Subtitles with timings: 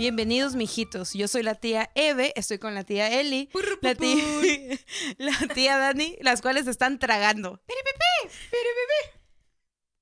[0.00, 1.12] Bienvenidos, mijitos.
[1.12, 3.50] Yo soy la tía Eve, estoy con la tía Eli,
[3.82, 4.24] la tía,
[5.18, 7.60] la tía Dani, las cuales están tragando.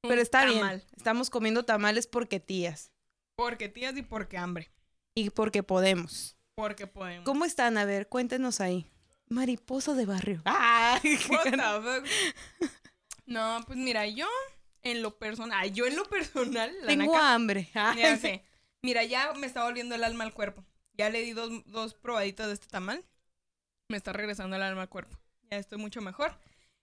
[0.02, 0.60] Pero está bien.
[0.60, 0.86] Tamal.
[0.96, 2.92] Estamos comiendo tamales porque tías
[3.34, 4.70] Porque tías y porque hambre.
[5.16, 6.36] y porque podemos.
[6.54, 7.24] Porque podemos.
[7.24, 7.76] ¿Cómo están?
[7.76, 8.86] A ver, cuéntenos ahí.
[9.28, 10.42] Mariposa de barrio.
[11.26, 11.56] Fuck?
[13.26, 14.28] No, pues mira, yo
[14.82, 17.68] en lo personal, yo en lo personal, la Tengo naca, hambre.
[17.74, 18.44] Ay, ya sé.
[18.82, 20.64] Mira, ya me está volviendo el alma al cuerpo.
[20.94, 23.04] Ya le di dos, dos probaditas de este tamal.
[23.88, 25.16] Me está regresando el alma al cuerpo.
[25.50, 26.36] Ya estoy mucho mejor.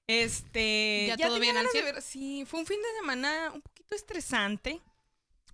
[0.07, 1.05] Este.
[1.07, 4.81] ¿Ya todo tenía bien al ver- Sí, fue un fin de semana un poquito estresante.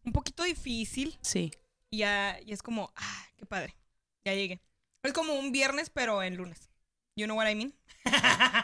[0.03, 1.17] Un poquito difícil.
[1.21, 1.51] Sí.
[1.89, 3.75] Y ya, y es como, ah, qué padre.
[4.25, 4.59] Ya llegué.
[5.03, 6.69] Es como un viernes, pero en lunes.
[7.15, 7.73] You know what I mean?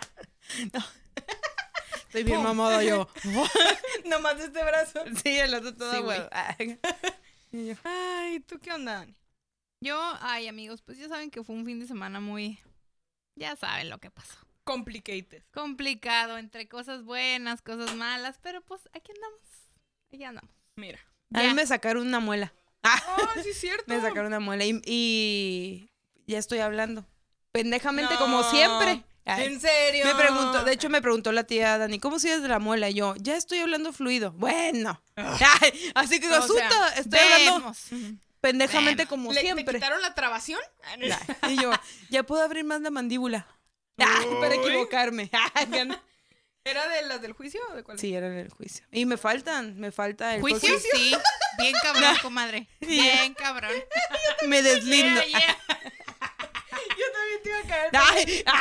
[2.07, 2.43] Estoy bien Pum.
[2.45, 3.07] mamada yo.
[4.05, 5.03] Nomás este brazo.
[5.23, 6.19] sí, el otro todo Sí, güey.
[7.53, 7.59] Ay.
[7.59, 9.15] Y yo, Ay, ¿tú qué onda, Dani?
[9.83, 12.59] Yo, ay amigos, pues ya saben que fue un fin de semana muy...
[13.35, 14.35] Ya saben lo que pasó.
[14.63, 15.43] Complicated.
[15.53, 19.39] Complicado, entre cosas buenas, cosas malas, pero pues aquí andamos.
[20.11, 20.51] Aquí andamos.
[20.75, 20.99] Mira.
[21.33, 21.49] A Ya.
[21.49, 22.53] mí me sacaron una muela.
[22.83, 22.87] Oh,
[23.43, 23.85] sí es cierto.
[23.87, 25.89] Me sacaron una muela y, y
[26.25, 27.05] ya estoy hablando.
[27.51, 29.03] Pendejamente como siempre.
[29.27, 30.05] ¿En serio?
[30.05, 32.89] Me preguntó, de hecho me preguntó la tía Dani, ¿cómo sigues de la muela?
[32.89, 34.31] Y yo, ya estoy hablando fluido.
[34.31, 35.01] Bueno.
[35.15, 37.73] Ay, así que O asusta, sea, estoy hablando
[38.41, 39.09] pendejamente Vemos.
[39.09, 39.75] como ¿Le, ¿Te siempre.
[39.75, 40.59] quitaron la trabación?
[41.49, 41.71] Y yo,
[42.09, 43.45] ya puedo abrir más la mandíbula.
[43.97, 45.29] Ay, para equivocarme.
[46.63, 47.97] ¿Era de las del juicio o de cuál?
[47.97, 48.85] Sí, era en el juicio.
[48.91, 50.67] Y me faltan, me falta el ¿Juicio?
[50.69, 51.15] próximo- Sí.
[51.57, 52.67] Bien cabrón, comadre.
[52.81, 53.71] Bien cabrón.
[54.47, 55.21] Me deslindo.
[55.23, 55.57] Yeah, yeah.
[57.47, 57.89] Te iba a caer.
[57.93, 58.43] Ay,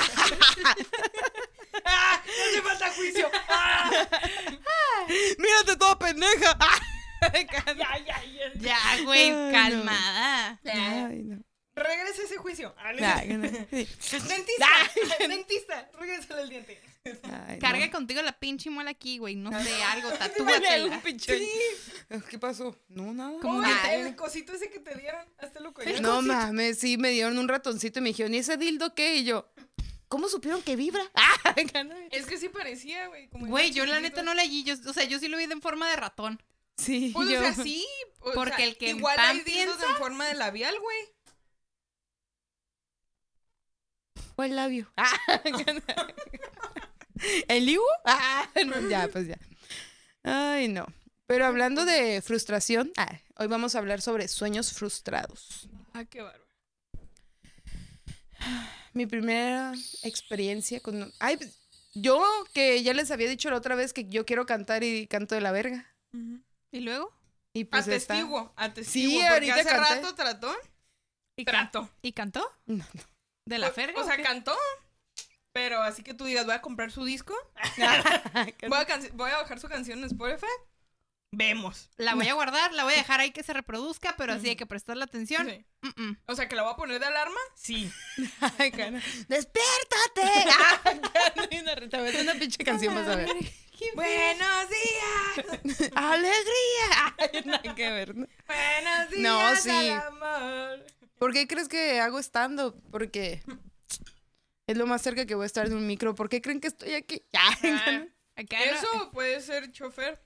[1.85, 2.23] ¡Ah!
[2.27, 3.31] ¡No te falta juicio!
[3.49, 3.91] ¡Ah!
[5.39, 6.57] mírate toda pendeja.
[7.33, 8.53] Ya, ya, ya.
[8.55, 9.53] Ya, güey, Ay, no.
[9.53, 10.61] calmada.
[10.65, 11.46] Ay, no.
[11.77, 12.75] Regresa ese juicio.
[12.79, 12.93] Ah.
[13.27, 14.67] Dentista.
[15.29, 15.91] Dentista.
[15.99, 16.81] Regrésale el diente.
[17.23, 17.59] Ay, no.
[17.61, 19.37] Carga contigo la pinche muela aquí, güey.
[19.37, 20.87] No sé, algo, tatúatela.
[20.87, 21.39] un pinche-
[22.31, 22.77] ¿Qué pasó?
[22.89, 23.39] No, nada.
[23.41, 25.25] Como que- el cosito ese que te dieron.
[25.39, 25.83] Hazte loco.
[26.01, 29.17] No mames, sí, me dieron un ratoncito y me dijeron, ¿y ese dildo qué?
[29.17, 29.49] Y yo,
[30.09, 31.03] ¿cómo supieron que vibra?
[31.15, 31.55] Ah,
[32.11, 33.29] Es que sí parecía, güey.
[33.33, 34.45] Güey, yo la neta no la.
[34.45, 36.43] Yo, o sea, yo sí lo vi en forma de ratón.
[36.77, 37.39] sí, Pues, yo.
[37.39, 37.87] o sea, sí.
[38.21, 40.99] o Porque sea, el que Igual hay dildos piensa- en forma de labial, güey.
[44.37, 44.91] ¿Cuál labio?
[44.97, 45.13] Ah,
[47.49, 47.83] ¿El Ibu?
[48.05, 49.39] Ah, no, ya, pues ya.
[50.23, 50.87] Ay, no.
[51.27, 55.69] Pero hablando de frustración, ah, hoy vamos a hablar sobre sueños frustrados.
[55.95, 56.45] Ah, qué bárbaro.
[58.93, 61.13] Mi primera experiencia con...
[61.19, 61.59] Ay, pues,
[61.95, 62.23] yo
[62.55, 65.41] que ya les había dicho la otra vez que yo quiero cantar y canto de
[65.41, 65.93] la verga.
[66.71, 67.13] ¿Y luego?
[67.53, 69.21] Y pues está- atestiguo, atestiguo.
[69.21, 69.95] Sí, ahorita hace canté.
[69.95, 70.55] rato trató.
[71.39, 71.91] ¿Y, Trato.
[72.03, 72.51] ¿Y cantó?
[72.67, 73.03] No, no.
[73.47, 74.01] ¿De la O- ferga?
[74.01, 74.55] O sea, cantó.
[75.53, 77.35] Pero así que tú digas, voy a comprar su disco.
[78.69, 80.47] Voy a, voy a bajar su canción en Spotify.
[81.33, 81.91] Vemos.
[81.97, 84.57] La voy a guardar, la voy a dejar ahí que se reproduzca, pero así hay
[84.57, 85.49] que prestarle atención.
[85.49, 85.65] Sí.
[86.27, 87.39] O sea, que la voy a poner de alarma.
[87.55, 87.91] Sí.
[88.59, 89.01] Ay, cara.
[89.29, 90.23] ¡Despiértate!
[92.21, 93.29] Una- Te pinche canción, vas a ver.
[93.95, 95.91] Buenos días.
[95.95, 97.15] ¡Alegría!
[97.19, 98.15] Ay, nada que ver.
[98.17, 98.27] ¿no?
[98.47, 99.21] Buenos días.
[99.23, 99.71] No, sí.
[99.91, 100.87] al amor.
[101.19, 102.81] ¿Por qué crees que hago stand-up?
[102.91, 103.43] Porque
[104.67, 106.15] es lo más cerca que voy a estar de un micro.
[106.15, 107.23] ¿Por qué creen que estoy aquí?
[107.35, 108.05] Ah,
[108.39, 110.23] Acá no- Eso puede ser chofer.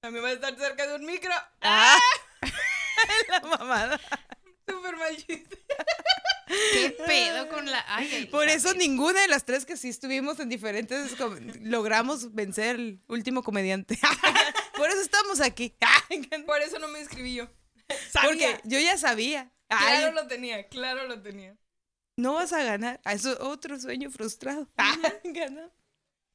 [0.00, 1.30] También va a estar cerca de un micro.
[1.60, 1.96] Ah,
[3.28, 4.00] la mamada.
[4.68, 5.64] Súper mal chiste.
[6.72, 7.84] ¿Qué pedo con la.?
[7.88, 12.34] Ay, ay, Por eso ninguna de las tres que sí estuvimos en diferentes com- logramos
[12.34, 13.98] vencer el último comediante.
[14.76, 15.76] Por eso estamos aquí.
[16.46, 17.48] Por eso no me inscribí yo.
[18.10, 18.28] Sabía.
[18.28, 19.52] Porque yo ya sabía.
[19.68, 21.56] Ay, Claro lo tenía, claro lo tenía.
[22.16, 23.00] no vas a ganar.
[23.04, 24.68] Ah, Eso es otro sueño frustrado.
[25.24, 25.70] Ganó.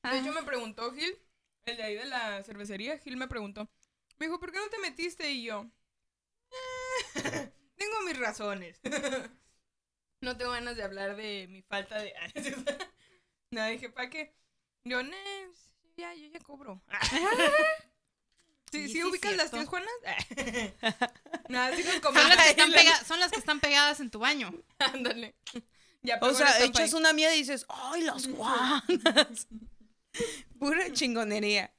[0.03, 1.17] De hecho, me preguntó Gil,
[1.65, 3.69] el de ahí de la cervecería, Gil me preguntó.
[4.17, 5.31] Me dijo, ¿por qué no te metiste?
[5.31, 5.65] Y yo,
[7.15, 8.79] "Eh, tengo mis razones.
[10.21, 12.13] no tengo ganas de hablar de mi falta de...
[13.51, 14.33] Nada, dije, ¿para qué?
[14.85, 15.17] Yo, "Ne,
[15.97, 16.81] ya, yo ya cobro.
[18.71, 19.89] ¿Sí, Sí, ubicas las tres Juanas?
[21.49, 24.19] Nada, sí nos Son las, que están pega- son las que están pegadas en tu
[24.19, 24.53] baño.
[24.79, 25.35] Ándale.
[26.03, 26.99] Ya O sea, echas ahí.
[26.99, 28.83] una mía y dices, ¡ay, las guanas!
[30.59, 31.73] Pura chingonería.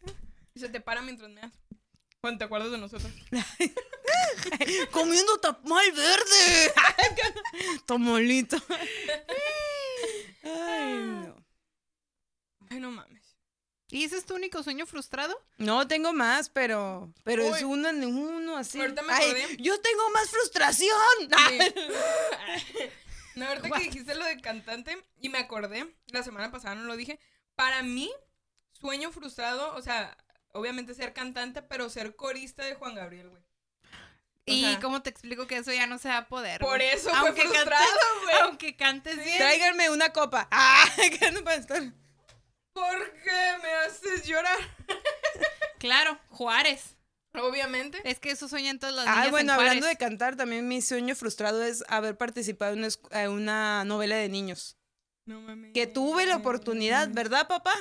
[0.54, 1.52] Y se te para mientras me das.
[2.20, 3.10] Cuando te acuerdas de nosotros.
[4.92, 6.72] Comiendo tamal verde.
[7.86, 8.56] Tomolito.
[10.44, 11.44] Ay, no.
[12.70, 13.21] Ay, no mames.
[13.92, 15.38] ¿Y ese es tu único sueño frustrado?
[15.58, 18.80] No, tengo más, pero, pero es uno en uno así.
[18.80, 19.56] Ahorita me Ay, acordé.
[19.58, 20.96] yo tengo más frustración.
[21.48, 21.58] Sí.
[23.34, 23.78] No, ahorita What?
[23.78, 27.18] que dijiste lo de cantante y me acordé, la semana pasada no lo dije,
[27.54, 28.12] para mí,
[28.78, 30.18] sueño frustrado, o sea,
[30.52, 33.42] obviamente ser cantante, pero ser corista de Juan Gabriel, güey.
[33.42, 33.98] O
[34.44, 36.60] ¿Y sea, cómo te explico que eso ya no se va a poder?
[36.60, 38.36] Por eso fue Aunque frustrado, güey.
[38.42, 39.38] Aunque cantes bien.
[39.38, 40.46] Tráiganme una copa.
[40.50, 40.84] Ah,
[41.18, 41.82] que no para estar.
[42.72, 44.58] ¿Por qué me haces llorar?
[45.78, 46.96] Claro, Juárez.
[47.34, 47.98] Obviamente.
[48.04, 49.70] Es que eso sueñan todas las Ah, niñas bueno, en Juárez.
[49.70, 54.76] hablando de cantar, también mi sueño frustrado es haber participado en una, novela de niños.
[55.24, 55.72] No mames.
[55.72, 57.74] Que tuve la oportunidad, ¿verdad, papá?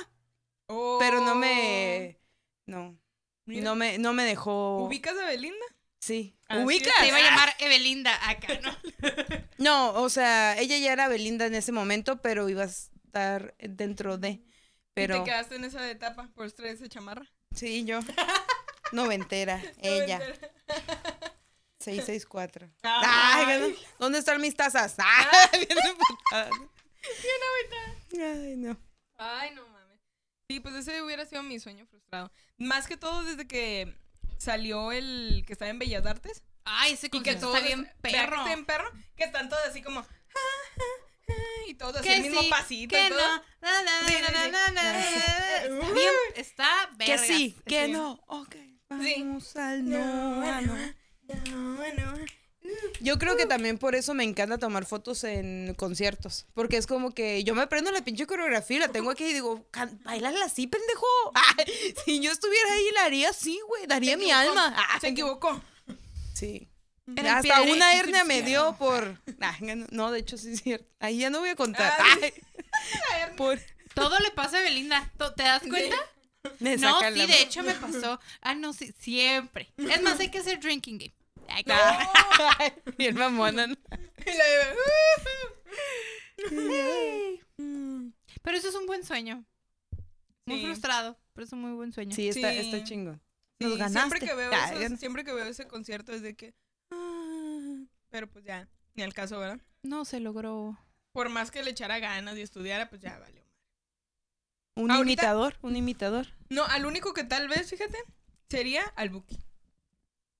[0.66, 0.96] Oh.
[0.98, 2.18] Pero no me.
[2.66, 2.98] No.
[3.44, 4.78] Mira, No me, no me dejó.
[4.84, 5.64] ¿Ubicas a Belinda?
[6.00, 6.36] Sí.
[6.48, 6.64] Es.
[6.64, 6.94] ¿Ubicas?
[6.98, 8.76] Se iba a llamar Evelinda acá, ¿no?
[9.58, 14.18] No, o sea, ella ya era Belinda en ese momento, pero iba a estar dentro
[14.18, 14.42] de.
[14.94, 17.26] Y te quedaste en esa etapa por traer esa chamarra.
[17.54, 18.00] Sí, yo.
[18.92, 19.62] Noventera.
[19.82, 20.18] ella.
[20.18, 20.50] Noventera.
[21.78, 22.70] 664.
[22.82, 23.44] Ay.
[23.46, 23.76] Ay, ¿no?
[23.98, 24.96] ¿Dónde están mis tazas?
[25.52, 26.50] Bien emputada.
[28.12, 28.78] Ay, no.
[29.16, 30.00] Ay, no mames.
[30.48, 32.30] Sí, pues ese hubiera sido mi sueño frustrado.
[32.58, 33.96] Más que todo desde que
[34.38, 36.44] salió el que estaba en Bellas Artes.
[36.64, 38.36] Ay, ese que está bien vea que perro.
[38.36, 38.90] está bien perro.
[39.16, 40.06] Que están todos así como.
[41.68, 43.18] Y todos así el mismo pasito que y todo.
[43.20, 43.42] Está
[45.70, 45.92] Uy.
[45.94, 47.92] bien, está Que sí, que sí.
[47.92, 48.20] no.
[48.26, 48.56] Ok.
[49.00, 49.14] Sí.
[49.20, 50.76] Vamos al no, ah, no.
[51.50, 52.14] no, no.
[53.00, 56.46] Yo creo que también por eso me encanta tomar fotos en conciertos.
[56.54, 59.32] Porque es como que yo me aprendo la pinche coreografía y la tengo aquí y
[59.32, 61.06] digo, "Can- bailala así, pendejo.
[61.34, 63.86] Ay, si yo estuviera ahí, la haría así, güey.
[63.86, 64.76] Daría mi alma.
[65.00, 65.60] Se equivocó.
[66.34, 66.68] Sí.
[67.06, 68.42] Hasta pie una sí, hernia sí, me sí.
[68.46, 69.20] dio por.
[69.90, 70.86] No, de hecho sí es cierto.
[71.00, 71.92] Ahí ya no voy a contar.
[71.98, 72.32] Ah, Ay,
[73.36, 73.58] por.
[73.94, 75.10] Todo le pasa a Belinda.
[75.18, 75.96] ¿To- ¿Te das cuenta?
[76.60, 78.18] Me No, sí, la- de hecho me pasó.
[78.40, 79.72] Ah, no, sí, siempre.
[79.76, 81.14] Es más, hay que hacer drinking game.
[81.48, 81.74] Ay, No.
[82.58, 83.54] Ay, y el mamón.
[83.54, 84.76] Y la de-
[88.42, 89.44] Pero eso es un buen sueño.
[90.46, 90.66] Muy Sí.
[90.66, 92.14] frustrado, pero es un muy buen sueño.
[92.14, 92.58] Sí, está, Sí.
[92.58, 93.20] está chingón.
[93.60, 94.26] Sí, Nos siempre ganaste.
[94.26, 96.54] que veo esos- siempre que veo ese concierto es de que
[98.10, 100.78] pero pues ya ni al caso verdad No se logró.
[101.12, 103.42] por más que le echara ganas y estudiara pues ya valió
[104.76, 106.26] Un Ahorita- imitador, un imitador.
[106.48, 107.98] no al único que tal vez fíjate
[108.48, 109.38] sería al Buki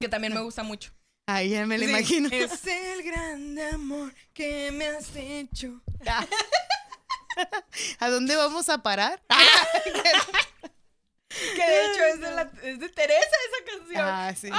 [0.00, 0.92] que también me gusta mucho
[1.26, 2.28] Ay, ya me lo Sí, imagino.
[2.32, 5.80] es el gran amor que me has hecho
[8.00, 9.22] ¿A dónde vamos a parar?
[11.28, 14.50] que de hecho es de, la- es de Teresa esa canción Ah, sí.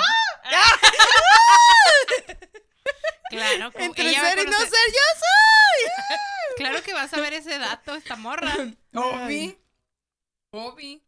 [3.56, 5.92] Claro, como Entre ella ser y no ser, yo soy.
[6.58, 8.54] Claro que vas a ver ese dato, esta morra.
[8.94, 9.58] Obi
[10.52, 11.04] Obi.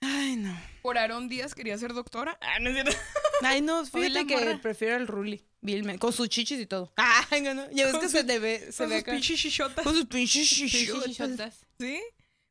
[0.00, 0.58] Ay, no.
[0.82, 2.96] por Aarón Díaz quería ser doctora ah no es cierto
[3.42, 4.60] Ay, no, fíjate que morra.
[4.60, 5.44] prefiero al Ruli.
[5.60, 6.92] Vilmen, con sus chichis y todo.
[6.96, 7.68] Ay, no, no.
[7.72, 9.84] Ya ves que se, le ve, se Con ve sus pinches chichotas.
[9.84, 11.04] Con sus pinches chichotas.
[11.04, 11.66] sí, shotas.
[11.80, 12.00] ¿Sí?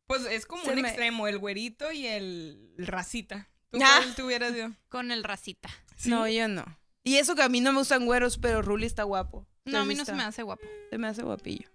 [0.06, 3.50] Pues es como Se un me- extremo, el güerito y el, el racita.
[3.70, 4.00] ¿Tú Ah.
[4.02, 4.72] cuál te hubieras ido?
[4.90, 5.70] Con el racita.
[6.06, 6.66] No, yo no.
[7.04, 9.48] Y eso que a mí no me gustan güeros, pero Ruli está guapo.
[9.66, 10.64] No, a mí no se me hace guapo.
[10.90, 11.70] Se me hace guapillo.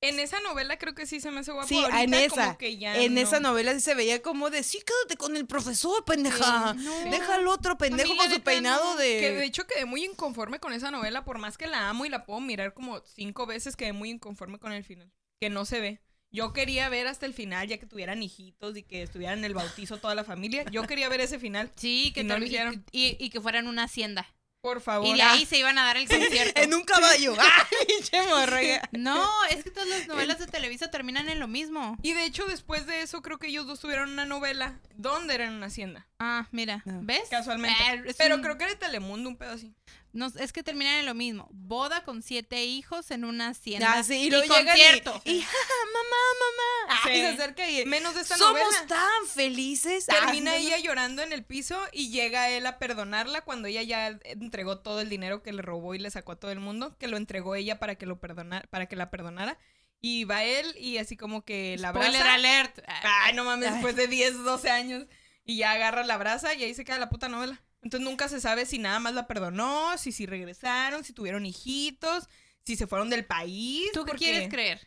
[0.00, 1.66] En esa novela creo que sí se me hace guapo.
[1.66, 2.58] Sí, Ahorita en como esa.
[2.58, 3.20] que ya en no.
[3.22, 6.74] esa novela sí se veía como de, sí, quédate con el profesor, pendeja.
[6.76, 7.10] Sí, no.
[7.10, 8.96] Deja al otro pendejo con su peinado no.
[9.00, 9.18] de...
[9.20, 12.10] Que de hecho quedé muy inconforme con esa novela, por más que la amo y
[12.10, 15.10] la puedo mirar como cinco veces, quedé muy inconforme con el final.
[15.40, 16.02] Que no se ve.
[16.30, 19.54] Yo quería ver hasta el final, ya que tuvieran hijitos y que estuvieran en el
[19.54, 20.64] bautizo toda la familia.
[20.70, 21.70] Yo quería ver ese final.
[21.76, 22.84] Sí, que Y no lo hicieron.
[22.92, 24.26] y, y que fuera en una hacienda.
[24.64, 25.06] Por favor.
[25.06, 26.58] Y de ahí se iban a dar el concierto.
[26.62, 27.36] En un caballo.
[27.38, 28.62] ¡Ay, pinche morra!
[28.62, 28.88] ya.
[28.92, 31.98] No, es que todas las novelas de Televisa terminan en lo mismo.
[32.00, 35.44] Y de hecho, después de eso, creo que ellos dos tuvieron una novela donde era
[35.44, 36.06] en una hacienda.
[36.18, 37.00] Ah, mira, No.
[37.02, 37.28] ¿ves?
[37.28, 37.76] Casualmente.
[37.86, 39.74] Ah, es Pero un- creo que era de Telemundo, un pedo así.
[40.14, 41.48] No, es que terminan en lo mismo.
[41.52, 43.92] Boda con siete hijos en una hacienda.
[43.94, 45.20] Ah, sí, y luego llegan concierto.
[45.24, 45.52] y, y "Ja,
[45.92, 47.00] mamá, mamá.
[47.04, 47.20] Ay, Sí.
[47.20, 47.84] se acerca y...
[47.84, 48.86] Menos de esta Somos novela.
[48.86, 50.06] tan felices.
[50.06, 53.82] Termina Ay, no, ella llorando en el piso y llega él a perdonarla cuando ella
[53.82, 56.96] ya entregó todo el dinero que le robó y le sacó a todo el mundo,
[56.98, 59.58] que lo entregó ella para que lo perdonara, para que la perdonara.
[60.00, 62.34] Y va él y así como que la Spoiler abraza.
[62.34, 62.78] alert.
[62.86, 65.06] Ah, Ay, no mames, después de 10, 12 años.
[65.46, 67.60] Y ya agarra la brasa y ahí se queda la puta novela.
[67.84, 72.28] Entonces nunca se sabe si nada más la perdonó, si si regresaron, si tuvieron hijitos,
[72.64, 73.90] si se fueron del país.
[73.92, 74.80] ¿Tú qué quieres creer?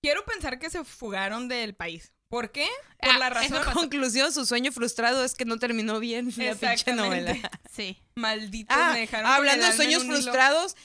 [0.00, 2.12] Quiero pensar que se fugaron del país.
[2.28, 2.68] ¿Por qué?
[3.00, 3.72] Por Ah, la razón pasó.
[3.72, 7.34] Conclusión, su sueño frustrado es que no terminó bien la pinche novela.
[7.70, 7.98] Sí.
[8.14, 10.12] malditos Ah, me dejaron hablando de en sueños hilo.
[10.14, 10.76] frustrados,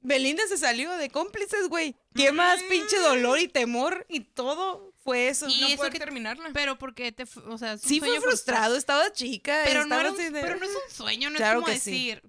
[0.00, 1.96] Belinda se salió de cómplices, güey.
[2.14, 5.46] ¿Qué más pinche dolor y temor y todo fue eso.
[5.48, 6.50] Y no eso poder que- terminarla.
[6.52, 9.60] Pero porque te, o sea, Sí fue sueño frustrado, estaba chica.
[9.64, 11.80] Pero no, era un- de- pero no es un sueño, no Claro es como que
[11.80, 11.90] sí.
[11.90, 12.22] decir.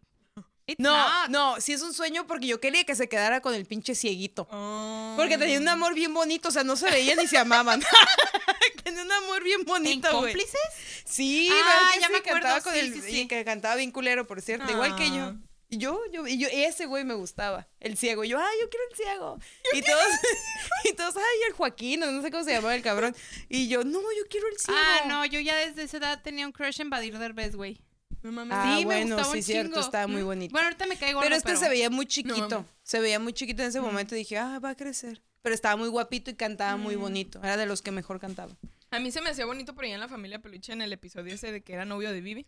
[0.67, 1.29] "It's No, not".
[1.29, 4.47] no, sí es un sueño porque yo quería que se quedara con el pinche cieguito.
[4.51, 5.13] Ah.
[5.15, 7.81] Porque tenía un amor bien bonito, o sea, no se veían ni se amaban.
[8.83, 10.33] tenía un amor bien ¿En bonito, güey.
[10.33, 10.59] cómplices?
[11.05, 13.91] Sí, Ah, ¿verdad que ya me acuerdo, cantaba con sí, el sí, que cantaba bien
[13.91, 15.33] culero, por cierto, igual que yo.
[15.75, 18.23] Y yo, yo, y yo, ese güey me gustaba, el ciego.
[18.23, 19.39] Y yo, ay, yo quiero el ciego.
[19.73, 20.07] y todos,
[20.85, 23.13] y todos, ay, el Joaquín, no sé cómo se llamaba el cabrón.
[23.49, 24.79] Y yo, no, yo quiero el ciego.
[24.81, 27.81] Ah, no, yo ya desde esa edad tenía un crush en Badir Derbez, güey.
[28.23, 28.57] No mames.
[28.57, 29.85] Ah, sí, bueno, me gustaba sí, un cierto, chingo.
[29.85, 30.25] estaba muy Mm.
[30.25, 30.51] bonito.
[30.53, 32.65] Bueno, ahorita me caigo Pero es que se veía muy No chiquito.
[32.83, 35.21] se veía muy chiquito en ese momento y dije, ah, va a crecer.
[35.41, 37.39] Pero estaba muy guapito y cantaba muy bonito.
[37.43, 38.55] Era de los que mejor cantaba.
[38.91, 41.33] A mí se me hacía bonito por allá en la familia Peluche en el episodio
[41.33, 42.47] ese de que era novio de Vivi.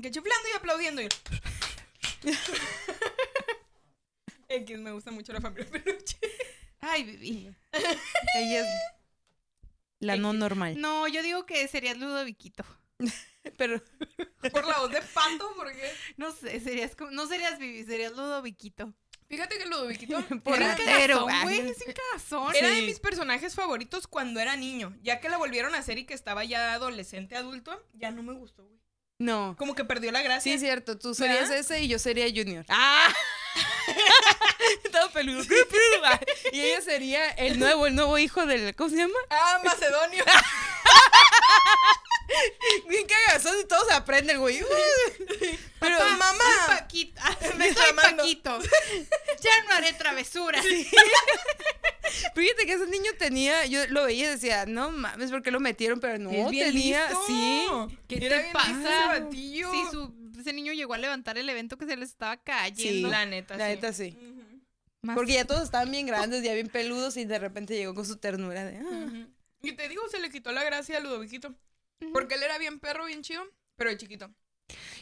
[0.00, 1.02] Que chiflando y aplaudiendo.
[1.02, 1.08] Y...
[4.48, 6.18] X, me gusta mucho la familia Peluche.
[6.80, 7.54] Ay, Vivi.
[8.34, 8.66] Ella es
[10.00, 10.80] la no normal.
[10.80, 12.64] No, yo digo que sería Ludoviquito.
[13.56, 13.82] Pero
[14.52, 15.92] Por la voz de pato, porque.
[16.16, 18.92] No sé, serías como, no serías Vivi, serías Ludoviquito.
[19.28, 22.54] Fíjate que Ludoviquito Por era, ratero, cagazón, güey, cagazón.
[22.54, 24.96] era de mis personajes favoritos cuando era niño.
[25.02, 28.32] Ya que la volvieron a hacer y que estaba ya adolescente, adulto, ya no me
[28.32, 28.77] gustó, güey.
[29.18, 29.54] No.
[29.58, 30.52] Como que perdió la gracia.
[30.52, 30.98] Sí, cierto.
[30.98, 31.58] Tú serías ¿Verdad?
[31.58, 32.64] ese y yo sería Junior.
[32.68, 33.12] ¡Ah!
[34.92, 35.44] Todo peludo.
[36.52, 38.74] y ella sería el nuevo, el nuevo hijo del.
[38.74, 39.18] ¿Cómo se llama?
[39.30, 40.24] Ah, Macedonio.
[42.88, 44.58] Bien cagazón y todos aprenden, güey.
[45.80, 46.44] Pero, Papá, mamá.
[46.66, 47.22] Paquita.
[47.40, 48.22] soy Reclamando.
[48.22, 48.58] Paquito.
[49.40, 50.64] Ya no haré travesuras.
[52.34, 55.60] Fíjate que ese niño tenía, yo lo veía y decía, no mames, ¿por qué lo
[55.60, 56.00] metieron?
[56.00, 57.24] Pero no, Es bien tenía, listo.
[57.26, 57.66] sí.
[58.08, 59.18] ¿Qué Era te bien pasa?
[59.30, 59.72] listo.
[59.72, 62.40] Sí, su, ese niño llegó a levantar el evento que se les estaba Sí.
[62.44, 63.08] cayendo.
[63.08, 63.70] La neta, La sí.
[63.74, 64.16] neta, sí.
[64.20, 64.42] Ujú,
[65.02, 68.04] Más- Porque ya todos estaban bien grandes, ya bien peludos y de repente llegó con
[68.04, 68.82] su ternura de, ah.
[69.06, 69.26] ujú.
[69.62, 71.54] Y te digo, se le quitó la gracia a Ludoviquito.
[72.12, 73.42] Porque él era bien perro, bien chido,
[73.76, 74.30] pero de chiquito.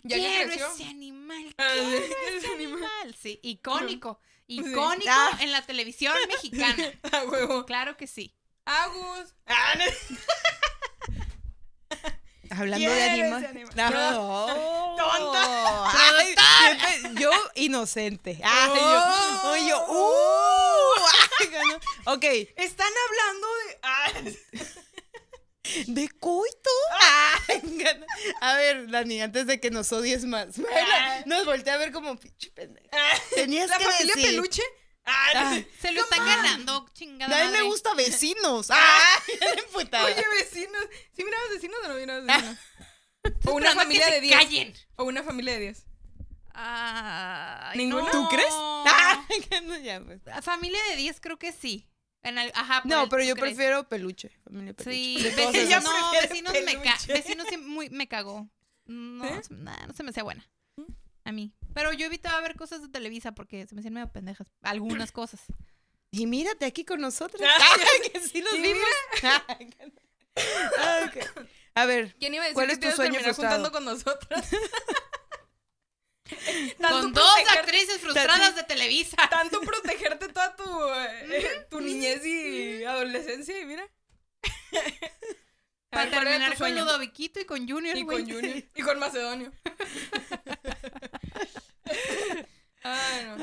[0.03, 0.67] Ya que quiero creció.
[0.73, 1.97] ese animal, Ah, quiero sí,
[2.29, 2.85] ese ese animal.
[3.03, 3.17] animal.
[3.21, 4.21] Sí, icónico.
[4.49, 4.61] Sí.
[4.61, 5.37] Icónico Ah.
[5.41, 6.93] en la televisión mexicana.
[7.13, 7.65] A huevo.
[7.67, 8.35] Claro que sí.
[8.65, 9.35] Agus.
[9.47, 9.85] Ah, no.
[12.51, 13.43] Hablando de Quiero animal.
[13.43, 13.75] ese animal.
[13.77, 14.97] No.
[14.97, 15.91] Tonta.
[16.17, 16.35] Ay,
[16.95, 18.41] siempre- yo inocente.
[18.43, 19.53] Ay, yo, Oh.
[19.53, 20.95] ay, yo, uh,
[21.41, 21.49] ay,
[22.05, 22.13] no.
[22.15, 22.25] Ok,
[22.57, 23.79] Están hablando de.
[23.83, 24.13] Ah,
[25.87, 26.71] ¿de coito?
[28.41, 31.23] A ver, Dani, antes de que nos odies más, Ah.
[31.27, 32.89] nos voltea a ver como pinche pendeja.
[32.93, 33.19] ah.
[33.35, 34.31] Tenías La que familia decir.
[34.31, 34.63] peluche.
[35.05, 35.61] Ah, Ah.
[35.81, 38.69] Se lo están ganando, chingada A mí me gusta vecinos.
[39.67, 40.05] Emputada.
[40.07, 40.85] Oye, vecinos.
[41.15, 42.59] ¿Sí mirabas vecinos o no mirabas vecinos?
[43.47, 44.37] O una familia de se 10.
[44.37, 44.75] callen.
[44.97, 45.83] O una familia de 10.
[46.55, 48.05] Ay, ¿Ninguno?
[48.05, 48.11] no.
[48.11, 48.49] ¿Tú crees?
[48.53, 49.27] Ah,
[49.65, 50.21] no, ya, pues.
[50.43, 51.89] Familia de 10 creo que sí.
[52.27, 53.55] En ajá, por No, el pero yo crees.
[53.55, 54.31] prefiero peluche.
[54.45, 54.97] Familia peluche.
[54.97, 58.49] Sí, vecinos, no, vecinos me, ca vecinos sí muy, me cagó.
[58.85, 60.49] No, nah, no se me hacía buena.
[61.25, 61.53] A mí.
[61.73, 64.49] Pero yo evitaba ver cosas de Televisa porque se me hacían medio pendejas.
[64.63, 65.41] Algunas cosas.
[66.11, 67.41] Y mírate aquí con nosotros.
[68.13, 68.85] Que sí los vimos.
[69.23, 69.45] Ah.
[71.75, 73.65] A ver, ¿Quién iba a decir ¿Cuál que es tu sueño frustrado?
[73.65, 73.85] juntando con?
[76.89, 79.17] Con dos proteger- actrices frustradas de Televisa.
[79.31, 80.65] Tanto protegerte toda tu,
[80.95, 83.89] eh, tu niñez y adolescencia y mira.
[85.91, 86.75] Para ver, ¿cuál era terminar con?
[86.77, 88.63] Ludoviquito y con Junior, Y con Junior.
[88.75, 89.53] Y con Macedonio.
[92.83, 93.37] Ay, no.
[93.37, 93.43] ¿Tú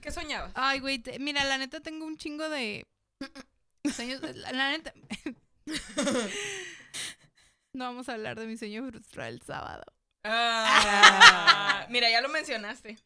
[0.00, 0.12] qué, no.
[0.12, 0.52] soñabas?
[0.54, 2.86] Ay, güey, mira, la neta tengo un chingo de
[3.94, 4.20] sueños.
[4.22, 4.94] La, la neta.
[7.74, 9.84] no vamos a hablar de mi sueño frustrado el sábado.
[10.24, 12.98] Ah, mira, ya lo mencionaste.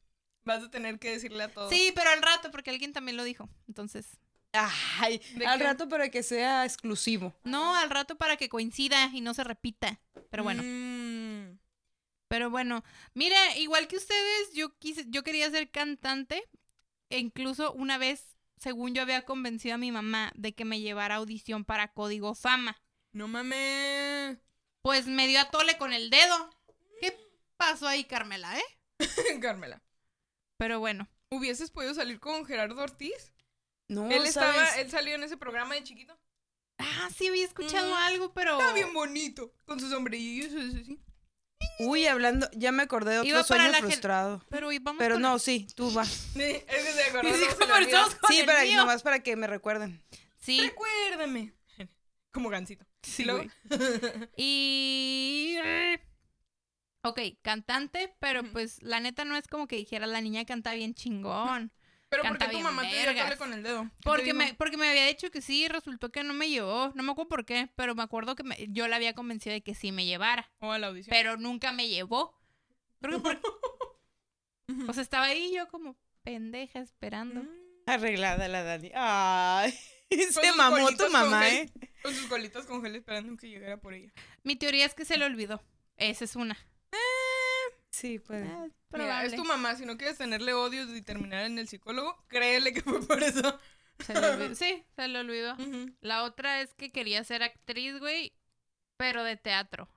[0.44, 1.70] Vas a tener que decirle a todos.
[1.70, 3.48] Sí, pero al rato, porque alguien también lo dijo.
[3.66, 4.06] Entonces,
[4.52, 5.64] ay, ¿De al qué?
[5.64, 7.34] rato para que sea exclusivo.
[7.44, 10.00] no, al rato para que coincida y no se repita.
[10.30, 11.58] Pero bueno, Mm.
[12.28, 12.84] pero bueno.
[13.14, 16.42] Mira, igual que ustedes, yo quise, yo quería ser cantante.
[17.10, 21.14] E incluso una vez, según yo había convencido a mi mamá de que me llevara
[21.14, 22.76] a audición para Código Fama.
[23.12, 24.38] No mames.
[24.82, 26.50] Pues me dio a tole con el dedo.
[27.00, 27.16] ¿Qué
[27.56, 28.64] pasó ahí, Carmela, eh?
[29.40, 29.82] Carmela.
[30.58, 31.08] Pero bueno.
[31.30, 33.32] ¿Hubieses podido salir con Gerardo Ortiz?
[33.88, 34.76] No, él estaba, ¿sabes?
[34.78, 36.16] él salió en ese programa de chiquito.
[36.78, 38.52] Ah, sí había escuchado Mm, algo, pero.
[38.52, 39.52] Estaba bien bonito.
[39.64, 41.00] Con sus sombrillos así.
[41.80, 44.44] Uy, hablando, ya me acordé de otro Iba sueño frustrado.
[44.48, 46.08] Pero vamos Pero no, sí, tú vas.
[46.34, 47.34] Sí, es que se acordó.
[47.34, 48.76] Sí, Sí, para, mío.
[48.78, 50.02] nomás para que me recuerden.
[50.38, 51.52] Sí, Recuérdame.
[52.32, 52.84] Como gancito.
[53.02, 53.44] Sí, ¿Y luego?
[54.36, 55.56] y.
[57.04, 60.94] Ok, cantante, pero pues la neta no es como que dijera la niña canta bien
[60.94, 61.70] chingón.
[62.10, 63.82] Pero ¿por Canta qué tu mamá te dio con el dedo?
[63.82, 66.48] ¿Qué te Porque me, porque me había dicho que sí, y resultó que no me
[66.48, 66.92] llevó.
[66.94, 69.62] No me acuerdo por qué, pero me acuerdo que me- yo la había convencido de
[69.62, 70.48] que sí me llevara.
[70.60, 71.10] O a la audición.
[71.10, 72.38] Pero nunca me llevó.
[73.00, 73.40] Creo que por-
[74.88, 77.42] o sea, estaba ahí yo como pendeja esperando.
[77.42, 77.48] Mm.
[77.86, 78.92] Arreglada la Dani.
[78.94, 79.74] Ay,
[80.30, 81.72] se mamó tu mamá, gel.
[81.80, 81.90] ¿eh?
[82.00, 84.12] Con sus colitas con gel esperando que llegara por ella.
[84.44, 85.60] Mi teoría es que se le olvidó.
[85.96, 86.56] Esa es una.
[88.04, 88.44] Sí, pues.
[88.46, 89.26] Ah, Mira, probable.
[89.28, 89.74] es tu mamá.
[89.76, 93.58] Si no quieres tenerle odio y terminar en el psicólogo, créele que fue por eso.
[94.04, 94.54] Se le olvidó.
[94.54, 95.56] Sí, se le olvidó.
[96.02, 98.34] La otra es que quería ser actriz, güey,
[98.98, 99.88] pero de teatro.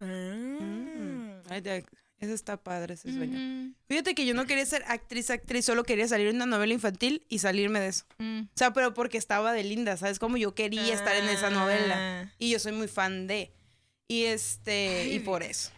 [0.00, 1.42] Mm.
[1.48, 1.86] Ay, de-
[2.18, 3.72] Eso está padre, ese sueño.
[3.86, 7.24] Fíjate que yo no quería ser actriz, actriz, solo quería salir en una novela infantil
[7.28, 8.04] y salirme de eso.
[8.18, 8.40] Mm.
[8.46, 10.18] O sea, pero porque estaba de linda, ¿sabes?
[10.18, 11.94] Como yo quería estar en esa novela.
[12.24, 12.32] Ah.
[12.38, 13.52] Y yo soy muy fan de.
[14.08, 15.70] Y este, y por eso.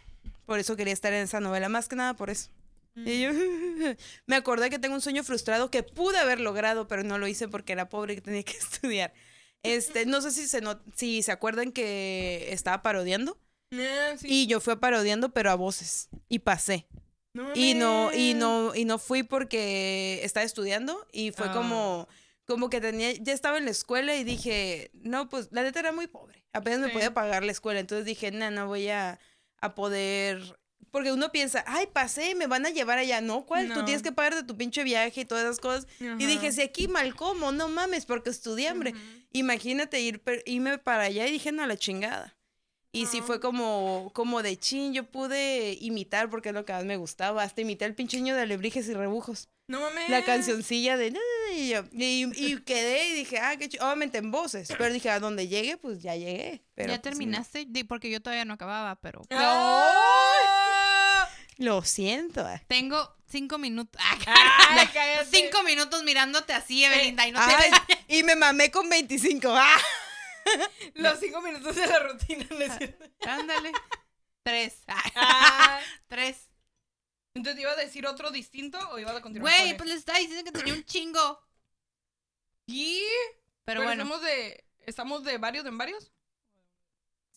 [0.46, 2.48] Por eso quería estar en esa novela, más que nada por eso.
[2.94, 3.30] Y yo
[4.26, 7.46] me acordé que tengo un sueño frustrado que pude haber logrado, pero no lo hice
[7.48, 9.12] porque era pobre y tenía que estudiar.
[9.62, 13.38] Este, no sé si se no- si se acuerdan que estaba parodiando
[13.72, 14.28] Ah, sí.
[14.30, 16.86] y yo fui a parodiando pero a voces y pasé.
[17.34, 21.52] No Y no y no y no fui porque estaba estudiando y fue Ah.
[21.52, 22.08] como
[22.46, 25.90] como que tenía ya estaba en la escuela y dije, "No, pues la neta era
[25.92, 26.44] muy pobre.
[26.52, 29.18] Apenas me podía pagar la escuela." Entonces dije, "No, no voy a
[29.60, 30.58] a poder
[30.92, 33.20] porque uno piensa, ay, pasé, me van a llevar allá.
[33.20, 33.70] No, ¿cuál?
[33.74, 35.86] Tú tienes que pagar de tu pinche viaje y todas esas cosas.
[36.00, 38.94] Y dije, si aquí mal como, no mames, porque estudié hambre.
[39.32, 42.38] Imagínate ir, irme para allá y dije, no, la chingada.
[42.92, 43.24] Y sí Ah.
[43.26, 47.42] fue como, como de chin, yo pude imitar porque es lo que más me gustaba.
[47.42, 49.50] Hasta imité al pinche niño de alebrijes y rebujos.
[49.68, 50.08] No mames.
[50.08, 51.12] La cancioncilla de...
[51.54, 53.84] Y, yo- y- y quedé y dije, ah, qué chido.
[53.84, 54.68] Obviamente en voces.
[54.78, 56.62] Pero dije, a donde llegue, pues ya llegué.
[56.74, 57.66] Pero, ¿Ya pues, terminaste?
[57.88, 59.22] Porque yo todavía no acababa, pero...
[59.30, 61.28] ¡Ah!
[61.58, 61.66] no.
[61.66, 62.48] Lo siento.
[62.48, 62.62] eh.
[62.68, 64.00] Tengo cinco minutos.
[64.28, 65.28] Ah, Ay, cállate.
[65.30, 68.14] cinco minutos mirándote así, Evelinda, y no te...
[68.18, 69.48] Y me mamé con 25.
[69.50, 69.76] ¡Ah!
[70.94, 72.46] Los cinco minutos de la rutina.
[73.26, 73.72] Ándale.
[74.42, 74.82] Tres.
[74.86, 76.36] Ah, Ah, Tres.
[77.36, 79.52] Entonces, ¿iba a decir otro distinto o iba a continuar?
[79.52, 81.46] con Güey, pues les estaba diciendo que tenía un chingo.
[82.66, 83.02] ¿Y?
[83.64, 84.02] Pero, bueno.
[84.02, 86.10] Estamos de, ¿Estamos de varios en varios?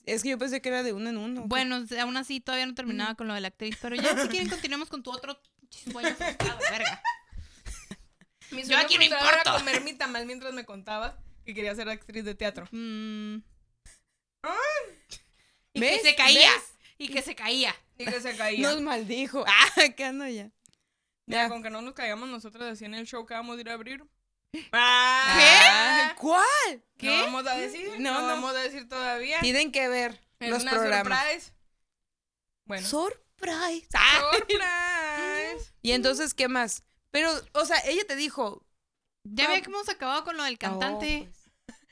[0.06, 1.44] Es que yo pensé que era de uno en uno.
[1.48, 3.78] Bueno, aún así todavía no terminaba con lo de la actriz.
[3.82, 5.40] Pero ya, si quieren, continuemos con tu otro
[5.84, 7.02] frustrado, verga.
[8.52, 9.54] Mi Yo aquí no era importo.
[9.60, 11.14] comer mi tamal mientras me contabas
[11.46, 12.68] que quería ser actriz de teatro.
[12.72, 13.44] Mm.
[15.74, 16.02] Y ¿Ves?
[16.02, 16.52] que se caía.
[16.54, 16.74] ¿Ves?
[16.98, 17.76] Y que se caía.
[18.00, 18.72] Y que se caía.
[18.72, 19.46] Nos maldijo.
[19.48, 20.50] Ah, acá no ya.
[21.28, 21.50] Mira, Ya.
[21.50, 23.74] con que no nos caigamos nosotros así en el show que vamos a ir a
[23.74, 24.04] abrir.
[24.72, 26.84] Ah, ¿Cuál?
[26.98, 27.18] ¿Qué?
[27.18, 27.88] No vamos a decir.
[28.00, 28.28] No, No, no.
[28.28, 29.40] vamos a decir todavía.
[29.42, 31.20] Tienen que ver Es los una programas.
[31.24, 31.54] surprise.
[32.66, 32.88] Bueno.
[32.88, 33.88] Surprise.
[33.94, 34.32] Ah.
[34.34, 35.74] Surprise.
[35.82, 36.84] Y entonces, ¿qué más?
[37.12, 38.66] Pero, o sea, ella te dijo.
[39.24, 39.54] Ya No.
[39.54, 41.28] ve que hemos acabado con lo del cantante.
[41.30, 41.32] Oh,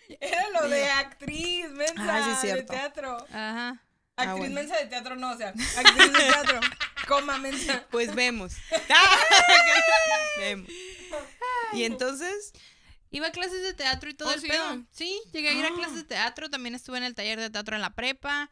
[0.08, 0.18] pues.
[0.22, 1.96] Era lo de actriz, mensa
[2.34, 3.18] Ah, sí, de teatro.
[3.32, 3.84] Aja.
[4.18, 4.56] Actriz Ah, bueno.
[4.56, 6.60] mensa de teatro, no, o sea, actriz de teatro.
[7.08, 7.86] Coma mensa.
[7.92, 8.54] Pues vemos.
[10.40, 10.70] vemos.
[11.74, 12.52] Y entonces,
[13.10, 14.76] Iba a clases de teatro y todo Oh, el sí, pedo.
[14.76, 14.86] ¿no?
[14.92, 15.74] Sí, llegué a ir a Ah.
[15.76, 16.50] clases de teatro.
[16.50, 18.52] También estuve en el taller de teatro en la prepa.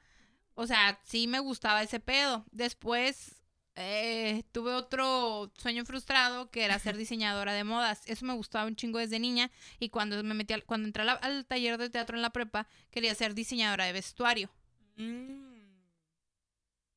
[0.54, 2.46] O sea, sí me gustaba ese pedo.
[2.52, 3.36] Después
[3.76, 8.04] eh, tuve otro sueño frustrado que era ser diseñadora de modas.
[8.06, 9.52] Eso me gustaba un chingo desde niña.
[9.78, 13.14] Y cuando me metí al, cuando entré al taller de teatro en la prepa, quería
[13.14, 14.50] ser diseñadora de vestuario.
[14.96, 15.55] Mm.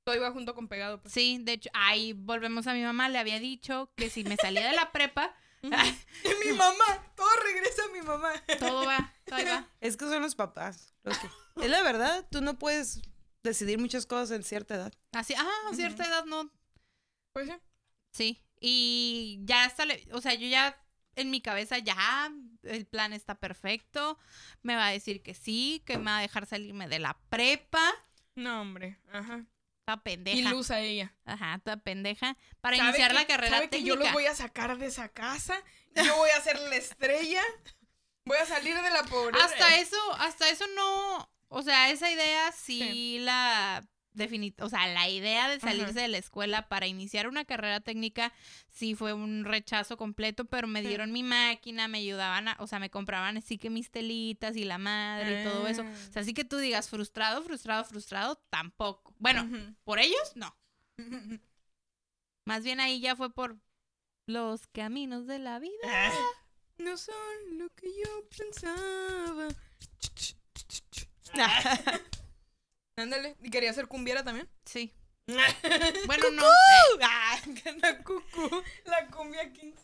[0.08, 1.02] Todo iba junto con pegado.
[1.02, 1.12] Pues.
[1.12, 3.10] Sí, de hecho, ahí volvemos a mi mamá.
[3.10, 7.82] Le había dicho que si me salía de la prepa, Y mi mamá, todo regresa
[7.84, 8.32] a mi mamá.
[8.58, 9.68] todo va, todo va.
[9.80, 10.94] es que son los papás.
[11.02, 11.28] los que-
[11.62, 13.02] Es la verdad, tú no puedes
[13.42, 14.92] decidir muchas cosas en cierta edad.
[15.12, 16.50] Así, ah, a cierta edad no,
[17.32, 17.54] Pues sí.
[18.10, 20.80] Sí, y ya sale, o sea, yo ya
[21.16, 24.18] en mi cabeza ya el plan está perfecto,
[24.62, 27.92] me va a decir que sí, que me va a dejar salirme de la prepa,
[28.36, 28.96] No, hombre.
[29.12, 29.44] Ajá.
[29.92, 30.36] Está pendeja.
[30.36, 31.14] Ilusa ella.
[31.24, 32.36] Ajá, está pendeja.
[32.60, 35.08] Para ¿Sabe iniciar que- la carrera ¿sabe que yo los voy a sacar de esa
[35.08, 35.62] casa?
[35.94, 37.42] Yo voy a ser la estrella.
[38.24, 39.44] Voy a salir de la pobreza.
[39.44, 43.18] Hasta eso, hasta eso no, o sea, esa idea sí, Sí.
[43.20, 43.82] la
[44.18, 46.00] defini o sea, la idea de salirse Ajá.
[46.02, 48.32] de la escuela para iniciar una carrera técnica
[48.68, 50.88] sí fue un rechazo completo, pero me Sí.
[50.88, 54.64] dieron mi máquina, me ayudaban, a, o sea, me compraban así que mis telitas y
[54.64, 55.82] la madre y todo eso.
[55.82, 55.92] Ah.
[56.08, 59.14] O sea, así que tú digas frustrado, frustrado, frustrado, tampoco.
[59.18, 59.48] Bueno,
[59.84, 60.54] por ellos no.
[62.44, 63.56] Más bien ahí ya fue por
[64.26, 66.12] los caminos de la vida.
[66.78, 67.14] No son
[67.58, 69.48] lo que yo pensaba.
[72.98, 73.36] Ándale.
[73.42, 74.48] ¿Y quería ser cumbiera también?
[74.64, 74.94] Sí.
[76.06, 76.42] Bueno, no.
[77.82, 78.62] La cucú.
[78.84, 79.80] La cumbia kings.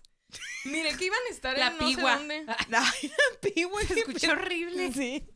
[0.65, 2.17] Mire que iban a estar La en no sé pigua.
[2.17, 2.47] dónde.
[2.73, 4.93] Ay, Piwi, Se escuchó horrible.
[4.93, 5.29] Sí.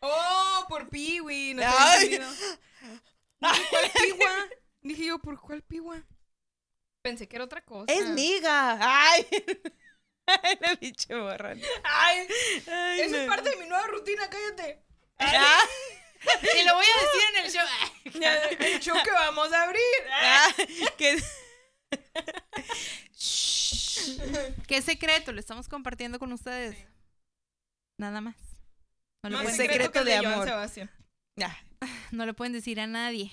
[0.00, 1.54] Oh, por Piwi.
[1.54, 1.74] No te Ay.
[1.76, 2.58] había entendido.
[3.40, 4.48] Dije, ¿cuál pigua?
[4.82, 6.02] Dije yo, ¿por cuál pigua?
[7.02, 7.92] Pensé que era otra cosa.
[7.92, 8.78] Es miga.
[8.80, 9.26] Ay.
[10.26, 11.60] Ay, la pinche borrón.
[11.82, 12.28] Ay,
[12.70, 14.82] Ay, eso es parte de mi nueva rutina, cállate.
[15.18, 15.60] Ah,
[16.60, 17.66] Y lo voy a decir en el show.
[18.74, 19.82] El show que vamos a abrir.
[20.12, 20.54] ah,
[20.98, 21.22] que-
[24.66, 26.76] ¿Qué secreto le estamos compartiendo con ustedes?
[27.98, 28.36] Nada más.
[29.22, 30.46] No Más pueden, secreto secreto, de amor.
[30.46, 30.90] Sebastián.
[31.40, 31.56] Ah,
[32.12, 33.32] no le pueden decir a nadie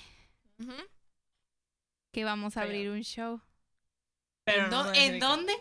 [2.13, 3.41] que vamos a Pero- abrir un show.
[4.45, 5.53] Pero ¿En, no dó- voy a decir ¿en de dónde?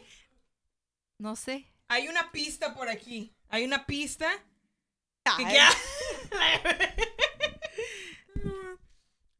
[1.18, 1.66] No sé.
[1.88, 3.34] Hay una pista por aquí.
[3.48, 4.30] Hay una pista.
[5.36, 5.70] que ya-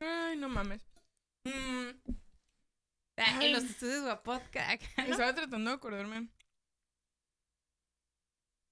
[0.00, 0.82] Ay, no mames.
[1.44, 1.90] Mm,
[3.22, 3.46] Ah, Ay.
[3.48, 4.82] En los estudios Guapodcast.
[4.96, 5.04] ¿no?
[5.04, 6.28] estaba tratando de acordarme.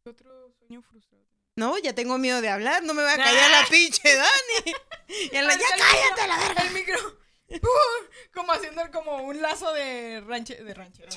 [0.02, 1.24] ¿Qué otro sueño frustrado?
[1.56, 2.82] No, ya tengo miedo de hablar.
[2.84, 4.74] No me va a callar la pinche Dani.
[5.08, 6.62] Y la- ya cállate micro, la verga.
[6.62, 7.18] El micro.
[7.50, 11.08] Uh, como haciendo como un lazo de ranche, de ranchero.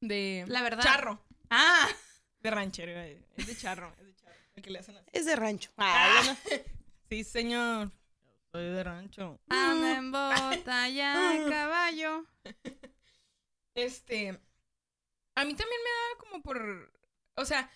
[0.00, 0.82] De La verdad.
[0.82, 1.22] charro.
[1.50, 1.88] Ah,
[2.40, 2.92] De ranchero.
[3.36, 3.94] Es de charro.
[3.98, 4.36] Es de charro.
[4.54, 5.08] El que le hacen así.
[5.12, 5.70] Es de rancho.
[5.76, 5.84] No.
[7.10, 7.90] Sí, señor.
[8.52, 9.40] Soy de rancho.
[9.48, 12.26] en bota ya caballo.
[13.74, 14.30] Este.
[15.36, 16.92] A mí también me da como por.
[17.36, 17.70] O sea,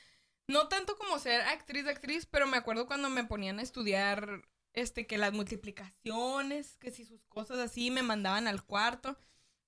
[0.48, 4.42] no tanto como ser actriz de actriz, pero me acuerdo cuando me ponían a estudiar.
[4.72, 9.16] Este, que las multiplicaciones, que si sus cosas así me mandaban al cuarto.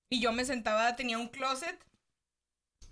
[0.09, 1.81] Y yo me sentaba, tenía un closet.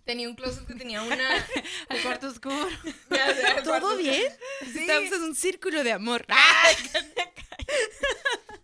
[0.05, 1.45] Tenía un closet que tenía una.
[1.89, 2.67] Al cuarto oscuro.
[3.09, 4.31] ya sé, al ¿Todo cuarto- bien?
[4.71, 4.79] Sí.
[4.81, 6.25] Estamos en un círculo de amor.
[6.29, 6.75] Ay,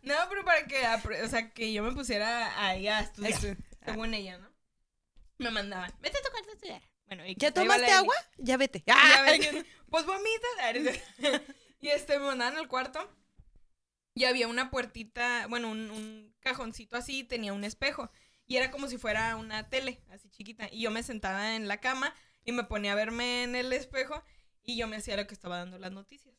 [0.04, 0.82] No, pero para que,
[1.24, 3.40] o sea, que yo me pusiera ahí a estudiar,
[3.86, 4.52] según ella, ¿no?
[5.38, 6.82] Me mandaban, vete a tu cuarto a estudiar.
[7.08, 8.16] Bueno, y ¿Ya la tomaste agua?
[8.38, 8.84] Ya vete.
[8.86, 10.48] Ya Ay, ves que- pues vomita.
[11.82, 13.10] Y este, me mandaban al cuarto.
[14.14, 18.12] Y había una puertita, bueno, un, un cajoncito así, tenía un espejo.
[18.52, 20.68] Y era como si fuera una tele, así chiquita.
[20.70, 24.22] Y yo me sentaba en la cama y me ponía a verme en el espejo
[24.62, 26.36] y yo me hacía lo que estaba dando las noticias.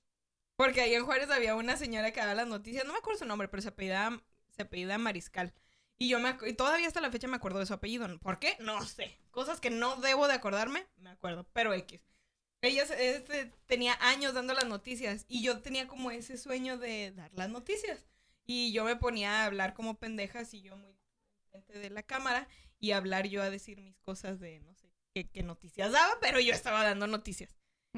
[0.54, 3.24] Porque ahí en Juárez había una señora que daba las noticias, no me acuerdo su
[3.24, 5.54] nombre, pero se apellidaba, se apellida Mariscal.
[5.96, 8.06] Y yo me y todavía hasta la fecha me acuerdo de su apellido.
[8.18, 8.58] ¿Por qué?
[8.60, 9.18] No sé.
[9.30, 12.04] Cosas que no debo de acordarme, me acuerdo, pero X.
[12.60, 17.32] Ella este, tenía años dando las noticias y yo tenía como ese sueño de dar
[17.32, 18.04] las noticias.
[18.44, 20.92] Y yo me ponía a hablar como pendejas y yo muy
[21.52, 25.30] frente de la cámara y hablar yo a decir mis cosas de no sé qué,
[25.30, 27.54] qué noticias daba, pero yo estaba dando noticias.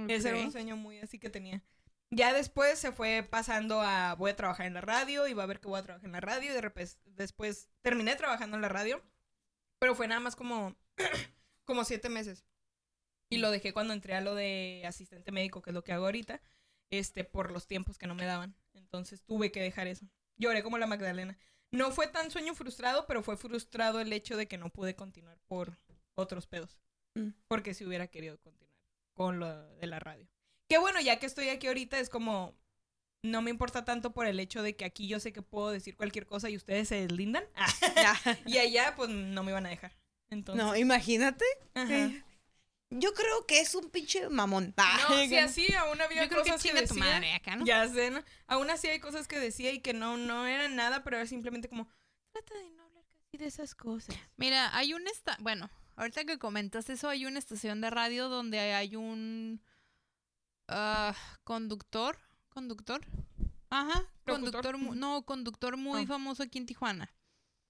[0.09, 1.63] Ese era un sueño muy así que tenía.
[2.11, 5.47] Ya después se fue pasando a voy a trabajar en la radio y va a
[5.47, 8.63] ver que voy a trabajar en la radio y de repente después terminé trabajando en
[8.63, 9.03] la radio,
[9.79, 10.77] pero fue nada más como
[11.65, 12.45] como siete meses
[13.31, 16.05] y lo dejé cuando entré a lo de asistente médico que es lo que hago
[16.05, 16.41] ahorita,
[16.91, 20.07] este por los tiempos que no me daban, entonces tuve que dejar eso.
[20.37, 21.39] Lloré como la Magdalena.
[21.75, 25.39] No fue tan sueño frustrado, pero fue frustrado el hecho de que no pude continuar
[25.47, 25.77] por
[26.15, 26.79] otros pedos,
[27.17, 27.31] Mm.
[27.49, 28.75] porque si hubiera querido continuar
[29.15, 30.27] con lo de la radio.
[30.69, 32.55] Que bueno, ya que estoy aquí ahorita es como
[33.23, 35.97] no me importa tanto por el hecho de que aquí yo sé que puedo decir
[35.97, 37.45] cualquier cosa y ustedes se deslindan.
[38.47, 39.97] y allá pues no me iban a dejar.
[40.31, 41.45] Entonces, No, imagínate.
[41.75, 42.11] ajá.
[42.97, 44.73] Yo creo que es un pinche mamón.
[44.77, 47.05] No, Ay, si así aún había Yo creo que cosas que, chinga tu decía.
[47.13, 47.65] madre acá, ¿no?
[47.67, 48.23] Ya sé, ¿no?
[48.47, 51.69] Aún así hay cosas que decía y que no, no eran nada, pero era simplemente
[51.69, 51.89] como,
[52.33, 54.15] trata de no hablar casi de esas cosas.
[54.37, 58.61] Mira, hay un esta, bueno, ahorita que comentas eso, hay una estación de radio donde
[58.61, 59.61] hay un
[60.69, 62.19] ah, conductor,
[62.51, 63.01] conductor,
[63.71, 66.07] ajá, conductor, mu- no, conductor muy Ah.
[66.07, 67.13] famoso aquí en Tijuana,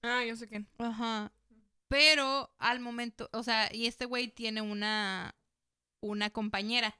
[0.03, 0.67] Ah, yo sé quién.
[0.77, 1.31] ajá,
[1.87, 5.35] pero al momento, o sea, y este güey tiene una,
[6.01, 6.97] una compañera.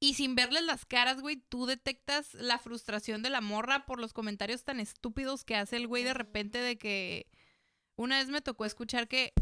[0.00, 4.12] Y sin verles las caras, güey, tú detectas la frustración de la morra por los
[4.12, 7.30] comentarios tan estúpidos que hace el güey de repente de que
[7.96, 9.32] una vez me tocó escuchar que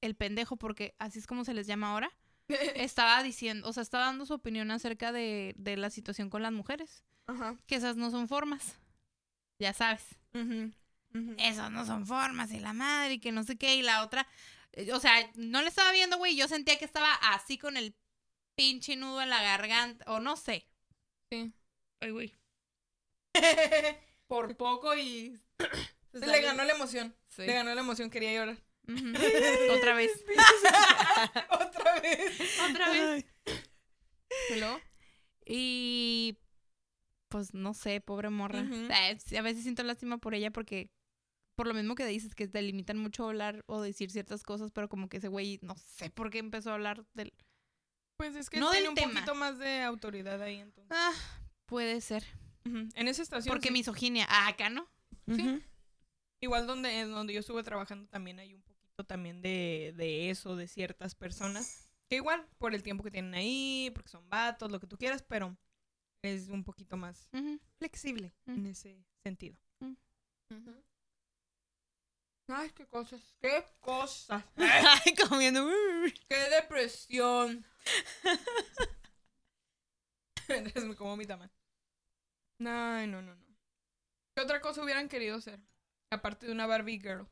[0.00, 2.10] el pendejo, porque así es como se les llama ahora,
[2.74, 6.52] estaba diciendo, o sea, estaba dando su opinión acerca de, de la situación con las
[6.52, 7.56] mujeres, Ajá.
[7.66, 8.76] que esas no son formas,
[9.58, 10.04] ya sabes,
[11.38, 14.26] Esas no son formas y la madre y que no sé qué y la otra,
[14.72, 17.94] eh, o sea, no le estaba viendo, güey, yo sentía que estaba así con el
[18.56, 20.66] pinche nudo en la garganta, o no sé.
[21.30, 21.52] Sí.
[22.00, 22.34] Ay, güey.
[24.26, 25.38] Por poco y...
[26.12, 27.14] Se le ganó la emoción.
[27.28, 27.42] Sí.
[27.42, 28.56] Le ganó la emoción, quería llorar.
[29.70, 30.24] Otra vez.
[31.50, 32.60] Otra vez.
[32.70, 33.24] Otra vez.
[35.46, 36.38] ¿Y.
[37.28, 38.60] Pues no sé, pobre morra.
[38.60, 40.90] A veces siento lástima por ella porque
[41.56, 44.70] por lo mismo que dices, que te limitan mucho a hablar o decir ciertas cosas,
[44.72, 47.32] pero como que ese güey, no sé por qué empezó a hablar del...
[48.16, 49.12] Pues es que No tiene un tema.
[49.14, 50.90] poquito más de autoridad ahí entonces.
[50.96, 51.12] Ah,
[51.66, 52.24] puede ser.
[52.64, 53.52] En esa estación.
[53.52, 53.72] Porque sí.
[53.72, 54.26] misoginia.
[54.28, 54.88] Ah, acá no.
[55.26, 55.60] Ujú.
[56.40, 60.56] Igual donde, en donde yo estuve trabajando también hay un poquito también de, de eso,
[60.56, 61.90] de ciertas personas.
[62.08, 65.22] Que igual, por el tiempo que tienen ahí, porque son vatos, lo que tú quieras,
[65.26, 65.56] pero
[66.22, 67.28] es un poquito más
[67.78, 69.56] flexible en ese sentido.
[72.48, 74.44] Ay, qué cosas, qué cosas.
[74.56, 75.66] Ay, comiendo.
[76.28, 77.64] ¡Qué depresión!
[80.48, 81.50] Entonces me como mi tamal.
[82.60, 83.44] Ay, no, no, no.
[84.34, 85.58] ¿Qué otra cosa hubieran querido hacer?
[86.10, 87.26] Aparte de una Barbie Girl.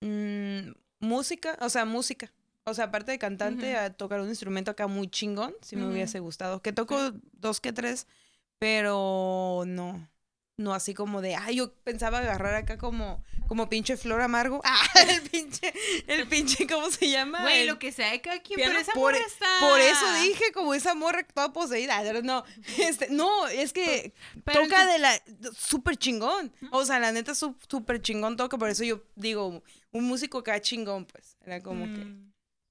[0.00, 2.32] Mm, música, o sea, música.
[2.64, 6.18] O sea, aparte de cantante, a tocar un instrumento acá muy chingón, si me hubiese
[6.18, 6.62] gustado.
[6.62, 8.08] Que toco dos que tres,
[8.58, 10.08] pero no.
[10.58, 14.62] No así como de, ay, yo pensaba agarrar acá como, como pinche flor amargo.
[14.64, 15.72] Ah, el pinche,
[16.06, 17.42] el pinche, ¿cómo se llama?
[17.42, 19.46] Güey, El- lo que sea de cada quien, pero esa por- morra está...
[19.60, 22.02] Por eso dije, como esa morra toda poseída.
[22.22, 22.42] No,
[22.78, 24.14] este, no, es que
[24.44, 25.22] Pero toca de la.
[25.54, 26.50] súper chingón.
[26.70, 28.56] O sea, la neta, súper chingón toca.
[28.56, 31.36] Por eso yo digo, un músico acá chingón, pues.
[31.44, 32.06] Era como que.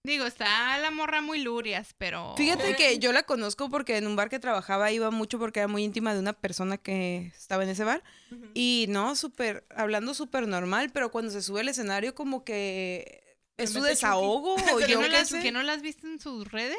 [0.05, 2.35] Digo, está la morra muy lurias, pero...
[2.37, 5.67] Fíjate que yo la conozco porque en un bar que trabajaba iba mucho porque era
[5.67, 8.03] muy íntima de una persona que estaba en ese bar.
[8.53, 13.23] Y no, súper, hablando súper normal, pero cuando se sube al escenario como que
[13.57, 15.41] es su desahogo o ¿Que yo no, qué las, sé.
[15.41, 16.77] que no las viste en sus redes?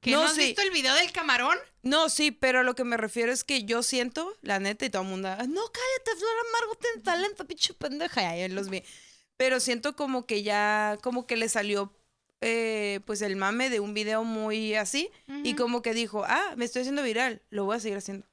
[0.00, 0.42] ¿Que No, no, has sí.
[0.46, 1.58] visto el video del camarón?
[1.82, 5.02] No, sí, pero lo que me refiero es que yo siento, la neta, y todo
[5.02, 8.84] el mundo, "Ah, no, cállate, Flor Amargo, tiene talento, pinche pendeja, y ahí los vi.
[9.36, 11.92] Pero siento como que ya, como que le salió,
[12.40, 15.10] eh, pues, el mame de un video muy así,
[15.44, 15.62] y Ujú.
[15.62, 18.26] como que dijo, ah, me estoy haciendo viral, lo voy a seguir haciendo.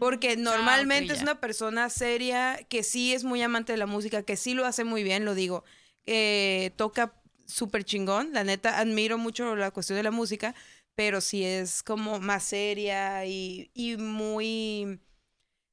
[0.00, 1.22] Porque Mm, normalmente ok, es ya.
[1.24, 4.84] una persona seria, que sí es muy amante de la música, que sí lo hace
[4.84, 5.64] muy bien, lo digo.
[6.06, 7.14] Eh, toca
[7.46, 10.54] súper chingón, la neta, admiro mucho la cuestión de la música,
[10.96, 14.98] pero sí es como más seria y, y muy,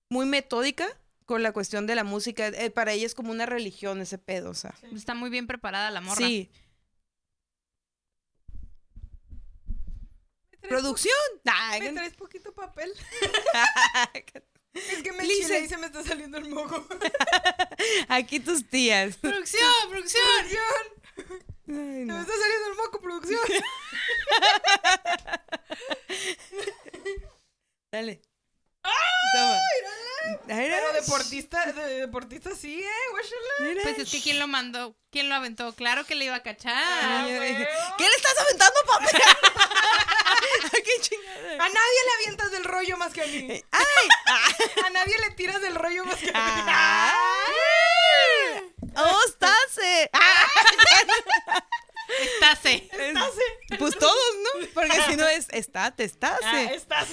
[0.10, 0.88] muy metódica
[1.26, 2.48] con la cuestión de la música.
[2.50, 4.76] Eh, para ella es como una religión ese pedo, o sea.
[4.94, 6.28] Está muy bien preparada la morra.
[6.28, 6.50] Sí.
[10.52, 11.14] ¿Me traes ¿Producción?
[11.46, 12.94] Ay, po- ¿Me traes poquito papel?
[14.74, 16.86] Es que me chile y se me está saliendo el moco.
[18.10, 19.18] Aquí tus tías.
[19.18, 20.24] ¡Producción, producción!
[21.16, 21.44] ¡Producción!
[21.66, 23.40] Ay, Se me está saliendo el moco, producción.
[27.92, 28.22] Dale.
[29.36, 29.60] Toma.
[30.48, 30.78] Mira.
[30.78, 32.90] Pero deportista, de, deportista sí, ¿eh?
[33.12, 33.82] Guáchala.
[33.84, 34.96] Pues es que ¿quién lo mandó?
[35.12, 35.74] ¿Quién lo aventó?
[35.74, 36.74] Claro que le iba a cachar.
[36.76, 37.96] Ah, dije, huevo.
[37.98, 39.06] ¿Qué le estás aventando, papá?
[40.72, 41.54] ¡Qué chingada!
[41.54, 43.64] A nadie le avientas del rollo más que a mí.
[43.72, 43.86] ¡Ay!
[44.86, 46.62] A nadie le tiras del rollo más que a mí.
[46.68, 47.54] ¡Ay!
[48.96, 50.12] ¡Oh, estase!
[53.80, 54.68] Pues todos, ¿no?
[54.74, 56.74] Porque si no es estate, Ah, estase.
[56.76, 57.08] estás.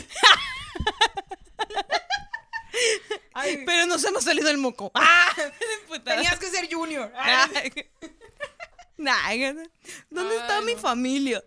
[3.35, 4.91] Ay, Pero nos hemos salido el moco.
[4.95, 5.35] ¡Ah!
[6.05, 7.13] Tenías que ser junior.
[7.17, 7.91] Ay.
[9.09, 9.55] Ay,
[10.11, 11.43] ¿Dónde está mi familia?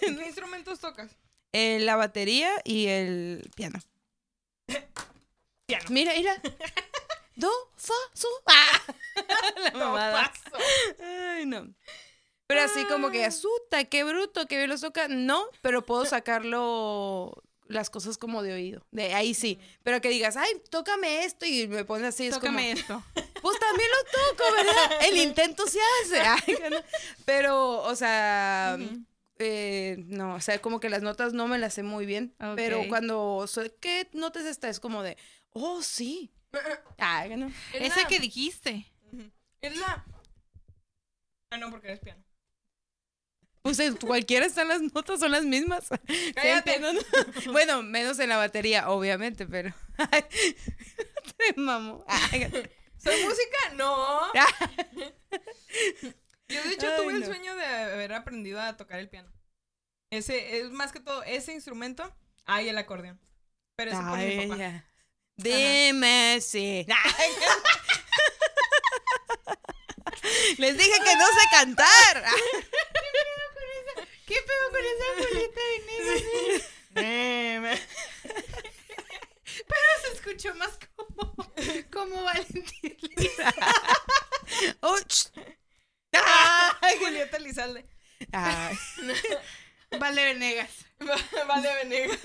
[0.00, 1.10] ¿Qué instrumentos tocas?
[1.52, 3.80] Eh, la batería y el piano.
[5.66, 5.84] Piano.
[5.90, 6.40] Mira, mira.
[7.36, 8.28] Do, fa, su.
[8.46, 8.82] ¡Ah!
[9.72, 10.32] La mamada.
[11.00, 11.74] Ay, no.
[12.46, 15.08] Pero así como que asusta, qué bruto, que bien los toca.
[15.08, 18.84] No, pero puedo sacarlo las cosas como de oído.
[18.90, 19.58] De ahí sí.
[19.84, 22.26] Pero que digas, ay, tócame esto y me pones así.
[22.26, 23.04] Es Tócame como, esto.
[23.42, 25.00] pues también lo toco, ¿verdad?
[25.08, 26.22] El intento se hace.
[27.24, 28.78] Pero, o sea,
[29.38, 32.34] eh, no, o sea, como que las notas no me las sé muy bien.
[32.56, 34.68] Pero cuando, soy, ¿qué notas esta?
[34.68, 35.16] Es como de,
[35.52, 36.30] oh, sí.
[36.98, 37.46] Ay, que no.
[37.72, 38.86] Es Ese la- que dijiste.
[39.60, 40.04] Es la.
[41.50, 42.22] Ah, no, porque eres piano.
[43.62, 45.88] Pues en cualquiera están las notas, son las mismas.
[46.34, 46.72] Cállate.
[46.72, 46.92] Siempre, ¿no?
[46.94, 47.52] No.
[47.52, 49.74] Bueno, menos en la batería, obviamente, pero.
[49.98, 50.24] Ay,
[51.36, 52.02] te mamo.
[52.08, 52.50] Ay,
[53.02, 53.74] ¿Soy música?
[53.76, 54.32] No.
[56.48, 59.32] Yo de hecho Ay, tuve el sueño de haber aprendido a tocar el piano.
[60.10, 62.14] Ese es más que todo ese instrumento.
[62.44, 63.18] Ah, y el acordeón.
[63.76, 64.84] Pero eso por mi papá.
[65.36, 66.86] Dime si.
[67.18, 67.30] Ay,
[70.58, 72.24] Les dije que no sé cantar.
[74.26, 76.12] ¿Qué pedo con esa bolita de negro?
[76.94, 77.78] Pero
[80.10, 81.34] se escuchó más como,
[81.92, 82.96] como Valentín.
[84.80, 84.96] Oh.
[86.12, 87.86] Ay, Julieta Lizalde.
[88.32, 88.76] Ay.
[90.00, 90.86] Vale Venegas.
[91.46, 92.18] Vale Venegas.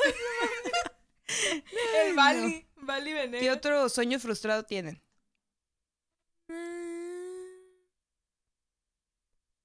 [1.93, 2.15] El.
[2.15, 3.57] Bali ¿Qué Venegas.
[3.57, 5.01] otro sueño frustrado tienen?
[6.47, 6.85] Mm.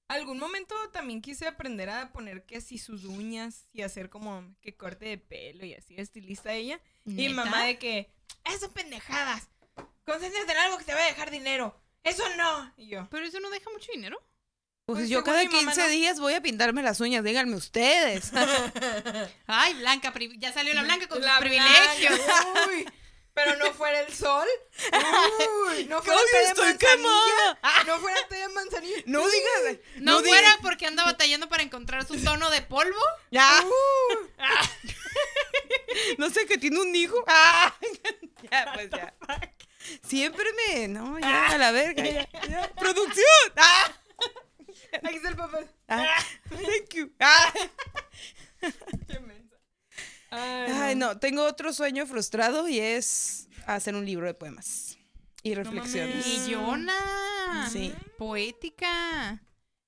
[0.07, 4.75] Algún momento también quise aprender a poner que si sus uñas y hacer como que
[4.75, 6.81] corte de pelo y así, estilista ella.
[7.05, 8.11] Y mamá de que,
[8.45, 9.47] eso pendejadas.
[10.05, 11.79] Concéntrate en algo que te va a dejar dinero.
[12.03, 12.73] Eso no.
[12.77, 13.07] Y yo.
[13.11, 14.17] Pero eso no deja mucho dinero.
[14.85, 15.87] Pues, Pues yo cada mi mamá, 15 no.
[15.89, 18.31] días voy a pintarme las uñas, díganme ustedes.
[19.47, 22.15] Ay, Blanca, ya salió la Blanca con La sus privilegios.
[22.17, 22.89] blanca, Uy,
[23.33, 24.47] pero no fuera el sol.
[25.69, 26.77] Uy, no fuera de estoy manzanilla.
[26.77, 27.83] quemada.
[27.85, 28.97] No fuera té de manzanilla.
[29.05, 29.77] No digas.
[29.97, 32.99] No, fuera porque anda batallando para encontrar su tono de polvo.
[33.29, 33.63] Ya.
[33.63, 34.27] Uh.
[36.17, 37.15] No sé que tiene un hijo.
[37.27, 37.75] Ah.
[38.49, 39.13] Ya, pues ya.
[40.03, 40.87] Siempre me.
[40.87, 42.03] No, ya, a la verga.
[42.03, 42.71] Ya, ya.
[42.73, 43.25] ¡Producción!
[43.57, 43.93] Ah.
[45.03, 45.67] Aquí está el papel.
[45.87, 46.17] Ah,
[46.49, 47.11] Thank you.
[47.19, 47.53] Ah.
[49.07, 49.57] Qué mensa.
[50.31, 54.97] Ay, Ay, no, tengo otro sueño frustrado y es hacer un libro de poemas
[55.43, 56.25] y reflexiones.
[56.25, 57.69] Y Yona.
[57.71, 57.93] Sí.
[58.17, 59.41] Poética.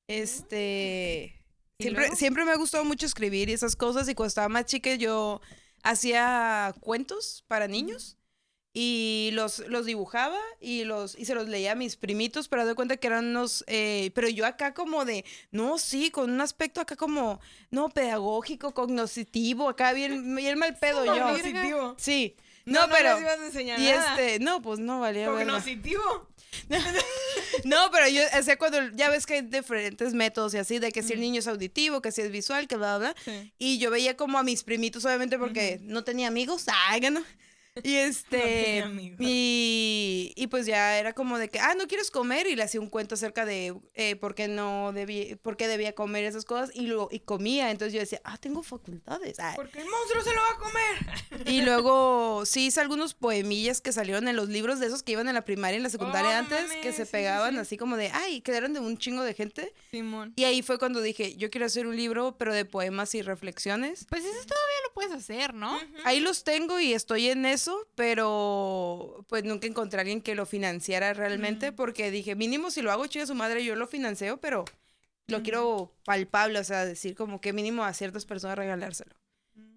[0.08, 1.40] Este.
[1.78, 4.08] ¿Y Siempre, siempre me ha gustado mucho escribir y esas cosas.
[4.08, 5.42] Y cuando estaba más chica, yo
[5.84, 8.18] hacía cuentos para niños
[8.76, 12.74] y los, los dibujaba y, los, y se los leía a mis primitos, pero de
[12.74, 13.64] cuenta que eran unos.
[13.68, 15.26] eh, pero yo acá, como de.
[15.52, 17.40] No, sí, con un aspecto acá como.
[17.70, 21.12] No, pedagógico, cognoscitivo, acá bien, bien mal pedo yo.
[21.14, 21.96] Cognoscitivo.
[22.00, 22.36] Sí.
[22.66, 23.14] No, No, no, pero.
[23.14, 24.16] les ibas a enseñar Y nada.
[24.20, 25.54] este, no, pues no valía verga.
[27.66, 30.92] No, pero yo, o sea, cuando ya ves que hay diferentes métodos y así, de
[30.92, 33.24] que si el niño es auditivo, que si es visual, que bla, bla, bla.
[33.24, 33.54] Sí.
[33.58, 36.66] Y yo veía como a mis primitos, obviamente, porque no tenía amigos.
[36.88, 37.24] ¡Ay, no!
[37.84, 38.82] Y este.
[38.82, 39.18] amigos.
[39.20, 42.48] y, y pues ya era como de que, ah, no quieres comer.
[42.48, 45.94] Y le hacía un cuento acerca de eh, por qué no debía, por qué debía
[45.94, 46.72] comer esas cosas.
[46.74, 47.72] Y, luego, y comía.
[47.72, 49.40] Entonces yo decía, ah, tengo facultades.
[49.40, 49.56] Ay.
[49.56, 51.48] Porque el monstruo se lo va a comer.
[51.54, 55.28] Y luego sí hice algunos poemillas que salieron en los libros de esos que iban
[55.28, 57.54] en la primaria y en la secundaria Oh, no antes, mames, que se sí, pegaban
[57.56, 57.60] sí.
[57.60, 59.74] así como de, ay, quedaron de un chingo de gente.
[59.92, 60.34] Simón.
[60.36, 64.06] Y ahí fue cuando dije, yo quiero hacer un libro, pero de poemas y reflexiones.
[64.10, 65.80] Pues eso todavía lo puedes hacer, ¿no?
[66.06, 67.63] Ahí los tengo y estoy en eso,
[67.96, 72.92] pero pues nunca encontré a alguien que lo financiara realmente, porque dije, mínimo si lo
[72.92, 74.66] hago chinga su madre, yo lo financio, pero
[75.28, 79.16] lo quiero palpable, o sea, decir como que mínimo a ciertas personas regalárselo.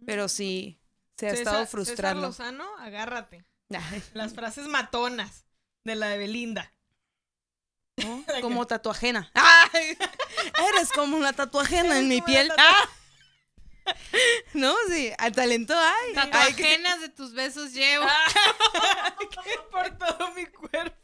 [0.05, 0.79] Pero sí,
[1.17, 2.23] se ha César- estado César frustrando.
[2.29, 3.45] Lozano, agárrate.
[3.71, 5.45] Ay, Las frases matonas
[5.85, 6.73] de la de Belinda.
[7.99, 8.25] ¿no?
[8.43, 9.31] Como tatuajena.
[9.35, 9.97] ¡Ay!
[10.75, 12.49] Eres como una tatuajena en mi piel.
[12.49, 12.89] tatu- ¡Ah!
[14.55, 16.15] No, sí, al talento hay.
[16.15, 18.07] Tatuajenas de tus besos llevo.
[19.71, 20.97] Por todo mi cuerpo.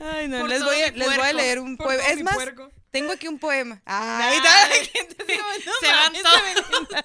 [0.00, 2.02] Ay, no, Por les voy, a, mi les voy a puerco, leer un poema.
[2.08, 2.70] Es más, puerco.
[2.90, 3.80] tengo aquí un poema.
[3.84, 4.86] Ay, Ay.
[4.86, 7.04] gente, no Se van todos.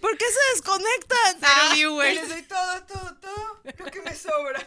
[0.00, 1.36] ¿Por qué se desconectan?
[1.38, 1.70] Cero Ah.
[1.74, 2.14] viewers.
[2.14, 3.62] Les doy todo, todo, todo.
[3.78, 4.66] Lo que me sobra.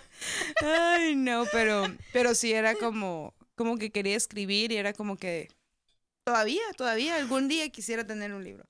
[0.63, 5.49] Ay, no, pero, pero sí era como, como que quería escribir y era como que
[6.25, 8.65] todavía, todavía algún día quisiera tener un libro.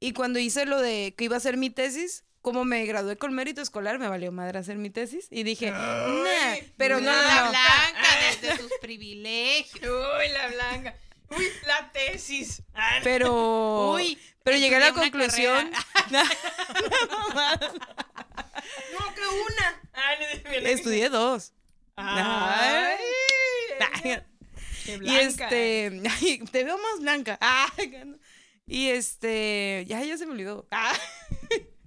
[0.00, 3.32] Y cuando hice lo de que iba a hacer mi tesis, como me gradué con
[3.32, 7.44] mérito escolar, me valió madre hacer mi tesis y dije, nah, Ay, pero no, la
[7.44, 8.08] no, blanca
[8.42, 9.82] desde sus privilegios.
[9.84, 10.94] Uy, la blanca.
[11.30, 12.62] Uy, la tesis.
[12.74, 15.70] Ah, Pero, Uy, pero llegué a la conclusión.
[18.92, 19.82] No, que una.
[19.94, 21.52] Ah, no, Estudié dos.
[21.96, 22.96] Ay.
[24.04, 24.22] Ay.
[25.02, 27.38] Y este, ay, te veo más blanca.
[28.70, 30.68] Y este, ya, ya se me olvidó.
[30.70, 30.92] Ah.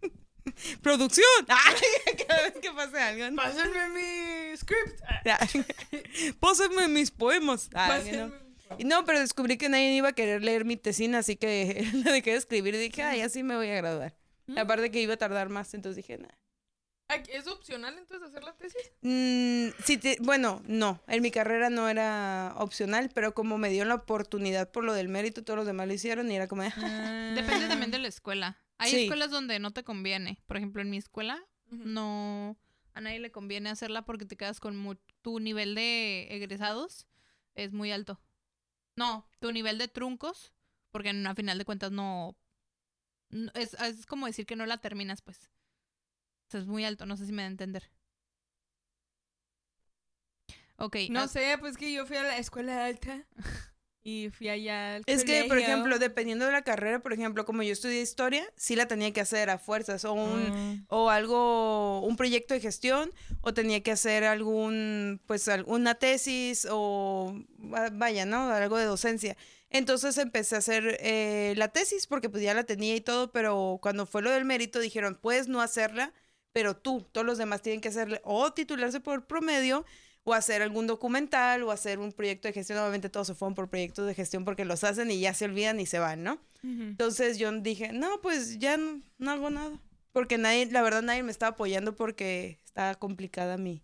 [0.82, 1.28] Producción.
[1.46, 3.30] Cada vez que pase algo.
[3.30, 3.36] ¿no?
[3.36, 5.00] Pásenme mi script.
[5.24, 7.70] Ay, Pósenme mis poemas.
[7.72, 8.52] Pásenme no.
[8.80, 12.12] Y no, pero descubrí que nadie iba a querer leer mi tesina, así que la
[12.12, 14.16] dejé de escribir y dije, ay, así me voy a graduar.
[14.48, 14.58] Mm.
[14.58, 16.38] Aparte que iba a tardar más, entonces dije, nada.
[17.30, 18.92] ¿Es opcional entonces hacer la tesis?
[19.02, 23.86] Mm, sí te- bueno, no, en mi carrera no era opcional, pero como me dio
[23.86, 26.70] la oportunidad por lo del mérito, todos los demás lo hicieron y era como, de,
[26.70, 28.58] Depende también de la escuela.
[28.78, 29.04] Hay Sí.
[29.04, 30.42] escuelas donde no te conviene.
[30.48, 32.58] Por ejemplo, en mi escuela no
[32.94, 37.08] a nadie le conviene hacerla porque te quedas con mu- tu nivel de egresados
[37.56, 38.20] es muy alto.
[38.96, 40.52] No, tu nivel de truncos,
[40.92, 42.36] porque a final de cuentas no,
[43.30, 45.50] no- es, es como decir que no la terminas, pues.
[46.52, 47.90] O sea, es muy alto, no sé si me da a entender.
[50.76, 50.98] Ok.
[51.10, 53.26] No ah, sé, pues que yo fui a la escuela alta
[54.04, 57.64] y fui allá al Es que, por ejemplo, dependiendo de la carrera, por ejemplo, como
[57.64, 60.86] yo estudié historia, sí la tenía que hacer a fuerzas o un Mm.
[60.90, 67.34] o algo un proyecto de gestión o tenía que hacer algún pues alguna tesis o
[67.74, 68.50] va- vaya, ¿no?
[68.50, 69.38] Algo de docencia.
[69.70, 73.80] Entonces empecé a hacer eh, la tesis porque pues ya la tenía y todo, pero
[73.82, 76.12] cuando fue lo del mérito dijeron, puedes no hacerla,
[76.54, 79.86] pero tú, todos los demás tienen que hacerle o titularse por promedio
[80.24, 82.80] o hacer algún documental o hacer un proyecto de gestión.
[82.80, 85.80] Obviamente todos se fueron por proyectos de gestión porque los hacen y ya se olvidan
[85.80, 86.40] y se van, ¿no?
[86.64, 89.80] Entonces yo dije, no, pues ya no, no hago nada.
[90.12, 93.84] Porque nadie, la verdad nadie me estaba apoyando porque estaba complicada mi,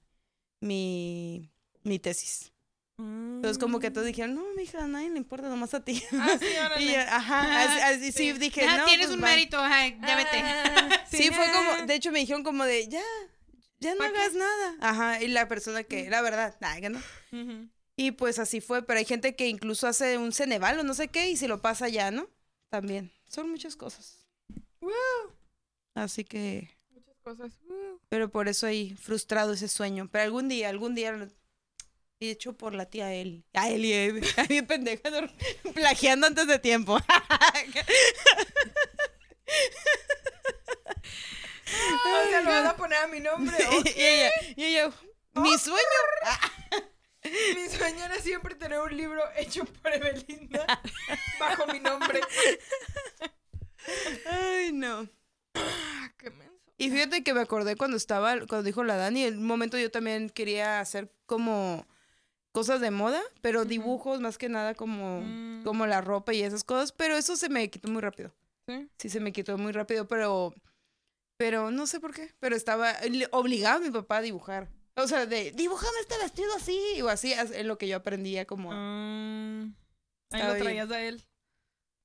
[0.60, 1.52] mi,
[1.84, 2.52] mi tesis.
[3.00, 6.02] Entonces como que todos dijeron, no, mija, a nadie le importa, nomás a ti.
[6.14, 6.46] Ah, sí,
[6.84, 9.30] y yo, ajá, así, así, sí, dije, Ah, no, tienes pues, un bye".
[9.30, 10.40] mérito, ajá, ya vete.
[10.42, 11.52] Ah, Sí, fue ah.
[11.54, 13.04] como, de hecho me dijeron como de, ya,
[13.80, 14.76] ya no hagas nada.
[14.82, 17.00] Ajá, y la persona que, la verdad, nada, que no.
[17.96, 21.08] Y pues así fue, pero hay gente que incluso hace un Ceneval o no sé
[21.08, 22.28] qué y si lo pasa ya, ¿no?
[22.70, 23.12] También.
[23.28, 24.28] Son muchas cosas.
[25.96, 27.54] Así que, Muchas cosas.
[27.68, 28.00] Uh.
[28.10, 30.10] pero por eso hay frustrado ese sueño.
[30.12, 31.28] Pero algún día, algún día,
[32.20, 33.46] hecho por la tía Eli.
[33.54, 35.28] A Eli, eh, bien pendeja, no,
[35.74, 36.98] plagiando antes de tiempo.
[41.70, 43.56] O sea, lo vas a poner a mi nombre.
[43.68, 43.82] ¿o?
[43.86, 44.90] y ella, y ella,
[45.36, 45.80] mi sueño.
[47.56, 50.66] Mi sueño era siempre tener un libro hecho por Evelinda
[51.40, 52.22] bajo mi nombre.
[54.26, 55.10] Ay, no.
[55.56, 56.54] Ah, qué menso.
[56.78, 59.92] Y fíjate que me acordé cuando estaba, cuando dijo la Dani, en un momento yo
[59.92, 61.86] también quería hacer como
[62.54, 65.64] cosas de moda, pero dibujos más que nada como, Mm.
[65.64, 68.34] como la ropa y esas cosas, pero eso se me quitó muy rápido.
[68.68, 68.90] ¿Sí?
[68.98, 70.54] Sí, se me quitó muy rápido, pero,
[71.38, 74.70] pero no sé por qué, pero estaba, le- obligaba a mi papá a dibujar.
[74.96, 78.72] O sea, de, dibújame este vestido así, o así, es lo que yo aprendía como...
[78.72, 79.74] Mm.
[80.32, 80.64] Ahí lo bien.
[80.64, 81.24] traías a él.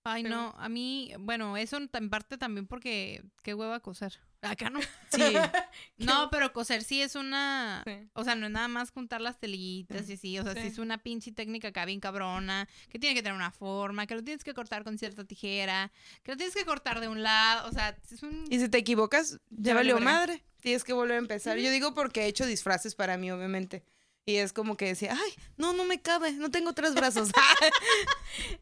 [0.04, 4.20] Ay, Pero- no, a mí, bueno, eso en parte también porque qué hueva coser.
[4.42, 4.80] Acá no.
[5.10, 5.20] Sí,
[5.98, 8.08] No, pero coser sí es una, Sí.
[8.14, 10.66] o sea, no es nada más juntar las telitas y así, o sea, sí, Sí.
[10.68, 14.22] es una pinche técnica acá bien cabrona, que tiene que tener una forma, que lo
[14.24, 17.72] tienes que cortar con cierta tijera, que lo tienes que cortar de un lado, o
[17.72, 18.44] sea, es un...
[18.50, 20.42] y si te equivocas, ya valió madre.
[20.60, 21.58] Tienes que volver a empezar.
[21.58, 23.84] Yo digo porque he hecho disfraces para mí, obviamente.
[24.24, 27.30] Y es como que decía, ay, no, no me cabe, no tengo tres brazos.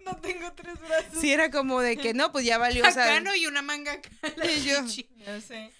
[0.05, 1.21] No tengo tres brazos.
[1.21, 2.83] sí, era como de que no, pues ya valió.
[2.87, 4.11] O sea, Acá no y una manga acá.
[4.51, 4.85] Y yo-.
[5.25, 5.71] Ya sé.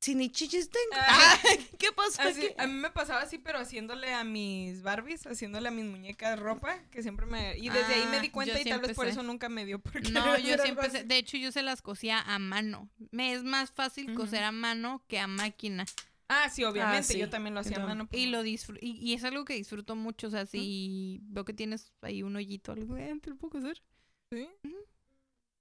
[0.00, 0.96] si ni chichis tengo.
[1.00, 1.38] Ah.
[1.78, 2.54] ¿Qué pasó Así, aquí?
[2.58, 6.76] a mí me pasaba así, pero haciéndole a mis Barbies, haciéndole a mis muñecas ropa,
[6.90, 7.56] que siempre me...
[7.56, 9.12] Y desde ahí me Ah, di cuenta y tal vez por sé.
[9.12, 9.78] eso nunca me dio.
[9.78, 12.90] Porque No, yo siempre, sé- de hecho yo se las cosía a mano.
[13.12, 15.86] Me es más fácil coser a mano que a máquina.
[16.32, 16.98] Ah, sí, obviamente.
[16.98, 17.18] Ah, sí.
[17.18, 18.06] Yo también lo hacía a mano.
[18.06, 21.44] pues, Y lo disfr- y, y es algo que disfruto mucho, o sea, si veo
[21.44, 23.82] que tienes ahí un hoyito, algo, eh, te lo puedo coser.
[24.30, 24.48] ¿Sí?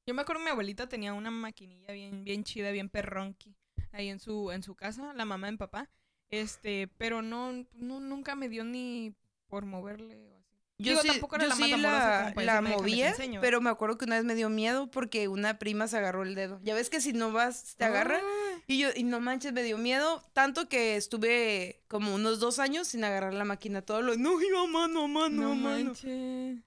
[0.06, 3.56] Yo me acuerdo mi abuelita tenía una maquinilla bien, bien chida, bien perronqui,
[3.92, 5.90] ahí en su, en su casa, la mamá de mi papá.
[6.30, 9.16] Este, pero no, no, nunca me dio ni
[9.48, 10.39] por moverle.
[10.82, 12.70] Yo Digo, sí, tampoco era yo la más sí amorosa la, como la decirme, "Déjame,
[12.70, 13.42] te movía, enseño".
[13.42, 16.36] pero me acuerdo que una vez me dio miedo porque una prima se agarró el
[16.36, 16.60] dedo.
[16.64, 18.20] Ya ves que si no vas, te agarra.
[18.24, 22.60] Ah, Y yo, y no manches, me dio miedo, tanto que estuve como unos dos
[22.60, 23.82] años sin agarrar la máquina.
[23.82, 25.86] Todo lo, no, yo mano, mano, no mano.
[25.86, 26.64] manches.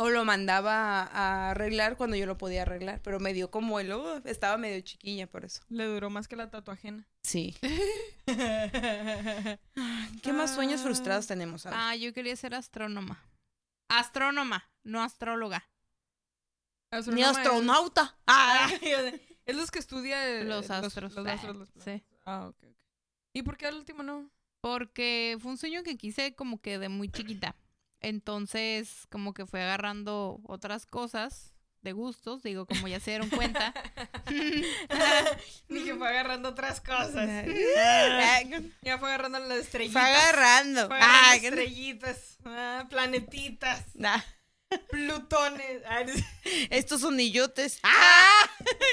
[0.00, 3.90] O lo mandaba a, arreglar cuando yo lo podía arreglar, pero me dio como el,
[3.90, 5.62] oh, estaba medio chiquilla por eso.
[5.70, 7.04] Le duró más que la tatuajena.
[7.22, 7.56] Sí.
[10.22, 11.66] ¿Qué más sueños frustrados tenemos?
[11.66, 11.76] Ale?
[11.78, 13.20] Ah, yo quería ser astrónoma.
[13.88, 15.68] Astrónoma, no astróloga.
[17.12, 18.16] Ni es- astronauta.
[18.26, 18.68] Ah.
[19.48, 21.14] Es los que estudia el- Los astros.
[21.14, 22.02] Los, eh, astros, los planetas.
[22.02, 22.04] sí.
[22.26, 22.76] Ah, ok, ok.
[23.32, 24.30] ¿Y por qué al último no?
[24.60, 27.56] Porque fue un sueño que quise como que de muy chiquita.
[28.00, 33.72] Entonces, como que fue agarrando otras cosas de gustos, digo, como ya se dieron cuenta.
[35.68, 37.28] Ni que fue agarrando otras cosas.
[37.78, 38.40] Ah,
[38.82, 40.02] Ya fue agarrando las Fue estrellitas.
[40.04, 40.86] agarrando.
[40.88, 42.38] Fue agarrando Ah, estrellitas.
[42.44, 43.84] Ah, planetitas.
[43.94, 44.20] Nah,
[44.90, 45.82] Plutones.
[45.86, 46.02] Ah,
[46.70, 47.78] estos sonillotes.
[47.82, 48.50] ¡Ah!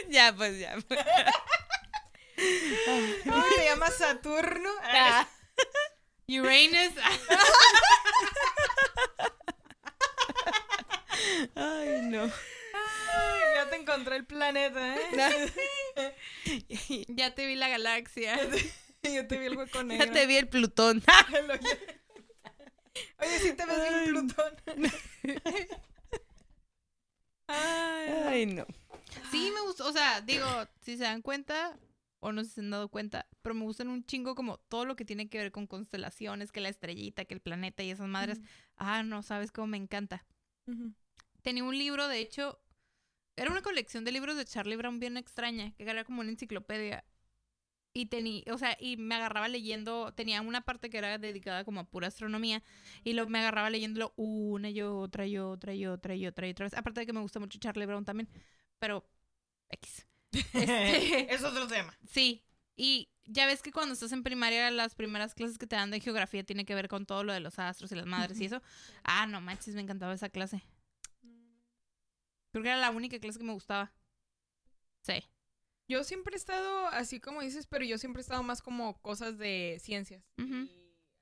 [0.09, 0.75] ya, pues ya.
[0.87, 0.99] pues.
[3.25, 4.69] ¿Cómo se llama Saturno?
[4.83, 5.27] Ah.
[6.27, 6.93] Uranus.
[11.55, 12.31] Ay, no.
[13.75, 15.51] Te encontré el planeta, ¿eh?
[17.09, 18.39] ya te vi la galaxia.
[19.03, 20.05] Yo te vi el hueco negro.
[20.05, 21.03] Ya te vi el Plutón.
[23.19, 24.05] Oye, sí te ves bien.
[24.05, 24.53] Plutón.
[27.47, 28.65] Ay, Ay, no.
[29.29, 29.87] Sí, me gustó.
[29.87, 30.45] O sea, digo,
[30.81, 31.77] si se dan cuenta
[32.21, 34.85] o no sé si se han dado cuenta, pero me gustan un chingo como todo
[34.85, 38.07] lo que tiene que ver con constelaciones, que la estrellita, que el planeta y esas
[38.07, 38.39] madres.
[38.77, 40.25] Ah, no, sabes cómo me encanta.
[41.41, 42.61] Tenía un libro, de hecho,
[43.35, 47.03] era una colección de libros de Charlie Brown bien extraña, que era como una enciclopedia.
[47.93, 51.79] Y tenía, o sea, y me agarraba leyendo, tenía una parte que era dedicada como
[51.79, 52.61] a pura astronomía,
[53.05, 56.51] y lo, me agarraba leyéndolo una y otra y otra y otra y otra y
[56.51, 56.73] otra vez.
[56.73, 58.27] Aparte de que me gusta mucho Charlie Brown también,
[58.79, 59.07] pero
[59.69, 60.05] X.
[60.31, 61.97] Este- es otro tema.
[62.05, 62.43] Sí.
[62.75, 66.01] Y ya ves que cuando estás en primaria, las primeras clases que te dan de
[66.01, 68.61] geografía tiene que ver con todo lo de los astros y las madres y eso.
[69.03, 70.61] Ah, no manches, me encantaba esa clase.
[72.55, 73.91] Creo que era la única clase que me gustaba.
[75.01, 75.21] Sí.
[75.89, 79.37] Yo siempre he estado así como dices, pero yo siempre he estado más como cosas
[79.37, 80.23] de ciencias.
[80.37, 80.71] Y,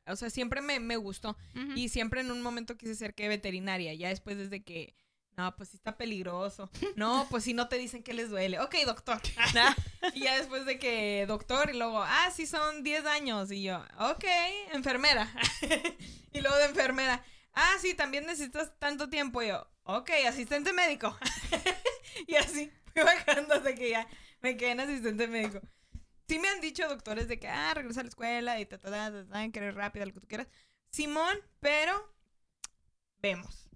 [0.06, 1.36] o sea, siempre me, me gustó.
[1.76, 3.96] Y siempre en un momento quise ser que veterinaria.
[3.96, 4.96] Ya después desde que,
[5.36, 6.70] no, pues sí está peligroso.
[6.98, 8.60] No, pues si no te dicen que les duele.
[8.60, 9.20] Ok, doctor.
[10.14, 13.52] y ya después de que doctor y luego, ah, sí son 10 años.
[13.52, 14.26] Y yo, ok,
[14.72, 15.34] enfermera.
[16.32, 19.42] y luego de enfermera, ah, sí, también necesitas tanto tiempo.
[19.42, 21.18] Y yo, ok, asistente médico.
[22.28, 24.08] y así fui bajando hasta que ya
[24.42, 25.62] me quedé en asistente médico.
[26.28, 28.90] Sí me han dicho doctores de que, ah, regresa a la escuela y ta, ta,
[28.90, 30.48] ta, ta, ta, que eres rápida, lo que tú quieras.
[30.90, 32.14] Simón, pero
[33.22, 33.70] vemos.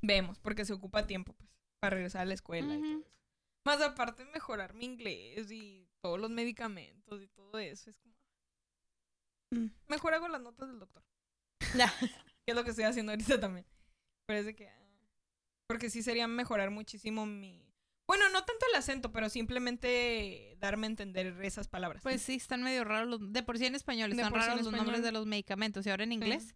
[0.00, 1.50] Vemos, porque se ocupa tiempo, pues,
[1.80, 3.00] para regresar a la escuela y todo Ujú.
[3.00, 3.10] eso.
[3.64, 7.90] Más aparte, mejorar mi inglés y todos los medicamentos y todo eso.
[7.90, 8.14] Es como...
[9.50, 9.70] Mm.
[9.88, 11.02] Mejor hago las notas del doctor.
[12.44, 13.66] Que es lo que estoy haciendo ahorita también.
[14.26, 14.68] Parece que...
[14.68, 14.86] ah,
[15.66, 17.64] Porque sí sería mejorar muchísimo mi...
[18.06, 22.02] Bueno, no tanto el acento, pero simplemente darme a entender esas palabras.
[22.02, 23.08] Pues sí, están medio raros.
[23.08, 25.86] Los, de por sí en español, están raros los nombres de los medicamentos.
[25.86, 26.54] Y ahora en inglés.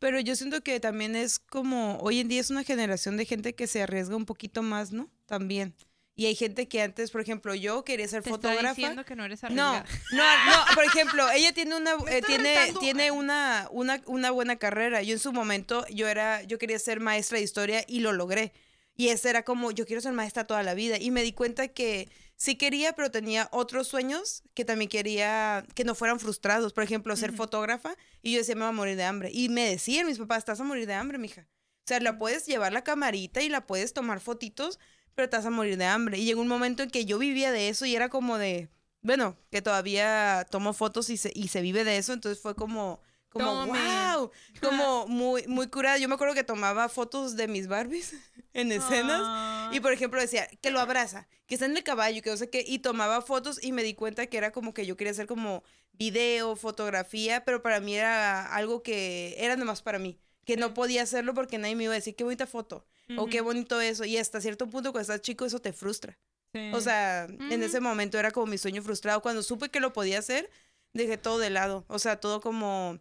[0.00, 3.54] Pero yo siento que también es como, hoy en día es una generación de gente
[3.54, 5.08] que se arriesga un poquito más, ¿no?
[5.26, 5.74] También.
[6.16, 8.74] Y hay gente que antes, por ejemplo, yo quería ser Te está fotógrafa.
[8.74, 9.84] diciendo que no eres No, arriesgada.
[10.12, 12.80] no, no, por ejemplo, ella tiene una eh, tiene retando.
[12.80, 15.02] tiene una, una una buena carrera.
[15.02, 18.52] Yo en su momento yo era yo quería ser maestra de historia y lo logré.
[18.96, 21.68] Y ese era como yo quiero ser maestra toda la vida y me di cuenta
[21.68, 26.84] que sí quería, pero tenía otros sueños que también quería que no fueran frustrados, por
[26.84, 30.06] ejemplo, ser fotógrafa y yo decía, me voy a morir de hambre y me decían
[30.06, 33.40] mis papás, "Estás a morir de hambre, mija." O sea, la puedes llevar la camarita
[33.42, 34.78] y la puedes tomar fotitos,
[35.14, 36.18] pero te vas a morir de hambre.
[36.18, 38.68] Y llegó un momento en que yo vivía de eso y era como de,
[39.02, 43.00] bueno, que todavía tomo fotos y se, y se vive de eso, entonces fue como,
[43.30, 43.78] como, Tome.
[43.78, 44.30] wow,
[44.60, 45.98] como muy, muy curada.
[45.98, 48.14] Yo me acuerdo que tomaba fotos de mis Barbies
[48.52, 49.20] en escenas.
[49.22, 49.70] Ah.
[49.72, 52.50] Y por ejemplo decía que lo abraza, que está en el caballo, que no sé
[52.50, 55.26] qué, y tomaba fotos y me di cuenta que era como que yo quería hacer
[55.26, 60.74] como video, fotografía, pero para mí era algo que era nomás para mí, que no
[60.74, 62.86] podía hacerlo porque nadie me iba a decir qué bonita foto
[63.18, 66.18] o qué bonito eso, y hasta cierto punto cuando estás chico eso te frustra.
[66.52, 66.70] Sí.
[66.74, 69.22] O sea, en ese momento era como mi sueño frustrado.
[69.22, 70.50] Cuando supe que lo podía hacer,
[70.92, 71.84] dejé todo de lado.
[71.88, 72.98] O sea, todo como,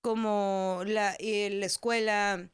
[0.00, 2.48] como la, eh, la escuela,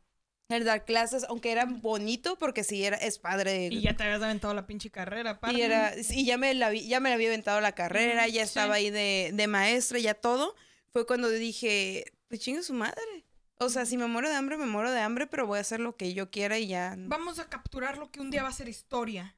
[0.48, 3.68] el dar clases, aunque era bonito, porque sí era, es padre.
[3.70, 5.56] Y ya te habías aventado la pinche carrera, aparte.
[5.56, 8.42] Y era, y ya me la, vi- ya me la había aventado la carrera, ya
[8.42, 8.48] sí.
[8.48, 10.54] estaba ahí de, de maestra, ya todo.
[10.92, 13.24] Fue cuando dije, pues chingue su madre.
[13.58, 15.80] O sea, si me muero de hambre, me muero de hambre, pero voy a hacer
[15.80, 16.94] lo que yo quiera y ya.
[16.98, 19.34] Vamos a capturar lo que un día va a ser historia.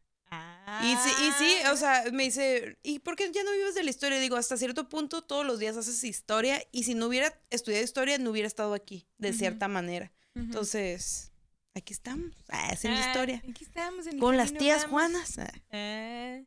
[0.82, 1.72] Y sí, y sí, Ah.
[1.72, 4.18] o sea, me dice, ¿y por qué ya no vives de la historia?
[4.18, 8.18] Digo, hasta cierto punto todos los días haces historia y si no hubiera estudiado historia
[8.18, 10.12] no hubiera estado aquí, de cierta manera.
[10.34, 11.32] Entonces,
[11.74, 13.42] aquí estamos, ah, haciendo Ah, historia.
[13.48, 14.90] Aquí estamos en el Con las tías vamos.
[14.90, 15.38] Juanas.
[15.38, 15.52] ah.
[15.72, 16.38] Ah.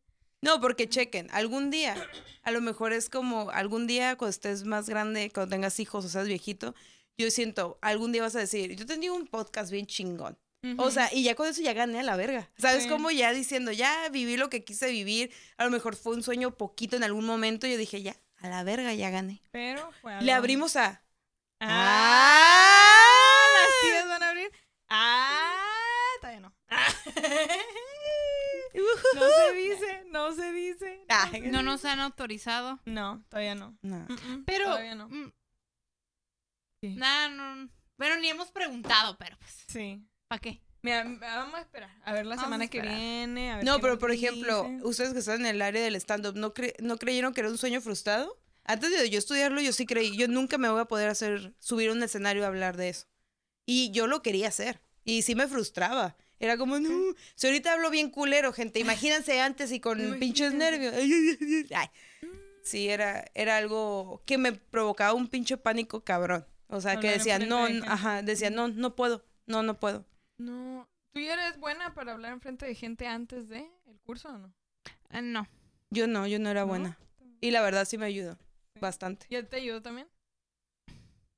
[0.43, 1.95] No, porque chequen, algún día,
[2.43, 6.09] a lo mejor es como, algún día cuando estés más grande, cuando tengas hijos o
[6.09, 6.75] seas viejito,
[7.17, 10.37] yo siento, algún día vas a decir, yo tenía un podcast bien chingón.
[10.77, 12.51] O sea, y ya con eso ya gané a la verga.
[12.57, 12.89] ¿Sabes Sí.
[12.89, 15.33] cómo ya diciendo, ya viví lo que quise vivir?
[15.57, 17.65] A lo mejor fue un sueño poquito en algún momento.
[17.65, 19.41] y Yo dije, ya, a la verga ya gané.
[19.51, 21.03] Pero fue Le abrimos a.
[21.59, 23.47] ¡Ah!
[23.55, 24.51] Las tías van a abrir.
[24.89, 25.63] ¡Ah!
[26.21, 26.53] Todavía no.
[28.73, 31.05] No se dice, no se dice.
[31.09, 31.29] Ah.
[31.43, 32.79] No nos han autorizado.
[32.85, 33.77] No, todavía no.
[33.81, 34.07] No.
[34.45, 34.65] Pero.
[34.65, 35.09] Todavía no.
[36.81, 36.95] Sí.
[36.95, 37.69] Nah, no.
[37.97, 40.03] Bueno, ni hemos preguntado, pero pues, Sí.
[40.27, 40.61] ¿para qué?
[40.81, 41.91] Mira, vamos a esperar.
[42.03, 43.51] A ver la Vamos semana que viene.
[43.51, 46.55] a ver No, pero por ejemplo, ustedes que están en el área del stand-up, ¿no,
[46.55, 48.41] cre- ¿no creyeron que era un sueño frustrado?
[48.63, 51.89] Antes de yo estudiarlo, yo sí creí, yo nunca me voy a poder hacer, subir
[51.89, 53.05] a un escenario a hablar de eso.
[53.67, 54.81] Y yo lo quería hacer.
[55.03, 56.17] Y sí me frustraba.
[56.39, 56.89] Era como, no,
[57.35, 58.79] si ahorita hablo bien culero, gente,
[59.19, 60.95] imagínense antes y con pinches nervios.
[60.95, 61.87] Ay, ay, ay, ay.
[62.63, 66.47] Sí, era, era algo que me provocaba un pinche pánico cabrón.
[66.71, 69.79] O sea, que Hablar decía, enfrente no, de ajá, decía, no, no puedo, no, no
[69.79, 70.05] puedo.
[70.37, 70.89] No.
[71.13, 74.53] ¿Tú ya eres buena para hablar enfrente de gente antes de el curso o no?
[75.09, 75.47] Eh, no.
[75.89, 76.67] Yo no, yo no era ¿No?
[76.67, 76.97] buena.
[77.41, 78.35] Y la verdad sí me ayudó
[78.73, 78.79] Sí.
[78.79, 79.25] bastante.
[79.29, 80.07] ¿Ya te ayudó también?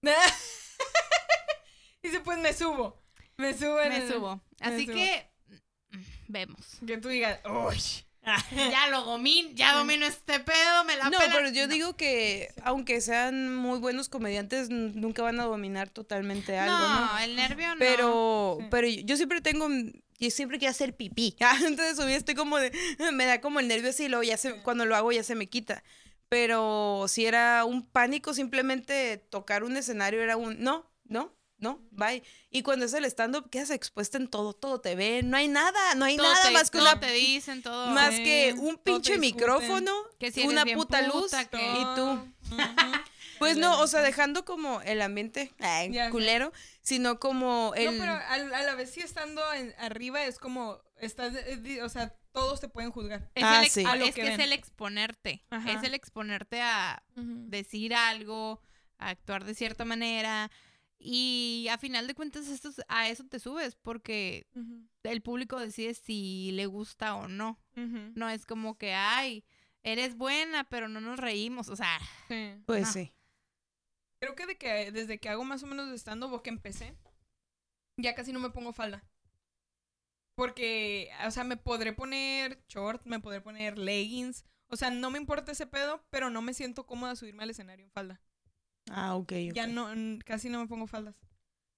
[2.04, 3.00] Dice, pues me subo.
[3.38, 4.42] Me subo en Me el- subo.
[4.60, 4.94] Así subo.
[4.96, 5.30] que.
[5.92, 6.78] mm, Vemos.
[6.86, 7.78] Que tú digas, uy.
[8.72, 11.34] Ya lo domino, ya domino este pedo, me la No, pela".
[11.34, 11.74] pero yo No.
[11.74, 17.06] digo que aunque sean muy buenos comediantes, nunca van a dominar totalmente algo, ¿no?
[17.06, 17.80] No, el nervio no.
[17.80, 18.68] Pero, Sí.
[18.72, 19.68] pero yo siempre tengo,
[20.20, 21.36] yo siempre quiero hacer pipí.
[21.42, 22.72] Ah, Entonces subí, estoy como de,
[23.14, 25.36] me da como el nervio así, y luego ya se, cuando lo hago ya se
[25.36, 25.84] me quita.
[26.30, 32.22] Pero si era un pánico, simplemente tocar un escenario era un, no, no, no, bye.
[32.52, 35.96] Y cuando es el stand-up, quedas expuesta en todo, todo te ven, no hay nada,
[35.96, 37.88] no hay Todo nada te- más que todo una te dicen todo.
[37.92, 42.20] más que un pinche micrófono, Que si una puta, luz puta, que- y tú.
[43.40, 46.12] Pues no, o sea, dejando como el ambiente ay, Ya sé.
[46.12, 47.86] culero, sino como el...
[47.86, 51.90] No, pero al- a, la vez sí estando en- arriba es como, estás, eh, o
[51.90, 53.30] sea, todos te pueden juzgar.
[53.36, 53.84] Es, Ah, el ex- sí.
[53.86, 55.44] A lo es que que es el exponerte.
[55.50, 55.72] Ajá.
[55.74, 58.62] Es el exponerte a decir algo,
[58.98, 60.50] a actuar de cierta manera.
[61.06, 64.48] Y a final de cuentas, esto, es- a eso te subes porque
[65.04, 67.60] el público decide si le gusta o no.
[68.16, 69.44] No es como que, ay,
[69.84, 71.68] eres buena, pero no nos reímos.
[71.70, 72.00] O sea,
[72.30, 72.54] sí.
[72.66, 72.92] Pues no.
[72.94, 73.12] sí.
[74.20, 76.96] Creo que, de que desde que hago más o menos de stand-up que empecé,
[77.98, 79.04] ya casi no me pongo falda.
[80.36, 84.46] Porque, o sea, me podré poner short, me podré poner leggings.
[84.68, 87.86] O sea, no me importa ese pedo, pero no me siento cómoda subirme al escenario
[87.86, 88.22] en falda.
[88.92, 89.34] Ah, ok.
[89.54, 89.70] Ya ok.
[89.70, 91.16] no, casi no me pongo faldas.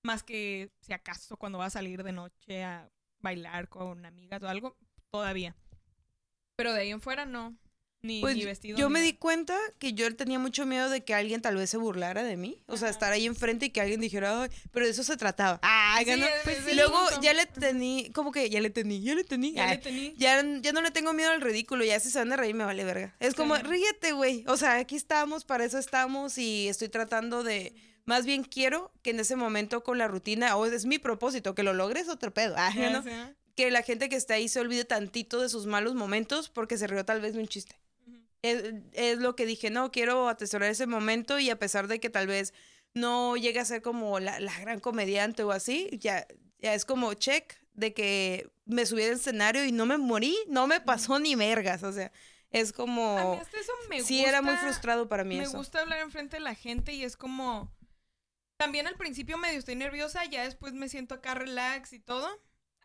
[0.03, 2.89] Más que si acaso cuando va a salir de noche a
[3.19, 4.77] bailar con amigas o algo,
[5.11, 5.55] todavía.
[6.55, 7.57] Pero de ahí en fuera no.
[8.05, 8.77] Ni, Pues ni vestido.
[8.77, 9.11] yo ni me nada.
[9.11, 12.37] di cuenta que yo tenía mucho miedo de que alguien tal vez se burlara de
[12.37, 12.61] mí.
[12.67, 12.93] O sea, Ajá.
[12.93, 15.59] estar ahí enfrente y que alguien dijera, Ay", pero de eso se trataba.
[15.63, 16.25] Ah, Sí, ¿no?
[16.25, 19.53] es- Pues luego ya le tení, como que ya le tení, ya le tení.
[19.53, 20.13] Ya Ay, le tení.
[20.17, 22.63] ya, ya no le tengo miedo al ridículo, ya si se van a reír me
[22.65, 23.15] vale verga.
[23.19, 24.43] Es como, ríete, güey.
[24.47, 27.73] O sea, aquí estamos, para eso estamos y estoy tratando de,
[28.05, 31.63] más bien quiero que en ese momento con la rutina, o es mi propósito, que
[31.63, 32.53] lo logres otro pedo.
[32.57, 32.71] Ah.
[33.55, 36.87] Que la gente que está ahí se olvide tantito de sus malos momentos porque se
[36.87, 37.79] rió tal vez de un chiste.
[38.49, 42.09] Es, es lo que dije, no, quiero atesorar ese momento y a pesar de que
[42.09, 42.53] tal vez
[42.93, 46.25] no llegue a ser como la, la gran comediante o así, ya,
[46.59, 50.67] ya es como check de que me subí al escenario y no me morí, no
[50.67, 52.11] me pasó ni mergas, o sea,
[52.51, 53.33] es A mí como...
[53.41, 54.29] hasta eso me Sí, gusta.
[54.29, 55.57] era muy frustrado para mí Me eso.
[55.57, 57.73] gusta hablar enfrente de la gente y es como.
[58.57, 62.29] También al principio medio estoy nerviosa, ya después me siento acá relax y todo.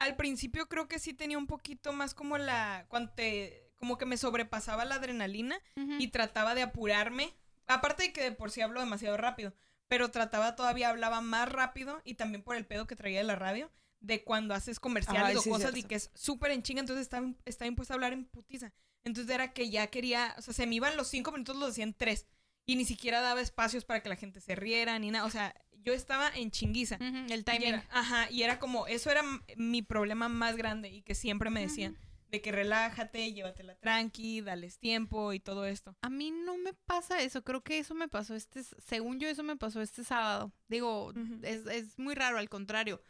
[0.01, 2.87] Al principio creo que sí tenía un poquito más como la.
[2.89, 3.70] Cuando te.
[3.81, 5.59] Como que me sobrepasaba la adrenalina
[5.99, 7.35] y trataba de apurarme.
[7.67, 9.53] Aparte de que de por sí hablo demasiado rápido.
[9.89, 13.35] Pero trataba todavía, hablaba más rápido y también por el pedo que traía de la
[13.37, 13.73] radio.
[13.99, 17.03] De cuando haces comerciales Ay, o sí, cosas y que es súper en chinga, entonces
[17.03, 18.73] estaba, estaba impuesta a hablar en putiza.
[19.03, 21.93] Entonces era que ya quería, o sea, se me iban los cinco minutos, los decían
[21.95, 22.27] tres.
[22.67, 25.25] Y ni siquiera daba espacios para que la gente se riera ni nada.
[25.27, 26.97] O sea, yo estaba en chinguiza.
[27.01, 27.69] El Y timing.
[27.69, 29.23] era- ajá, y era como, eso era
[29.57, 31.99] mi problema más grande y que siempre me decían,
[32.31, 35.97] de que relájate, llévatela tranqui, dales tiempo y todo esto.
[36.03, 39.43] A mí no me pasa eso, creo que eso me pasó este, según yo eso
[39.43, 40.53] me pasó este sábado.
[40.69, 41.13] Digo,
[41.43, 43.03] es, es muy raro, al contrario.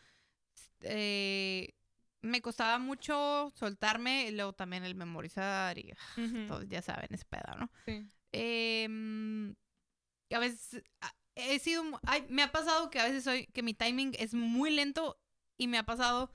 [0.82, 1.74] Eh,
[2.22, 6.46] me costaba mucho soltarme, y luego también el memorizar y Ujú.
[6.46, 7.70] todos ya saben, ese pedo, ¿no?
[7.86, 8.06] Sí.
[8.32, 9.54] Em,
[10.30, 13.74] a veces a- he sido, ay, me ha pasado que a veces soy, que mi
[13.74, 15.18] timing es muy lento
[15.58, 16.30] y me ha pasado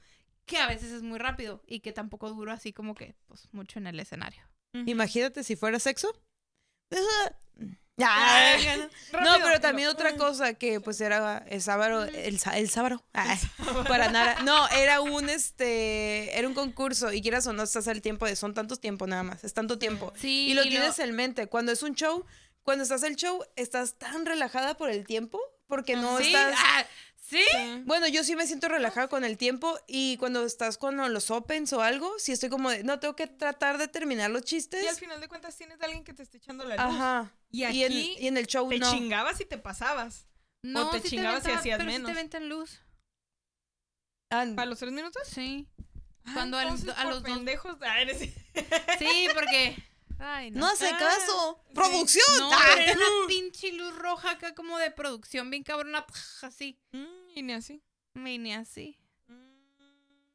[0.45, 3.79] que a veces es muy rápido y que tampoco duro así como que, pues, mucho
[3.79, 4.43] en el escenario.
[4.85, 6.21] Imagínate si fuera sexo.
[7.97, 8.89] Ay, Ay,
[9.23, 9.37] no.
[9.41, 13.37] Pero también otra cosa que pues era el sábado, el, el sábado, Ay,
[13.87, 14.35] para nada.
[14.43, 18.35] No, era un este, era un concurso y quieras o no estás al tiempo de
[18.35, 20.11] son tantos tiempo nada más, es tanto tiempo.
[20.17, 21.47] Sí, Y lo y tienes en mente.
[21.47, 22.25] Cuando es un show,
[22.63, 26.85] cuando estás el show, estás tan relajada por el tiempo porque no sí, estás ah,
[27.27, 27.41] ¿sí?
[27.51, 27.81] Sí.
[27.85, 31.73] bueno, yo sí me siento relajada con el tiempo y cuando estás con los opens
[31.73, 34.83] o algo, sí estoy como de, no, tengo que tratar de terminar los chistes.
[34.83, 36.95] Y al final de cuentas tienes a alguien que te esté echando la luz.
[36.95, 37.31] Ajá.
[37.49, 38.91] Y Y, aquí en, y en el show te no.
[38.91, 40.27] chingabas y te pasabas.
[40.63, 42.09] No, te sí chingabas y venta- hacías pero sí menos.
[42.11, 42.81] te ventan luz.
[44.31, 45.21] Ah, ¿Para los tres minutos?
[45.27, 45.67] Sí.
[46.25, 47.75] Ah, Cuando al- a por los dos- pendejos.
[47.81, 48.17] Ah, eres-
[48.99, 49.75] Sí, porque.
[50.19, 50.59] Ay, no.
[50.61, 51.61] no hace Ah, caso.
[51.67, 51.73] sí.
[51.73, 52.25] ¡Producción!
[52.39, 52.59] No, ¡Ah!
[52.67, 56.05] pero era una pinche luz roja acá como de producción bien cabrona,
[56.41, 56.79] así.
[56.91, 57.05] Mm,
[57.35, 57.81] y ni así.
[58.15, 58.97] Y ni así.
[59.27, 59.35] Mm.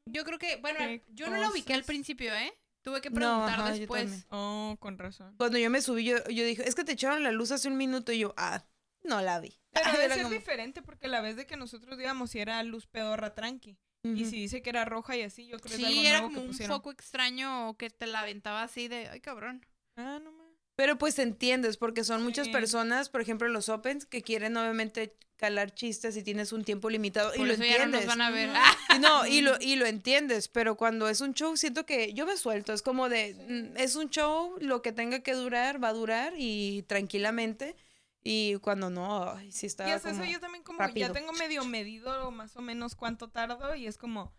[0.07, 0.79] Yo creo que, bueno,
[1.09, 2.53] yo no la ubiqué al principio, ¿eh?
[2.83, 4.27] Tuve que No, preguntar ajá, después.
[4.31, 5.35] Oh, con razón.
[5.37, 7.77] Cuando yo me subí, yo, yo dije, es que te echaron la luz hace un
[7.77, 8.65] minuto y yo, ah,
[9.03, 9.59] no la vi.
[9.73, 12.39] Pero Ah, debe era ser como- diferente porque la vez de que nosotros digamos si
[12.41, 13.79] era luz pedorra tranqui.
[14.03, 16.21] Y si dice que era roja y así, yo creo que es algo Sí, era
[16.21, 19.67] nuevo como que un foco extraño que te la aventaba así de, ay, cabrón.
[19.97, 20.55] Ah, no mames.
[20.77, 22.53] Pero pues entiendes, porque son muchas Sí.
[22.53, 27.35] personas, por ejemplo, los opens, que quieren obviamente calar chistes y tienes un tiempo limitado
[27.35, 28.07] y Por lo eso ya no entiendes.
[28.07, 28.51] nos van a ver.
[29.01, 32.39] No, y lo, y lo entiendes, pero cuando es un show, siento que yo me
[32.39, 32.73] suelto.
[32.73, 36.33] Es como de, mm, es un show, lo que tenga que durar, va a durar
[36.39, 37.77] y tranquilamente.
[38.23, 40.23] Y cuando no, ay, sí Y está hasta como...
[40.23, 41.07] eso yo también como rápido.
[41.09, 44.33] ya tengo medio medido más o menos cuánto tardo y es como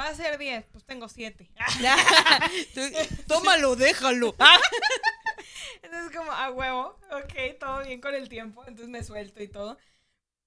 [0.00, 1.50] Va a ser 10, pues tengo 7.
[2.74, 2.80] Tú-
[3.26, 4.34] Tómalo, déjalo.
[5.82, 9.78] Entonces como, a huevo, ok, todo bien con el tiempo, entonces me suelto y todo.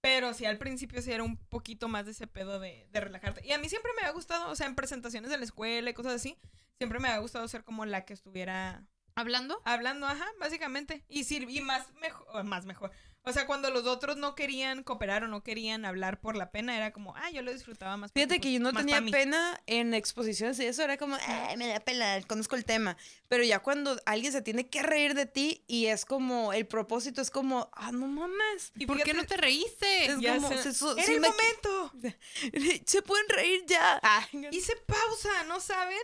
[0.01, 3.45] Pero sí, al principio sí era un poquito más de ese pedo de, de relajarte.
[3.45, 5.93] Y a mí siempre me ha gustado, o sea, en presentaciones de la escuela y
[5.93, 6.37] cosas así,
[6.77, 8.85] siempre me ha gustado ser como la que estuviera
[9.19, 9.61] ¿Hablando?
[9.65, 11.03] hablando, ajá, básicamente.
[11.09, 12.91] Y, sir- y más mejor, más mejor.
[13.29, 16.75] O sea, cuando los otros no querían cooperar o no querían hablar por la pena,
[16.75, 18.11] era como, ah, yo lo disfrutaba más.
[18.11, 21.17] porque, Fíjate que pues, yo no más tenía pena en exposiciones y eso era como,
[21.27, 22.97] "Ay, me da pena, conozco el tema.
[23.27, 27.21] Pero ya cuando alguien se tiene que reír de ti y es como, el propósito
[27.21, 28.71] es como, ah, no mames.
[28.75, 30.05] Y ¿Por qué no te reíste?
[30.05, 31.91] Es ya como, se- se- ¡Era sí el me- momento!
[32.85, 33.99] se pueden reír ya.
[34.01, 35.97] Ah, Hice pausa, ¿no saben?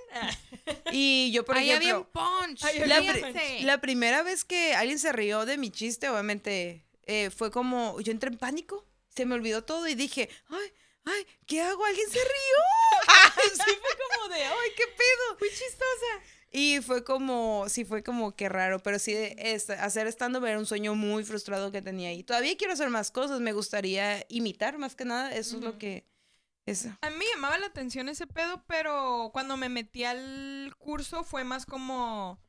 [0.92, 2.64] Y yo, por Ahí había ejemplo, un punch.
[2.64, 3.62] Ahí la, había ríanse.
[3.64, 8.12] la primera vez que alguien se rió de mi chiste, obviamente, eh, fue como, yo
[8.12, 10.74] entré en pánico, se me olvidó todo y dije, ay,
[11.06, 11.84] ay, ¿qué hago?
[11.86, 12.26] ¿Alguien se rió?
[13.54, 15.38] Sí, fue como de, ay, ¿qué pedo?
[15.38, 16.24] Fui chistosa.
[16.52, 20.66] Y fue como, sí, fue como que raro, pero sí, es- hacer stand era un
[20.66, 24.96] sueño muy frustrado que tenía y todavía quiero hacer más cosas, me gustaría imitar más
[24.96, 26.08] que nada, eso es lo que,
[26.66, 26.90] eso.
[27.02, 31.44] A mí me llamaba la atención ese pedo, pero cuando me metí al curso fue
[31.44, 32.40] más como.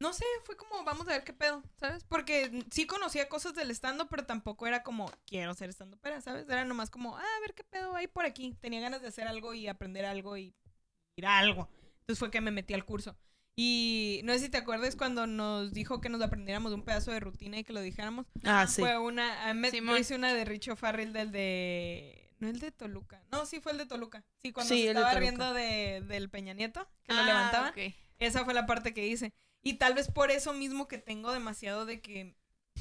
[0.00, 2.04] No sé, fue como, vamos a ver qué pedo, ¿sabes?
[2.04, 6.48] Porque sí conocía cosas del stand pero tampoco era como, quiero ser stand pero ¿sabes?
[6.48, 8.56] Era nomás como, ah, a ver qué pedo hay por aquí.
[8.60, 10.54] Tenía ganas de hacer algo y aprender algo y
[11.16, 11.68] ir a algo.
[12.00, 13.14] Entonces fue que me metí al curso.
[13.56, 17.20] Y no sé si te acuerdas cuando nos dijo que nos aprendiéramos un pedazo de
[17.20, 18.24] rutina y que lo dijéramos.
[18.44, 18.80] Ah, sí.
[18.80, 19.98] Fue una, me- yo Simón.
[19.98, 23.78] hice una de Richo Farrell del de, no el de Toluca, no, sí fue el
[23.78, 25.20] de Toluca, sí, cuando Sí, se de estaba Toluca.
[25.20, 27.94] riendo de, del Peña Nieto, que lo Ah, levantaban, ok.
[28.18, 31.86] esa fue la parte que hice, y tal vez por eso mismo que tengo demasiado
[31.86, 32.34] de que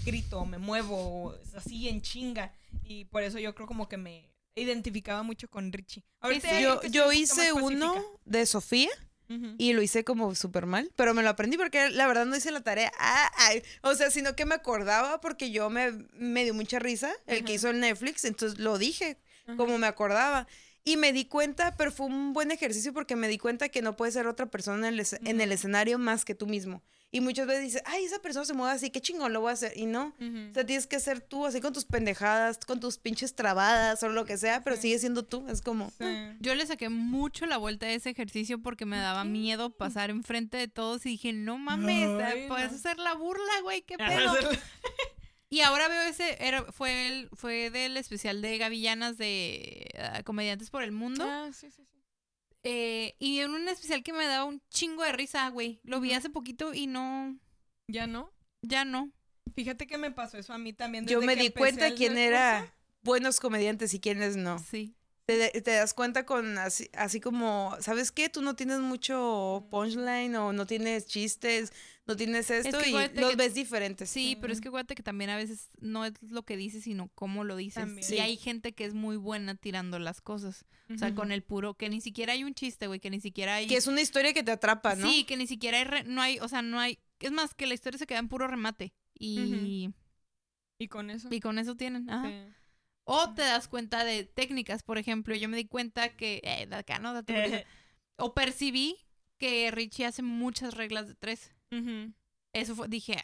[0.06, 2.54] grito, me muevo, así en chinga,
[2.84, 6.04] y por eso yo creo como que me identificaba mucho con Richie.
[6.20, 8.14] Ahorita Yo, yo hice uno pacífica.
[8.26, 8.90] de Sofía
[9.60, 12.50] y lo hice como súper mal, pero me lo aprendí porque la verdad no hice
[12.52, 12.92] la tarea.
[12.98, 17.12] Ah, ay, o sea, sino que me acordaba porque yo me, me dio mucha risa
[17.28, 19.20] el que hizo el Netflix, entonces lo dije
[19.56, 20.48] como me acordaba.
[20.90, 23.96] Y me di cuenta, pero fue un buen ejercicio porque me di cuenta que no
[23.96, 26.82] puede ser otra persona en el, es- en el escenario más que tú mismo.
[27.12, 29.54] Y muchas veces dices, ay, esa persona se mueve así, qué chingón lo voy a
[29.54, 29.74] hacer.
[29.76, 30.50] Y no, Ujú.
[30.52, 34.10] o sea, tienes que ser tú, así con tus pendejadas, con tus pinches trabadas o
[34.10, 34.84] lo que sea, pero Sí.
[34.84, 35.46] sigue siendo tú.
[35.48, 36.06] Es como, Sí.
[36.40, 40.58] Yo le saqué mucho la vuelta a ese ejercicio porque me daba miedo pasar enfrente
[40.58, 42.78] de todos y dije, no mames, Ay, puedes no.
[42.78, 44.34] hacer la burla, güey, qué pedo.
[45.50, 50.70] Y ahora veo ese, era, fue, el, fue del especial de Gavillanas de ah, Comediantes
[50.70, 51.26] por el Mundo.
[51.28, 51.98] Ah, sí, sí, sí.
[52.64, 55.80] eh, y en un especial que me daba un chingo de risa, güey.
[55.84, 57.38] Lo vi hace poquito y no,
[57.88, 58.32] ¿Ya no?
[58.62, 59.12] ya no.
[59.56, 61.08] Fíjate que me pasó eso a mí también.
[61.08, 62.72] yo desde me que di cuenta quién era
[63.02, 64.60] buenos comediantes y quiénes no.
[64.60, 64.96] Sí.
[65.38, 68.30] Te, te das cuenta con así, así como, ¿sabes qué?
[68.30, 71.72] Tú no tienes mucho punchline o no tienes chistes,
[72.08, 74.10] no tienes esto que y los que- ves diferentes.
[74.10, 77.10] Sí, pero es que acuérdate que también a veces no es lo que dices, sino
[77.14, 77.76] cómo lo dices.
[77.84, 78.00] También.
[78.00, 78.20] Y Sí.
[78.20, 80.66] hay gente que es muy buena tirando las cosas.
[80.94, 83.54] O sea, con el puro, que ni siquiera hay un chiste, güey, que ni siquiera
[83.56, 83.68] hay...
[83.68, 85.08] Que es una historia que te atrapa, ¿no?
[85.08, 86.98] Sí, que ni siquiera hay, re- no hay, o sea, no hay...
[87.20, 88.94] Es más, que la historia se queda en puro remate.
[89.14, 89.92] Y,
[90.80, 91.28] Y con eso.
[91.30, 92.10] y con eso tienen.
[92.10, 92.28] Ajá.
[92.28, 92.54] sí.
[93.04, 95.36] O te das cuenta de técnicas, por ejemplo.
[95.36, 96.42] Yo me di cuenta que...
[96.44, 97.14] Eh, de acá, ¿no?
[98.18, 98.98] O percibí
[99.38, 101.54] que Richie hace muchas reglas de tres.
[102.54, 103.16] Eso fue, dije,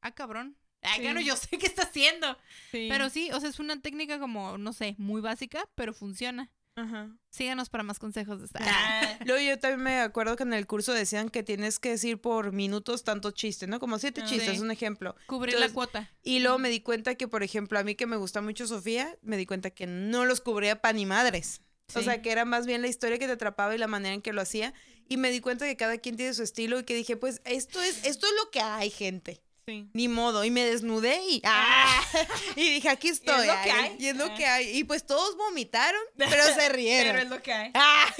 [0.00, 0.56] ah, cabrón.
[0.82, 1.00] Ah, Sí.
[1.02, 2.36] claro, yo sé qué está haciendo.
[2.70, 2.88] Sí.
[2.90, 6.50] Pero sí, o sea, es una técnica como, no sé, muy básica, pero funciona.
[6.76, 7.16] Ajá.
[7.30, 8.58] Síganos para más consejos de esta.
[8.62, 9.18] Ah.
[9.24, 12.52] Luego yo también me acuerdo que en el curso decían que tienes que decir por
[12.52, 13.78] minutos tanto chiste, ¿no?
[13.78, 14.60] Como siete Ah, chistes, sí.
[14.60, 15.14] un ejemplo.
[15.26, 16.10] Cubrir Entonces, la cuota.
[16.22, 19.16] Y luego me di cuenta que, por ejemplo, a mí que me gusta mucho Sofía,
[19.22, 21.60] me di cuenta que no los cubría pa' ni madres.
[21.94, 24.22] O sea, que era más bien la historia que te atrapaba y la manera en
[24.22, 24.72] que lo hacía.
[25.06, 27.80] Y me di cuenta que cada quien tiene su estilo y que dije, pues esto
[27.82, 29.43] es, esto es lo que hay, gente.
[29.66, 29.88] Sí.
[29.94, 30.44] Ni modo.
[30.44, 32.02] Y me desnudé y, ¡ah!
[32.56, 33.46] y dije, aquí estoy.
[33.46, 33.96] lo que ay, hay.
[33.98, 34.34] Y es lo Ah.
[34.34, 34.76] que hay.
[34.78, 37.12] Y pues todos vomitaron, pero se rieron.
[37.12, 37.70] Pero es lo que hay.
[37.74, 38.14] ¡Ah!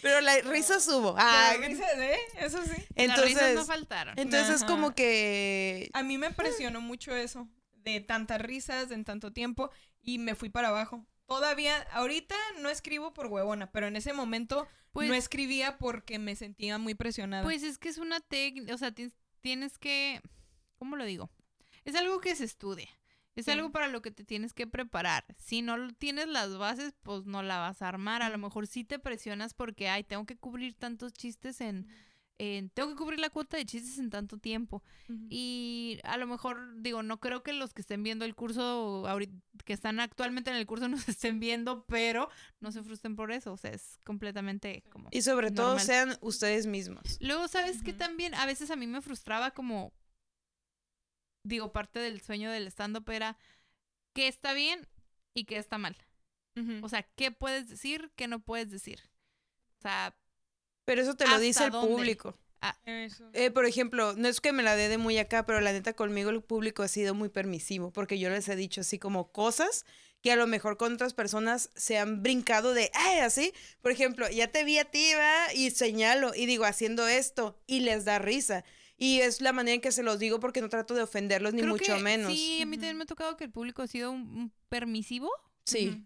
[0.00, 1.14] pero la risa subo.
[1.18, 1.54] ¡Ah!
[1.60, 2.18] ¿eh?
[2.38, 2.70] Eso sí.
[2.96, 4.18] Las risas Entonces, no faltaron.
[4.18, 4.66] entonces Ajá.
[4.66, 7.48] como que A mí me impresionó mucho eso.
[7.76, 9.70] De tantas risas en tanto tiempo.
[10.02, 11.04] Y me fui para abajo.
[11.26, 16.34] Todavía, ahorita no escribo por huevona, pero en ese momento Pues- no escribía porque me
[16.36, 17.42] sentía muy presionada.
[17.44, 18.92] Pues es que es una técnica, o sea,
[19.40, 20.20] tienes que,
[20.82, 21.30] ¿cómo lo digo?
[21.84, 22.88] Es algo que se estudia.
[23.36, 23.52] Es Sí.
[23.52, 25.24] algo para lo que te tienes que preparar.
[25.38, 28.20] Si no tienes las bases, pues no la vas a armar.
[28.22, 31.86] A lo mejor sí te presionas porque, ay, tengo que cubrir tantos chistes en,
[32.38, 34.82] eh, tengo que cubrir la cuota de chistes en tanto tiempo.
[35.30, 39.32] Y a lo mejor, digo, no creo que los que estén viendo el curso, ahorita,
[39.64, 42.28] que están actualmente en el curso, nos estén viendo, pero
[42.60, 43.52] no se frustren por eso.
[43.52, 45.08] O sea, es completamente como.
[45.12, 47.16] Y sobre todo sean ustedes mismos.
[47.20, 47.98] Luego, ¿sabes qué Ujú.
[48.00, 48.34] también?
[48.34, 49.92] A veces a mí me frustraba como.
[51.44, 53.36] Digo, parte del sueño del stand-up era
[54.14, 54.86] qué está bien
[55.34, 55.96] y qué está mal.
[56.82, 59.00] O sea, qué puedes decir, qué no puedes decir.
[59.78, 60.14] O sea,
[60.84, 61.96] Pero eso te lo dice ¿Hasta el dónde?
[61.96, 62.38] público.
[62.84, 63.28] Eso.
[63.32, 65.94] Eh, por ejemplo, no es que me la dé de muy acá, pero la neta
[65.94, 69.84] conmigo el público ha sido muy permisivo, porque yo les he dicho así como cosas
[70.20, 73.52] que a lo mejor con otras personas se han brincado de, ay, así.
[73.80, 77.80] Por ejemplo, ya te vi a ti, va, y señalo, y digo, haciendo esto, y
[77.80, 78.62] les da risa.
[79.02, 81.60] Y es la manera en que se los digo porque no trato de ofenderlos ni
[81.62, 82.32] creo mucho que menos.
[82.32, 85.28] Sí, a mí también me ha tocado que el público ha sido un, un permisivo
[85.64, 86.04] Sí.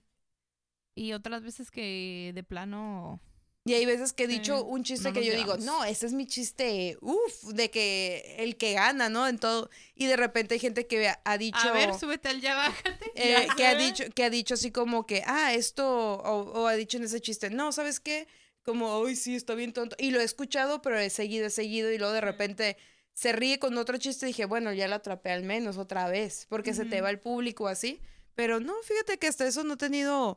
[0.94, 3.20] Y otras veces que de plano.
[3.66, 4.64] Y hay veces que he dicho Sí.
[4.68, 8.56] un chiste No que yo digo, no, ese es mi chiste, uff, de que el
[8.56, 9.26] que gana, ¿no?
[9.26, 9.68] En todo.
[9.94, 11.58] Y de repente hay gente que ha- dicho...
[11.68, 13.10] A ver, súbete al ya bájate.
[13.16, 16.66] eh, Ya que ha dicho que ha dicho así como que ah esto o, o
[16.68, 18.28] ha dicho en ese chiste no sabes qué
[18.66, 21.90] como ay sí está bien tonto y lo he escuchado pero he seguido he seguido
[21.92, 22.76] y luego de repente
[23.14, 26.46] se ríe con otro chiste y dije bueno ya lo atrapé al menos otra vez
[26.50, 28.00] porque se te va el público así
[28.34, 30.36] pero no fíjate que hasta eso no he tenido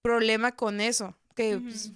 [0.00, 1.92] problema con eso que pues,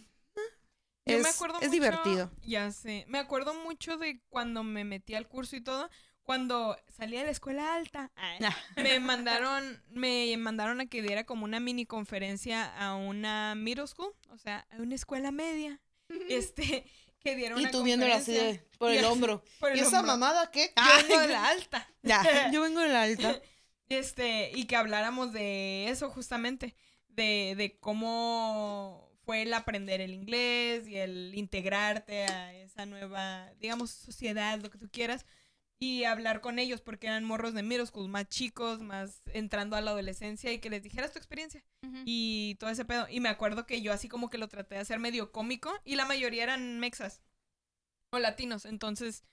[1.06, 3.04] Yo es, me acuerdo es mucho- divertido Ya sé.
[3.08, 5.88] Me acuerdo mucho de cuando me metí al curso y todo.
[6.28, 8.38] Cuando salí de la escuela alta, ay,
[8.76, 14.12] me mandaron, me mandaron a que diera como una mini conferencia a una middle school,
[14.28, 15.80] o sea, a una escuela media.
[16.28, 16.84] Este,
[17.20, 20.00] que dieron y una tú viéndola así de, por el hombro por el y esa
[20.00, 20.12] hombro.
[20.18, 21.88] mamada qué Yo vengo de la alta.
[22.02, 23.40] ya yo vengo de la alta
[23.88, 26.74] Este, y que habláramos de eso justamente,
[27.08, 33.90] de, de cómo fue el aprender el inglés y el integrarte a esa nueva, digamos,
[33.90, 35.24] sociedad, lo que tú quieras,
[35.80, 39.80] y hablar con ellos porque eran morros de middle school, más chicos, más entrando a
[39.80, 41.64] la adolescencia y que les dijeras tu experiencia
[42.04, 43.06] y todo ese pedo.
[43.08, 45.94] Y me acuerdo que yo así como que lo traté de hacer medio cómico y
[45.96, 47.22] la mayoría eran mexas
[48.10, 49.24] o latinos, entonces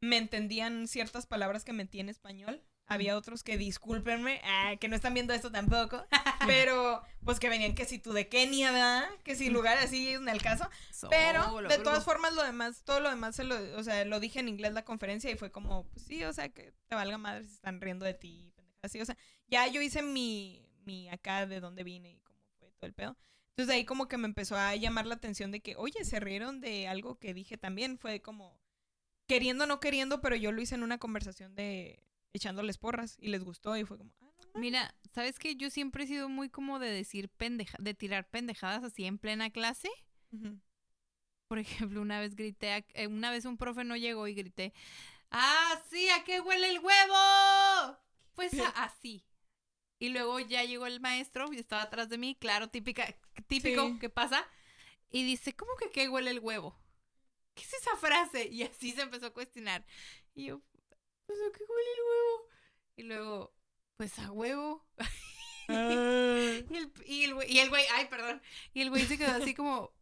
[0.00, 2.62] me entendían ciertas palabras que metí en español.
[2.92, 6.04] Había otros que discúlpenme, ah, que no están viendo esto tampoco,
[6.46, 9.08] pero pues que venían que si tú de Kenia, ¿verdad?
[9.24, 10.68] Que si lugar así en el caso.
[11.08, 14.40] Pero de todas formas lo demás, todo lo demás se lo, o sea, lo dije
[14.40, 17.44] en inglés la conferencia y fue como, pues sí, o sea, que te valga madre
[17.44, 19.16] si están riendo de ti, así, o sea,
[19.46, 23.16] ya yo hice mi, mi acá de dónde vine y cómo fue todo el pedo.
[23.50, 26.20] Entonces de ahí como que me empezó a llamar la atención de que, oye, se
[26.20, 28.58] rieron de algo que dije también, fue como
[29.26, 32.02] queriendo o no queriendo, pero yo lo hice en una conversación de
[32.32, 35.56] echándoles porras y les gustó y fue como, ah, no, Mira, ¿sabes qué?
[35.56, 39.50] Yo siempre he sido muy como de decir pendeja, de tirar pendejadas así en plena
[39.50, 39.90] clase.
[40.32, 40.58] Ujú.
[41.48, 44.72] Por ejemplo, una vez grité, a- eh, una vez un profe no llegó y grité,
[45.30, 46.08] ¡Ah, sí!
[46.10, 47.98] ¿A qué huele el huevo?
[48.34, 49.24] Pues a- así.
[49.98, 53.06] Y luego ya llegó el maestro y estaba atrás de mí, claro, típica,
[53.46, 53.98] típico Sí.
[53.98, 54.46] que pasa.
[55.10, 56.78] Y dice, ¿cómo que a qué huele el huevo?
[57.54, 58.48] ¿Qué es esa frase?
[58.48, 59.84] Y así se empezó a cuestionar.
[60.34, 60.60] Y yo,
[61.32, 62.48] pues a qué huele el huevo.
[62.96, 63.54] Y luego,
[63.96, 64.84] pues a huevo.
[65.68, 68.42] Y el, y el güey, y el güey, ay, perdón.
[68.74, 69.92] Y el güey se quedó así como,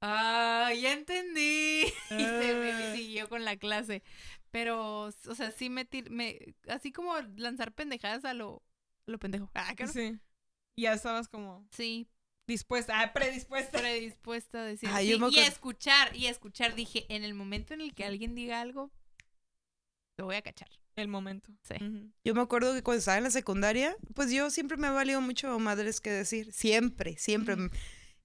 [0.00, 1.84] ah, ya entendí.
[2.10, 4.02] Y se me siguió con la clase.
[4.50, 8.62] Pero, o sea, sí me, tir- me así como lanzar pendejadas a lo,
[9.06, 9.50] a lo pendejo.
[9.54, 9.92] Ah, ¿qué no?
[9.92, 10.18] Sí.
[10.76, 12.06] Y ya estabas como Sí,
[12.46, 13.78] dispuesta, ah, predispuesta.
[13.78, 14.88] predispuesta a decir.
[14.92, 16.74] Ah, sí, y escuchar, y escuchar.
[16.74, 18.92] Dije, en el momento en el que alguien diga algo,
[20.16, 20.68] lo voy a cachar.
[20.94, 21.50] El momento.
[21.62, 21.74] Sí.
[22.22, 25.20] Yo me acuerdo que cuando estaba en la secundaria, pues yo siempre me ha valido
[25.22, 26.52] mucho madres que decir.
[26.52, 27.56] Siempre, siempre.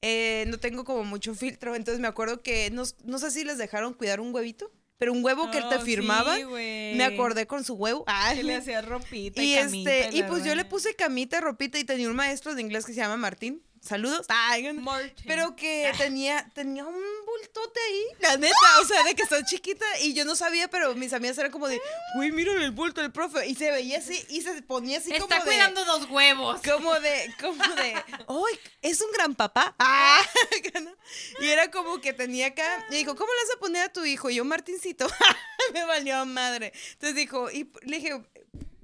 [0.01, 1.75] Eh, no tengo como mucho filtro.
[1.75, 5.23] Entonces me acuerdo que no, no sé si les dejaron cuidar un huevito, pero un
[5.23, 6.35] huevo que él te Oh, firmaba.
[6.35, 6.95] sí, güey.
[6.95, 8.03] me acordé con su huevo.
[8.05, 11.39] Ay, Que le hacía ropita y y, camita este, y pues yo le puse camita,
[11.39, 13.63] ropita y tenía un maestro de inglés que se llama Martín.
[13.88, 14.25] Saludos.
[14.27, 14.77] Ay,
[15.25, 19.85] pero que tenía, tenía un bultote ahí, la neta, o sea, de que está chiquita
[20.01, 21.79] y yo no sabía, pero mis amigas eran como de,
[22.15, 23.47] güey, mírale el bulto del profe.
[23.47, 25.41] Y se veía así y se ponía así Está como de...
[25.41, 26.61] cuidando dos huevos.
[26.61, 27.93] Como de, como de,
[28.27, 28.59] ¡ay!
[28.81, 29.75] ¿Es un gran papá?
[29.79, 30.19] ¡Ah!
[31.39, 34.03] Y era como que tenía acá, y dijo, ¿cómo le vas a poner a tu
[34.03, 34.29] hijo?
[34.29, 35.07] Y yo, Martincito,
[35.73, 36.73] me valió madre.
[36.93, 38.21] Entonces dijo, y le dije,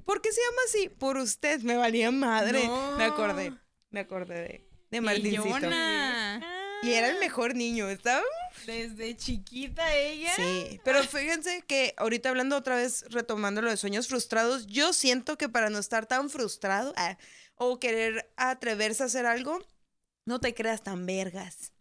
[0.05, 0.89] ¿por qué se llama así?
[0.89, 2.67] Por usted, me valía madre.
[2.67, 2.97] No.
[2.97, 3.53] Me acordé,
[3.89, 5.69] me acordé de, de Martincito.
[6.83, 8.23] Y era el mejor niño, estaba...
[8.65, 10.33] Desde chiquita ella.
[10.35, 15.37] Sí, pero fíjense que ahorita hablando otra vez, retomando lo de sueños frustrados, yo siento
[15.37, 17.17] que para no estar tan frustrado ah,
[17.55, 19.59] o querer atreverse a hacer algo,
[20.25, 21.71] no te creas tan vergas.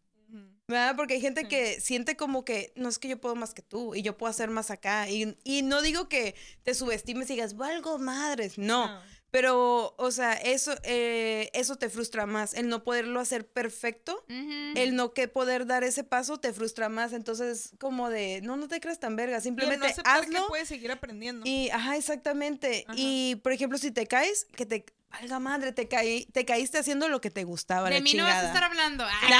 [0.68, 0.96] ¿Verdad?
[0.96, 3.94] Porque hay gente que siente como que no es que yo puedo más que tú
[3.94, 5.10] y yo puedo hacer más acá.
[5.10, 8.56] Y, y no digo que te subestimes y digas, valgo madres.
[8.56, 8.86] No.
[8.86, 9.02] No.
[9.32, 12.52] Pero, o sea, eso, eh, eso te frustra más.
[12.52, 17.14] El no poderlo hacer perfecto, el no que poder dar ese paso te frustra más.
[17.14, 19.40] Entonces, como de, no, no te creas tan verga.
[19.40, 20.48] Simplemente no aceptar que hazlo.
[20.48, 21.46] puedes seguir aprendiendo.
[21.46, 22.84] Y, ajá, exactamente.
[22.86, 22.94] Ajá.
[22.98, 27.08] Y, por ejemplo, si te caes, que te, valga madre, te, caí, te caíste haciendo
[27.08, 27.88] lo que te gustaba.
[27.88, 29.04] De la mí no vas a estar hablando.
[29.06, 29.30] Ay,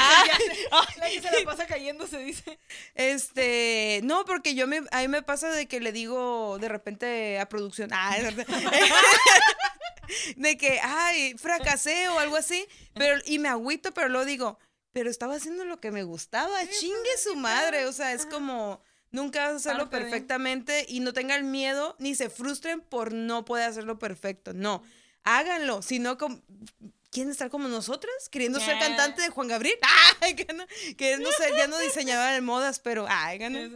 [0.97, 2.59] La que se la pasa cayendo se dice.
[2.95, 7.39] Este, no, porque yo me, a mí me pasa de que le digo de repente
[7.39, 8.15] a producción, ah.
[10.37, 14.59] de que, ay, fracasé o algo así, pero, y me agüito, pero luego digo,
[14.91, 19.43] pero estaba haciendo lo que me gustaba, chingue su madre, o sea, es como, nunca
[19.45, 20.01] vas a hacerlo Parte de.
[20.03, 24.83] perfectamente y no tengan miedo ni se frustren por no poder hacerlo perfecto, no,
[25.23, 26.41] háganlo, si no, com-
[27.11, 28.27] ¿Quieren estar como nosotras?
[28.31, 29.77] Queriendo ser cantante de Juan Gabriel.
[30.21, 30.65] Ay, que no,
[30.97, 33.69] que no sé, ya no diseñadora de modas, pero ay, gana.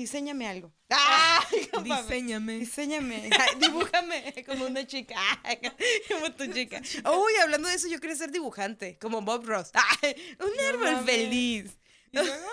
[0.00, 0.72] Diseñame algo.
[0.90, 2.54] Ay, compa, Diseñame.
[2.54, 3.30] Diseñame.
[3.58, 5.14] Dibújame como una chica.
[6.08, 6.80] Como tu chica.
[7.04, 9.70] Uy, hablando de eso, yo quería ser dibujante, como Bob Ross.
[9.74, 11.04] Ay, un No árbol mames.
[11.04, 11.64] feliz.
[12.12, 12.46] ¿Y luego?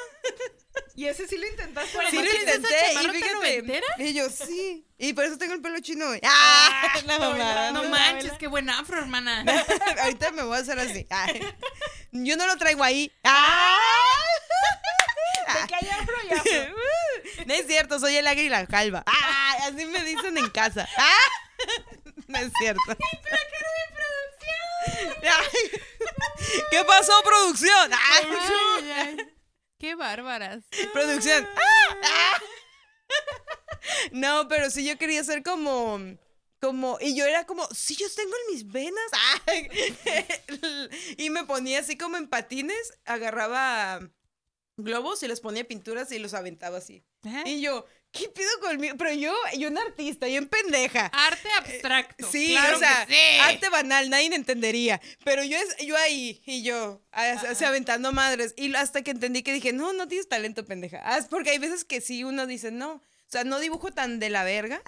[0.95, 1.97] ¿Y ese sí lo intentaste?
[1.97, 2.67] Por Sí lo intenté.
[2.93, 4.03] Y fíjate.
[4.03, 4.85] Y yo, sí.
[4.99, 6.05] Y por eso tengo el pelo chino.
[6.23, 7.71] Ah, Ah, la no, mamada.
[7.71, 9.43] No no, manches, qué buen afro, hermana.
[10.01, 11.07] Ahorita me voy a hacer así.
[11.09, 11.41] Ay.
[12.11, 13.11] Yo no lo traigo ahí.
[13.23, 13.77] ¡Ah!
[15.53, 16.75] De que hay afro y afro.
[17.45, 19.03] No es cierto, soy el águila calva.
[19.05, 19.55] ¡Ah!
[19.63, 20.88] Así me dicen en casa.
[20.97, 21.30] ¡Ah!
[22.28, 22.82] No es cierto.
[25.23, 25.82] Ay.
[26.71, 27.91] ¿Qué pasó, producción?
[27.93, 28.28] ¡Ay!
[28.39, 29.17] Ay, ay.
[29.80, 30.63] Qué bárbaras.
[30.93, 31.47] Producción.
[31.55, 31.97] ¡Ah!
[32.03, 32.41] ¡Ah!
[34.11, 35.99] No, pero sí yo quería ser como
[36.59, 39.11] como y yo era como, sí yo tengo en mis venas.
[41.17, 43.99] Y me ponía así como en patines, agarraba
[44.78, 47.03] globos y les ponía pinturas y los aventaba así.
[47.23, 47.43] Ajá.
[47.45, 48.95] Y yo, ¿qué pido conmigo?
[48.97, 51.07] Pero yo, yo una artista, yo en pendeja.
[51.07, 52.32] Arte abstracto.
[52.32, 53.39] Sí, claro o sea, que sí.
[53.41, 55.01] arte banal, nadie entendería.
[55.23, 58.53] Pero yo, yo ahí, y yo, así aventando madres.
[58.55, 61.01] Y hasta que entendí que dije, no, no tienes talento, pendeja.
[61.03, 62.93] Ah, es porque hay veces que sí uno dice, no.
[62.93, 64.82] O sea, no dibujo tan de la verga.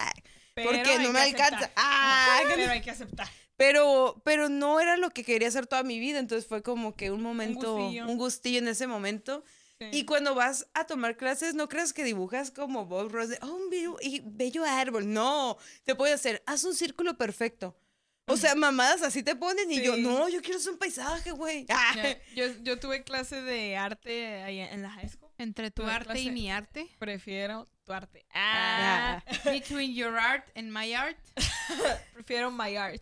[0.53, 1.71] Pero porque no me alcanza.
[1.75, 3.27] Ah, que Pero hay que aceptar.
[3.57, 6.19] pero, pero no era lo que quería hacer toda mi vida.
[6.19, 8.07] Entonces fue como que un momento, un gustillo.
[8.15, 9.43] gustillo, en ese momento.
[9.79, 9.87] Sí.
[9.93, 13.47] Y cuando vas a tomar clases, no creas que dibujas como Bob Ross de, oh,
[13.53, 15.11] un bello, y bello árbol.
[15.11, 17.77] No, te puede hacer, haz un círculo perfecto.
[18.25, 20.01] O sea, mamadas así te ponen y yo, Sí.
[20.01, 21.65] no, yo quiero hacer un paisaje, güey.
[21.69, 21.93] Ah,
[22.35, 25.31] Yo, yo tuve clase de arte ahí en la high school.
[25.39, 26.87] Entre tu Tuve arte y clase- mi arte.
[26.99, 28.25] Prefiero tu arte.
[28.33, 29.23] Ah.
[29.25, 29.33] Ah.
[29.45, 31.17] Between your art and my art.
[32.13, 33.01] Prefiero my art.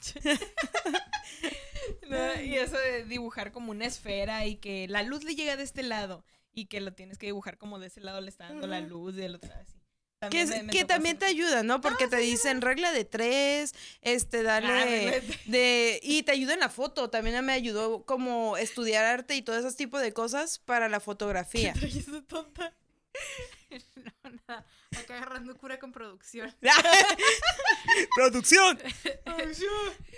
[2.07, 5.63] No, y eso de dibujar como una esfera y que la luz le llega de
[5.63, 6.23] este lado
[6.57, 9.13] y que lo tienes que dibujar como de ese lado le está dando la luz
[9.13, 9.73] y del otro lado así.
[9.73, 10.85] que También me- me que
[11.19, 11.79] te ayuda, ¿no?
[11.81, 15.99] Porque te dicen regla de tres, este, Ah, regla de.
[16.01, 19.77] Y te ayuda en la foto, también me ayudó como estudiar arte y todo ese
[19.77, 21.73] tipo de cosas para la fotografía.
[22.07, 22.73] De tonta.
[23.95, 24.65] No, nada.
[24.95, 26.55] Acá agarrando cura con producción.
[28.15, 28.79] ¡Producción!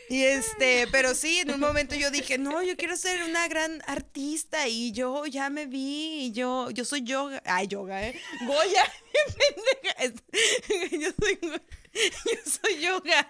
[0.09, 3.81] Y este, pero sí, en un momento yo dije, no, yo quiero ser una gran
[3.87, 8.19] artista y yo ya me vi y yo, yo soy yoga, ay, yoga, ¿eh?
[8.45, 8.91] Goya,
[10.91, 13.27] yo soy, yo soy yoga,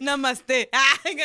[0.00, 0.70] namaste,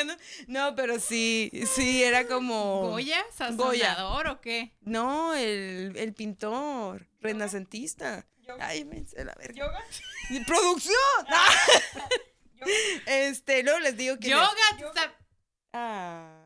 [0.06, 0.16] no,
[0.48, 3.24] no, pero sí, sí, era como, ¿Goya?
[3.52, 3.96] Goya.
[3.96, 4.74] ¿Sazonador o qué?
[4.82, 8.68] no, el, el pintor renacentista, Yoga.
[8.68, 9.84] ay, me sé la verga, ¿Yoga?
[10.48, 10.96] ¡Producción!
[12.56, 12.72] Yoga.
[13.06, 14.28] Este, luego les digo que...
[14.28, 14.52] me- Yoga.
[14.80, 14.94] Yoga.
[15.02, 15.16] sa-
[15.74, 16.46] Ah.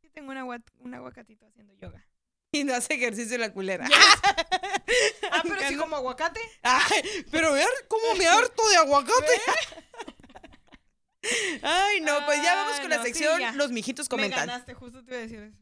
[0.00, 2.04] Sí, tengo un, agua- un aguacatito haciendo yoga.
[2.52, 3.86] Y no hace ejercicio la culera.
[5.30, 6.40] Ah, pero sí como aguacate.
[6.62, 9.40] Ay, pero ver cómo me harto de aguacate.
[11.62, 13.56] Ay, no, pues ya vamos Ay, con la no, sección.
[13.56, 14.46] Los mijitos Me comentan.
[14.48, 15.58] ganaste, justo te iba a decir eso.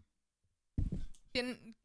[1.32, 1.76] Tien-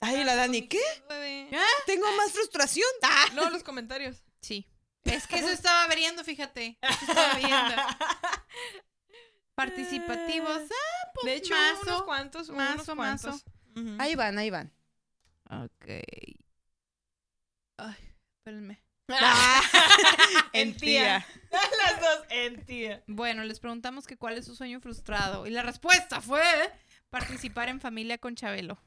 [0.00, 0.80] Ay, la Dani, ¿qué?
[1.08, 1.48] de-
[1.86, 2.86] Tengo más frustración.
[3.02, 3.26] Ah.
[3.34, 4.22] No, los comentarios.
[4.40, 4.66] Sí.
[5.04, 6.78] Es que eso estaba viendo, fíjate.
[6.80, 7.74] Eso estaba viendo.
[9.54, 10.60] Participativos.
[10.70, 11.82] Ah, pues De hecho, mazo.
[11.82, 13.28] unos cuantos, mazo, unos mazo.
[13.74, 14.00] cuantos.
[14.00, 14.72] Ahí van, ahí van.
[15.50, 15.86] Ok.
[17.78, 17.96] Ay,
[18.38, 18.82] espérenme.
[19.10, 19.62] Ah.
[20.52, 21.26] En tía.
[21.50, 23.02] Las dos en tía.
[23.06, 25.46] Bueno, les preguntamos que cuál es su sueño frustrado.
[25.46, 26.42] Y la respuesta fue
[27.10, 28.78] participar en familia con Chabelo.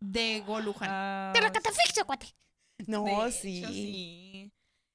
[0.00, 0.88] De Golujan.
[0.90, 2.34] Ah, Te lo catafixio, cuate.
[2.86, 3.30] No, de hecho,
[3.68, 4.52] sí.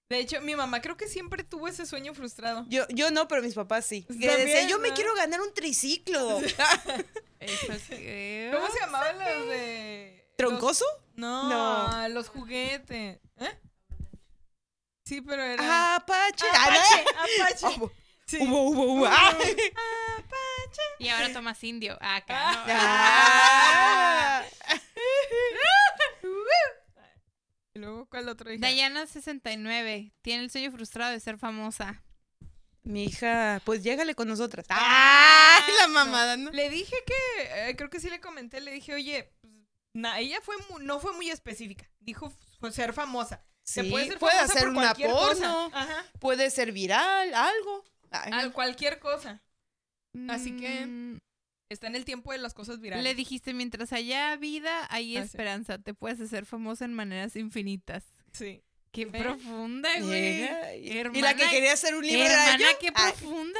[0.10, 2.66] De hecho, mi mamá creo que siempre tuvo ese sueño frustrado.
[2.70, 4.04] Yo, yo no, pero mis papás sí.
[4.04, 6.40] Que También, decían, yo me quiero ganar un triciclo.
[7.40, 10.30] Eso es que- ¿Cómo se llamaban los de.
[10.38, 10.86] ¿Troncoso?
[10.86, 11.50] los- No,
[11.90, 12.10] No.
[12.10, 13.20] los juguetes.
[13.38, 13.60] ¿Eh?
[15.06, 15.96] Sí, pero era.
[15.96, 16.46] Apache.
[16.48, 17.78] Apache, Ah, Apache.
[17.80, 17.92] no.
[18.26, 18.38] Sí.
[18.42, 19.06] Hubo, hubo, hubo.
[19.08, 19.30] Ah.
[19.32, 20.82] Apache.
[21.00, 21.98] Y ahora tomas indio.
[22.00, 22.54] Acá.
[22.54, 22.64] ¿no?
[22.70, 24.44] Ah.
[27.76, 28.62] Y luego, ¿cuál otro dije?
[28.62, 32.04] Dayana 69 tiene el sueño frustrado de ser famosa.
[32.84, 34.66] Mi hija, pues llégale con nosotras.
[34.70, 35.60] ¡Ah!
[35.80, 36.52] La mamada, ¿no?
[36.52, 39.54] Le dije que, eh, creo que sí le comenté, le dije, oye, pues,
[39.94, 41.90] na- ella fue mu- no fue muy específica.
[42.00, 42.32] Dijo
[42.72, 43.44] ser famosa.
[43.64, 45.30] Se Sí, puede ser puede famosa hacer por una cualquier porno.
[45.30, 45.66] cosa.
[45.82, 46.06] Ajá.
[46.20, 47.86] Puede ser viral, algo.
[48.12, 49.42] Ay, Al- cualquier cosa.
[50.30, 51.20] Así que- Mm,
[51.74, 53.04] Está en el tiempo de las cosas virales.
[53.04, 55.26] Le dijiste, mientras haya vida, hay Ah, sí.
[55.26, 55.78] esperanza.
[55.80, 58.06] Te puedes hacer famosa en maneras infinitas.
[58.32, 58.62] Sí.
[58.92, 60.44] Qué profunda, güey.
[60.84, 62.78] y- la que quería hacer un libro era Hermana, yo.
[62.80, 63.60] qué Ay, profunda.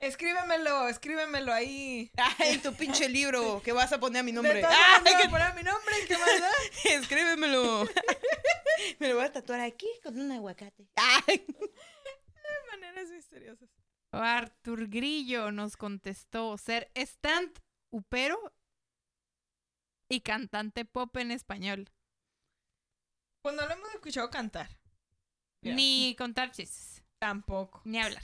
[0.00, 2.10] Escríbemelo, escríbemelo ahí.
[2.38, 4.62] Ay, tu pinche libro que vas a poner a mi nombre.
[4.64, 6.50] Ah, maneras, voy a poner mi nombre, ¿qué más da?
[6.94, 7.86] escríbemelo.
[8.98, 10.88] Me lo voy a tatuar aquí con un aguacate.
[10.96, 11.44] Ay.
[11.46, 13.68] De maneras misteriosas.
[14.12, 17.52] Artur Grillo nos contestó ser stand
[17.90, 18.38] upero
[20.08, 21.88] y cantante pop en español.
[23.42, 24.68] Pues no lo hemos escuchado cantar.
[25.62, 27.82] Ni contar chistes, Tampoco.
[27.84, 28.22] ni hablar.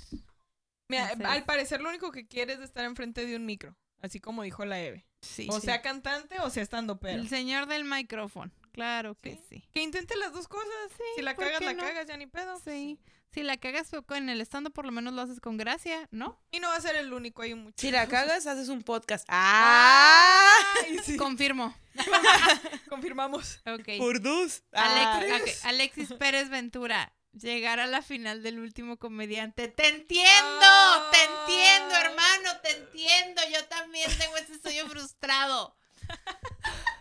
[0.89, 3.76] Mira, Entonces- al parecer lo único que quiere es estar enfrente de un micro.
[4.03, 5.07] Así como dijo la Eve.
[5.22, 5.66] Sí, O sí.
[5.66, 7.18] sea, cantante o sea, estando pero.
[7.20, 8.53] el señor del micrófono.
[8.72, 9.64] Claro que sí.
[9.72, 10.68] Que intente las dos cosas.
[11.16, 12.59] si la ¿por cagas, la cagas, ya ni pedo.
[12.61, 12.99] Sí.
[13.33, 16.41] Si la cagas en el estando, por lo menos lo haces con gracia, ¿no?
[16.51, 17.79] Y no va a ser el único, hay muchos.
[17.81, 19.27] Si la cagas, haces un podcast.
[19.29, 20.51] ¡Ah!
[20.85, 21.16] Ay, sí.
[21.18, 21.77] Confirmo.
[22.89, 23.61] Confirmamos.
[23.66, 23.99] Ok.
[23.99, 24.62] Por dos.
[24.72, 25.68] Alex- Ah.
[25.68, 27.12] Alexis Pérez Ventura.
[27.33, 29.68] Llegar a la final del último comediante.
[29.68, 30.66] ¡Te entiendo!
[31.12, 32.01] ¡Te entiendo, Ah.
[32.01, 32.61] hermano!
[32.62, 33.43] ¡Te entiendo!
[33.53, 35.77] Yo también tengo ese sueño frustrado.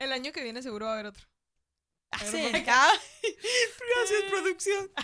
[0.00, 1.24] El año que viene seguro va a haber otro.
[2.12, 2.18] Ah.
[2.68, 2.92] Ah,
[3.22, 4.90] Gracias, producción.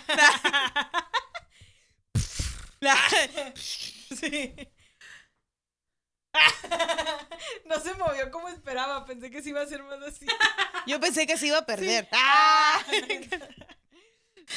[2.81, 4.55] Sí.
[7.65, 9.05] No se movió como esperaba.
[9.05, 10.25] Pensé que sí iba a ser más así.
[10.85, 12.07] Yo pensé que se iba a perder.
[12.11, 12.79] ¡Ah!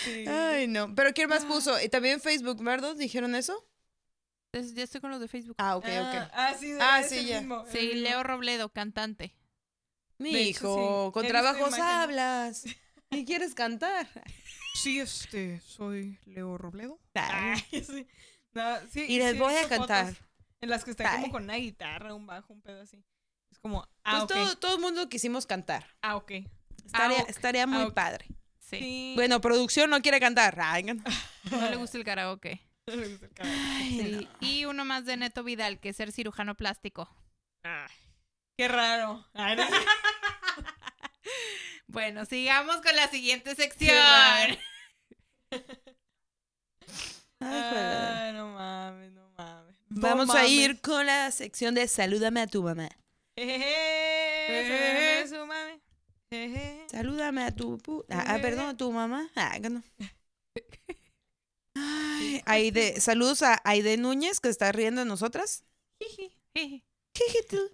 [0.04, 0.24] Sí.
[0.28, 0.94] Ay, no.
[0.94, 1.80] ¿Pero quién más puso?
[1.80, 2.94] ¿Y también Facebook, verdad?
[2.94, 3.66] ¿Dijeron eso?
[4.52, 5.56] Entonces, ya estoy con los de Facebook.
[5.58, 6.30] Ah, ok, Ah, ok.
[6.32, 7.38] ah, sí, Ah, es sí, el ya.
[7.40, 7.94] mismo, Sí.
[7.94, 9.34] Leo Robledo, cantante.
[10.20, 11.12] Mi De hecho, hijo, sí.
[11.12, 12.64] con trabajos hablas.
[13.10, 14.06] ¿Y quieres cantar?
[14.74, 17.00] Sí, este, soy Leo Robledo.
[17.72, 18.06] Sí.
[18.52, 20.14] No, sí, Y les voy a cantar.
[20.60, 21.20] En las que está Ay.
[21.22, 23.02] como con una guitarra, un bajo, un pedo así.
[23.50, 25.86] Es como, ah, Pues todo, todo el mundo quisimos cantar.
[26.02, 26.32] Ah, ok.
[26.84, 27.94] Estaría, Ah, estaría muy Ah, ok.
[27.94, 28.26] padre.
[28.60, 28.78] Sí.
[28.78, 29.12] Sí.
[29.16, 30.56] Bueno, producción no quiere cantar.
[31.50, 31.58] No.
[31.58, 32.60] No le gusta el karaoke.
[33.38, 34.46] Ay, Sí.
[34.46, 37.08] Y uno más de Neto Vidal, que es ser cirujano plástico.
[37.62, 37.88] Ay,
[38.60, 39.24] qué raro.
[39.32, 39.70] Ay, no sé.
[41.86, 43.96] Bueno, sigamos con la siguiente sección.
[47.40, 49.74] Ay, no mames, no mames.
[49.88, 52.88] No Vamos a ir con la sección de Salúdame a tu mamá.
[53.36, 55.80] Jeje, su mami.
[56.30, 56.86] Jeje.
[56.90, 57.78] Salúdame a tu...
[57.78, 59.28] pu- Ah, ah, perdón, a tu mamá.
[59.34, 59.82] Ah, no.
[61.74, 65.64] Ay, Aide, saludos a Aide Núñez, que está riendo de nosotras.
[65.98, 66.84] Jiji.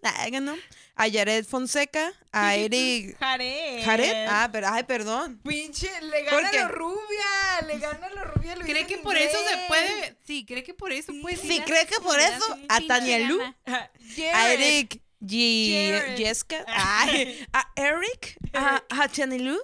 [0.02, 0.56] Ah, no.
[0.98, 3.16] A Yared Fonseca, a Eric...
[3.18, 3.84] Jared.
[3.84, 4.26] Jared.
[4.28, 5.38] Ah, pero, ay, perdón.
[5.42, 6.58] Pinche, le ¿Por gana qué?
[6.60, 7.60] lo rubia.
[7.66, 8.56] Le gana lo rubia.
[8.56, 10.16] Lo ¿Cree que por eso se puede?
[10.26, 12.80] Sí, ¿cree que por eso puede Sí, ir a- cree que por eso sí, a
[12.86, 14.52] Tania Lu, a Jared.
[14.60, 15.90] Eric G.
[15.92, 16.16] Jared.
[16.18, 19.58] Jessica, ay, a Eric, a, a Tania Lu,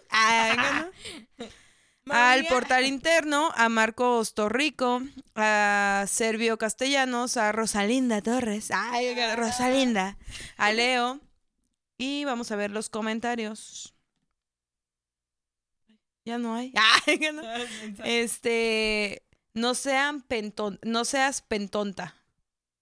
[2.10, 5.02] al portal interno, a Marcos Torrico,
[5.34, 10.16] a Servio Castellanos, a Rosalinda Torres, ay, que- Rosalinda,
[10.56, 11.20] a Leo.
[11.98, 13.94] Y vamos a ver los comentarios.
[16.24, 16.72] Ya no hay.
[17.06, 17.42] Ay, que no.
[18.04, 19.22] Este,
[19.54, 22.16] no sean penton, no seas pentonta.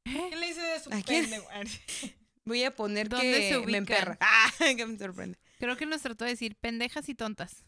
[0.05, 1.23] ¿Quién le dice de su ¿A quién?
[1.29, 1.49] pendejo?
[2.45, 4.19] Voy a poner ¿Dónde que se me emperra.
[4.21, 5.39] Ah, que me sorprende.
[5.59, 7.65] Creo que nos trató de decir pendejas y tontas.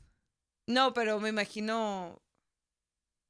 [0.72, 2.22] No, pero me imagino.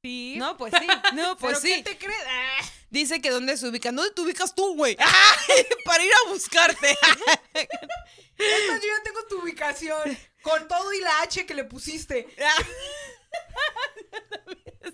[0.01, 0.35] Sí.
[0.37, 0.87] No, pues sí.
[1.13, 1.67] No, pues ¿Pero sí.
[1.67, 2.23] quién te crees?
[2.25, 2.65] Ah.
[2.89, 3.95] Dice que dónde se ubican.
[3.95, 4.95] ¿Dónde te ubicas tú, güey?
[4.99, 5.65] ¡Ay!
[5.83, 6.91] Para ir a buscarte.
[6.91, 10.17] Es más, yo ya tengo tu ubicación.
[10.41, 12.27] Con todo y la H que le pusiste.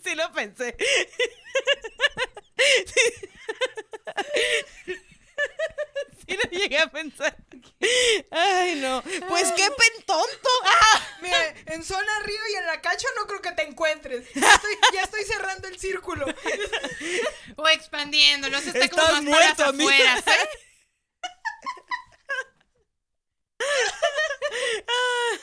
[0.04, 0.76] Sí lo pensé.
[2.86, 3.30] Sí
[6.36, 7.36] lo llegué a pensar.
[8.32, 9.02] Ay, no.
[9.28, 10.50] Pues qué pentonto.
[10.66, 11.08] ¡Ah!
[11.22, 14.28] Mira, en zona río y en la cacho no creo que te encuentres.
[14.34, 16.26] Ya estoy, ya estoy cerrando el círculo.
[17.56, 20.50] O expandiendo, no se está como Estás más para las muerto, ¿eh?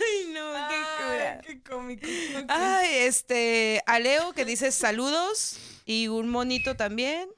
[0.01, 1.41] Ay, no, qué cura.
[1.43, 2.07] Qué cómico.
[2.49, 7.29] Ay, este, a Leo que dice saludos y un monito también.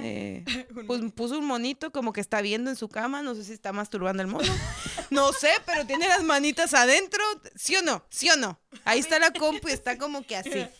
[0.00, 0.44] Eh,
[0.86, 3.72] pues puso un monito como que está viendo en su cama, no sé si está
[3.72, 4.52] masturbando el mono.
[5.10, 7.22] No sé, pero tiene las manitas adentro,
[7.56, 8.04] ¿sí o no?
[8.10, 8.60] ¿Sí o no?
[8.84, 10.66] Ahí está la compu y está como que así.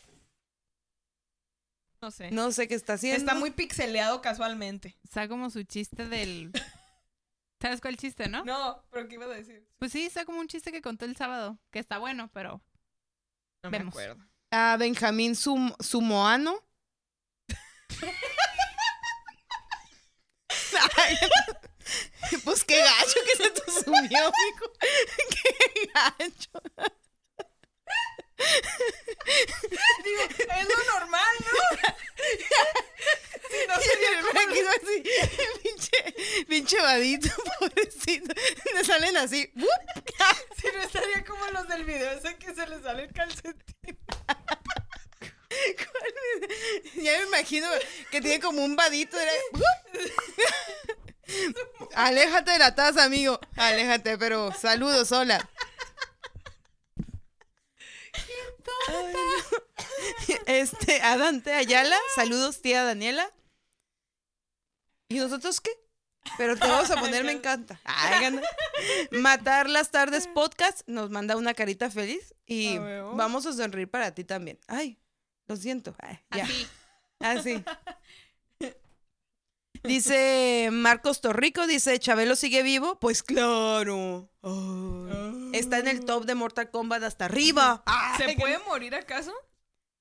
[2.01, 2.31] No sé.
[2.31, 3.19] No sé qué está haciendo.
[3.19, 4.97] Está muy pixeleado casualmente.
[5.03, 6.53] Está como su chiste del...
[7.61, 8.45] ¿Sabes cuál chiste, no?
[8.45, 9.67] No, pero ¿qué ibas a decir?
[9.81, 12.63] Pues sí, está como un chiste que conté el sábado, que está bueno, pero...
[13.65, 13.97] No Vemos.
[13.97, 14.25] me acuerdo.
[14.53, 16.63] A Benjamín Sum- Sumoano.
[22.45, 24.73] Pues qué gacho que se te sumió, mijo.
[25.31, 26.51] Qué gacho.
[30.05, 31.79] Digo, es lo normal, ¿no?
[33.51, 33.75] si no
[34.23, 34.41] como...
[34.41, 35.03] imagino así,
[35.63, 35.99] pinche,
[36.47, 37.29] pinche vadito,
[37.59, 38.35] pobrecito.
[38.75, 39.53] Le salen así.
[40.61, 43.99] Si no estaría como los del video ese que se le sale el calcetín.
[46.97, 47.67] Ya me imagino
[48.11, 49.17] que tiene como un vadito.
[49.19, 49.33] era-
[51.95, 53.39] Aléjate de la taza, amigo.
[53.57, 55.49] Aléjate, pero saludos, hola.
[60.47, 63.31] Este, a Dante Ayala, saludos, tía Daniela.
[65.09, 65.71] ¿Y nosotros qué?
[66.37, 67.81] Pero te vamos a poner, me encanta.
[67.85, 68.41] Ay.
[69.11, 73.15] Matar las tardes podcast nos manda una carita feliz y huevo.
[73.17, 74.59] vamos a sonreír para ti también.
[74.67, 74.99] Ay,
[75.49, 75.95] lo siento.
[76.35, 76.45] Ya.
[76.45, 76.69] Así.
[77.21, 77.65] Así.
[79.85, 82.99] Dice Marcos Torrico, dice, ¿Chabelo sigue vivo?
[82.99, 84.29] Pues claro.
[85.53, 87.85] Está en el top de Mortal Kombat hasta arriba.
[88.17, 89.33] ¿Se puede morir acaso?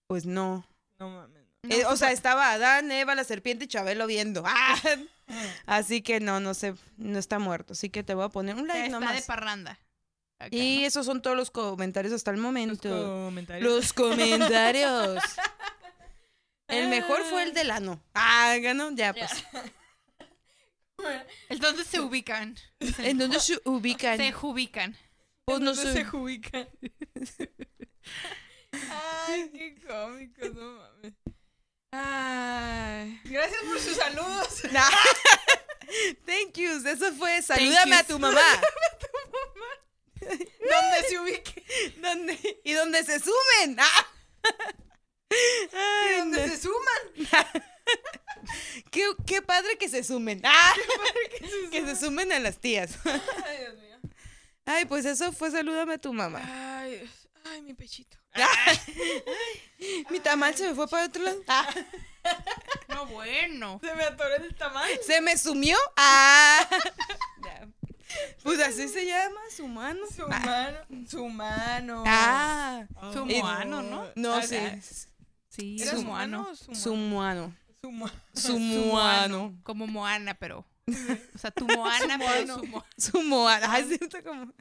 [0.08, 0.68] Pues no.
[1.00, 1.46] No mames.
[1.64, 4.44] No Eh, o sea, estaba Adán, Eva, la serpiente y Chabelo viendo.
[4.46, 4.76] Ah.
[5.68, 7.74] Así que no, no sé, no está muerto.
[7.74, 9.24] Así que te voy a poner un like Está de nomás.
[9.26, 9.80] parranda.
[10.40, 10.88] Acá, Y ¿no?
[10.88, 12.90] esos son todos los comentarios hasta el Los momento.
[12.90, 13.72] comentarios.
[13.74, 15.24] Los comentarios.
[16.68, 18.04] El mejor fue el del ano.
[18.14, 19.32] Ah, ganó, ya pues.
[21.50, 22.58] Entonces se ubican.
[22.98, 24.18] ¿En dónde se ubican?
[24.18, 24.98] Se ubican.
[25.46, 26.68] Pues no ¿Dónde se ubican?
[29.28, 31.14] Ay, qué cómico, no mames.
[31.92, 34.64] Ay, gracias por sus saludos.
[34.72, 34.90] Nah.
[36.26, 36.86] Thank you.
[36.86, 37.42] Eso fue.
[37.42, 38.08] Salúdame a yous.
[38.08, 38.42] tu mamá.
[40.22, 41.64] ¿Dónde se ubique?
[41.98, 42.62] ¿Dónde?
[42.64, 43.78] Y donde se sumen.
[43.80, 44.08] Ah.
[45.74, 46.54] Ay, ¿Dónde no.
[46.54, 47.62] se suman?
[48.92, 50.42] qué, qué padre que se sumen.
[50.44, 50.74] Ah.
[51.72, 52.98] Que se sumen a las tías.
[53.06, 53.98] Ay, Dios mío.
[54.66, 55.52] Ay, pues eso fue.
[55.52, 56.42] Salúdame a tu mamá.
[56.80, 57.10] Ay,
[57.46, 58.18] ay, mi pechito.
[60.10, 61.42] Mi tamal se me fue para otro lado.
[61.48, 61.68] Ah.
[62.90, 63.80] No, bueno.
[63.84, 64.96] Se me atoró el tamaño.
[65.06, 65.78] ¿Se me sumió?
[65.96, 66.68] Ah.
[68.44, 70.00] Pues así se llama, su mano.
[70.16, 70.78] Su mano.
[71.10, 72.04] Su mano.
[72.06, 72.86] Ah.
[73.14, 74.06] Su Y- moano, ¿no?
[74.16, 74.58] No, Ah, sí.
[75.50, 76.52] Sí, ¿Era su su mano moano.
[76.52, 77.08] o su Su mano?
[77.10, 77.56] muano.
[77.82, 78.14] Su mano.
[78.34, 79.60] Su muano.
[79.64, 80.66] Como Moana, pero.
[81.36, 82.60] O sea, tu Moana, pero moano.
[82.60, 82.86] su Moana.
[82.98, 83.74] Su moana.
[83.74, 84.54] Ay, siento como.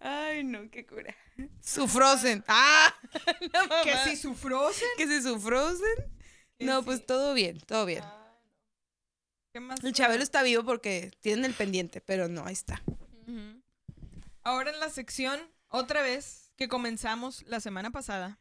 [0.00, 1.14] Ay, no, qué cura.
[1.62, 2.44] Su Frozen.
[2.46, 2.94] ¡Ah!
[3.52, 3.82] La mamá.
[3.82, 4.88] Que si su Frozen.
[4.96, 6.12] Que si su Frozen.
[6.58, 8.04] Que No, pues todo bien, todo bien.
[9.56, 9.82] ¿Qué más?
[9.82, 12.82] El Chabelo está vivo porque tienen el pendiente, pero no, ahí está.
[14.42, 18.38] Ahora en la sección, otra vez, que comenzamos la semana pasada,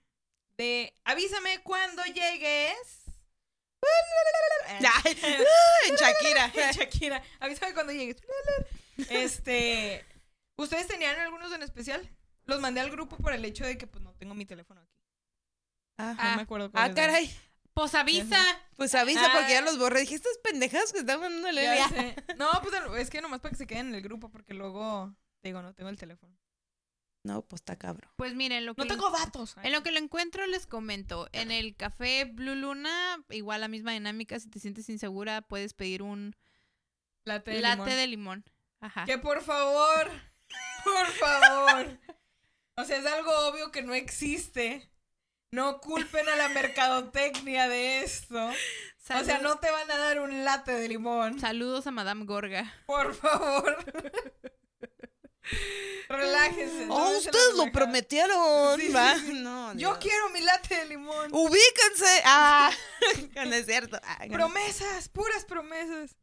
[0.58, 2.76] de avísame cuando llegues.
[5.88, 6.52] En Shakira.
[6.74, 8.18] Shakira, avísame cuando llegues.
[9.10, 10.04] Este,
[10.58, 12.10] ¿ustedes tenían algunos en especial?
[12.44, 15.00] Los mandé al grupo por el hecho de que pues no tengo mi teléfono aquí.
[15.98, 17.08] No Ah, me acuerdo ah, cuáles eran.
[17.08, 17.40] caray.
[17.76, 18.42] Pues avisa.
[18.78, 19.62] Pues avisa porque ya Ah.
[19.62, 20.00] los borré.
[20.02, 21.64] Dije, estas pendejas que están mandándole.
[21.64, 22.16] Ya sé.
[22.40, 25.50] No, pues es que nomás para que se queden en el grupo porque luego, te
[25.50, 26.36] digo, no tengo el teléfono.
[27.24, 28.12] No, pues está cabrón.
[28.18, 28.82] Pues miren, lo que.
[28.82, 29.56] No tengo datos.
[29.64, 33.92] En lo que lo encuentro les comento, en el café Blue Luna, igual la misma
[33.94, 36.36] dinámica, si te sientes insegura, puedes pedir un
[37.24, 37.96] Latte de latte limón.
[37.98, 38.46] de limón.
[38.80, 39.06] Ajá.
[39.06, 40.12] Que por favor,
[40.84, 42.00] por favor.
[42.78, 44.90] O sea, es algo obvio que no existe.
[45.52, 48.48] No culpen a la mercadotecnia de esto.
[48.48, 51.40] O sea, no te van a dar un latte de limón.
[51.40, 52.74] Saludos a Madame Gorga.
[52.88, 53.78] Por favor.
[56.10, 56.88] Relájense.
[56.90, 58.80] Oh, ustedes lo prometieron.
[58.80, 59.34] Sí, sí.
[59.44, 59.98] No, Yo Dios.
[60.00, 61.30] quiero mi latte de limón.
[61.32, 62.22] Ubíquense.
[62.26, 62.72] Ah,
[63.36, 64.00] no es cierto.
[64.04, 64.20] Ah.
[64.30, 66.16] Promesas, puras promesas.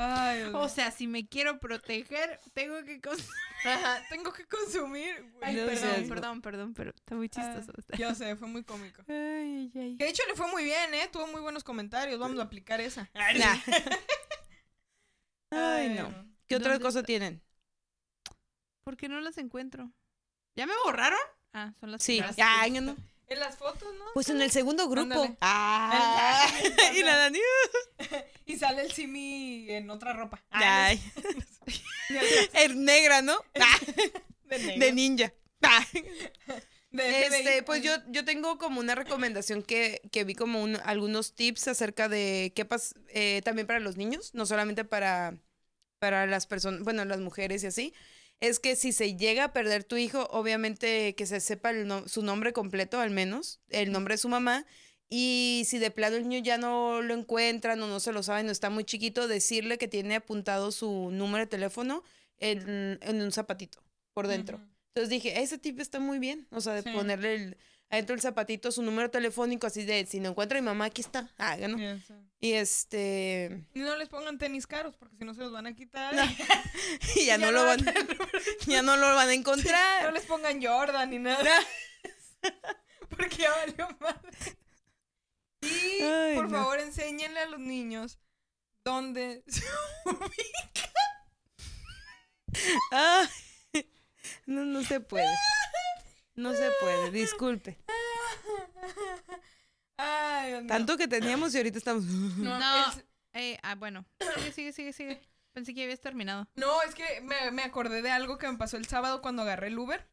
[0.00, 3.00] Ay, O sea, si me quiero proteger, tengo que...
[3.00, 3.28] cons-
[3.64, 5.20] Ajá, tengo que consumir.
[5.32, 5.42] güey.
[5.42, 7.72] Ay, No perdón, perdón, perdón, pero está muy chistoso.
[7.92, 9.02] Ah, yo sé, fue muy cómico.
[9.08, 9.96] Ay, ay, ay.
[9.96, 11.08] Que de hecho le fue muy bien, ¿eh?
[11.12, 12.18] Tuvo muy buenos comentarios.
[12.20, 13.10] Vamos a aplicar esa.
[13.38, 13.56] Nah.
[15.50, 16.14] Ay, no.
[16.46, 17.06] ¿Qué otra ¿Dónde cosa está?
[17.06, 17.42] tienen?
[18.84, 19.90] ¿Por qué no las encuentro?
[20.54, 21.18] ¿Ya me borraron?
[21.52, 22.20] Ah, son las Sí.
[22.42, 22.96] Ay, no.
[23.30, 24.04] En las fotos, ¿no?
[24.14, 25.02] Pues en el segundo grupo.
[25.02, 25.36] Ándale.
[25.40, 26.48] Ah.
[26.96, 27.38] y la Dani.
[28.46, 30.42] Y sale el Simi en otra ropa.
[30.48, 30.98] Ay,
[31.66, 31.80] Ay.
[32.54, 33.38] El negra, ¿no?
[34.44, 34.56] De.
[34.78, 35.34] De ninja.
[36.90, 41.34] De Este, pues yo, yo tengo como una recomendación que, que vi como un- algunos
[41.34, 42.94] tips acerca de qué pasa
[43.44, 45.36] también para los niños, no solamente para,
[45.98, 47.94] para las personas, bueno, las mujeres y así.
[48.40, 52.06] Es que si se llega a perder tu hijo, obviamente que se sepa el no-
[52.08, 54.64] su nombre completo, al menos, el nombre de su mamá.
[55.10, 58.48] Y si de plano el niño ya no lo encuentran o no se lo saben
[58.48, 62.02] o está muy chiquito, decirle que tiene apuntado su número de teléfono
[62.38, 63.82] en, en un zapatito
[64.12, 64.60] por dentro.
[64.88, 66.46] Entonces dije, ese tip está muy bien.
[66.50, 66.90] O sea, de Sí.
[66.90, 67.56] ponerle el,
[67.90, 71.00] adentro del zapatito su número telefónico, así de, si no encuentra a mi mamá, aquí
[71.00, 71.30] está.
[71.38, 71.78] Ah, ¿no?
[72.40, 75.74] Y este, Y no les pongan tenis caros porque si no se los van a
[75.74, 76.14] quitar.
[76.14, 76.22] No.
[77.16, 77.80] y ya, no lo van,
[78.66, 80.12] ya no lo van a No encontrar.
[80.12, 81.50] les pongan Jordan ni nada.
[83.08, 84.38] Porque ya valió madre.
[85.62, 86.58] Y Ay, por no.
[86.58, 88.20] favor enséñenle a los niños
[88.84, 89.64] dónde se
[94.46, 95.26] no, no se puede.
[96.38, 97.78] No se puede, disculpe.
[99.96, 100.66] Ay, Dios.
[100.66, 102.04] Tanto que teníamos y ahorita estamos.
[102.04, 102.88] No, No.
[102.90, 103.04] es-
[103.34, 104.04] Eh, ah, bueno.
[104.36, 105.20] Sigue, sigue, sigue, sigue.
[105.52, 106.46] Pensé que ya habías terminado.
[106.56, 109.68] no, es que me, me acordé de algo que me pasó el sábado cuando agarré
[109.68, 110.06] el Uber.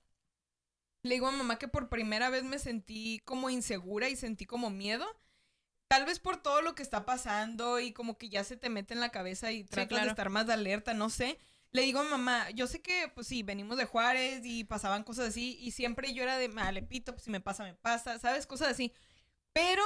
[1.04, 4.70] Le digo a mamá que por primera vez me sentí como insegura y sentí como
[4.70, 5.06] miedo.
[5.88, 8.96] Tal vez por todo lo que está pasando y como que ya se te mete
[8.96, 10.06] en la cabeza y tratas claro.
[10.06, 11.38] de estar más de alerta, no sé.
[11.76, 15.28] Le digo a mamá, yo sé que, pues sí, venimos de Juárez y pasaban cosas
[15.28, 18.48] así y siempre yo era de, le pito, pues si me pasa, me pasa, ¿sabes?
[18.48, 18.94] Cosas así.
[19.52, 19.84] Pero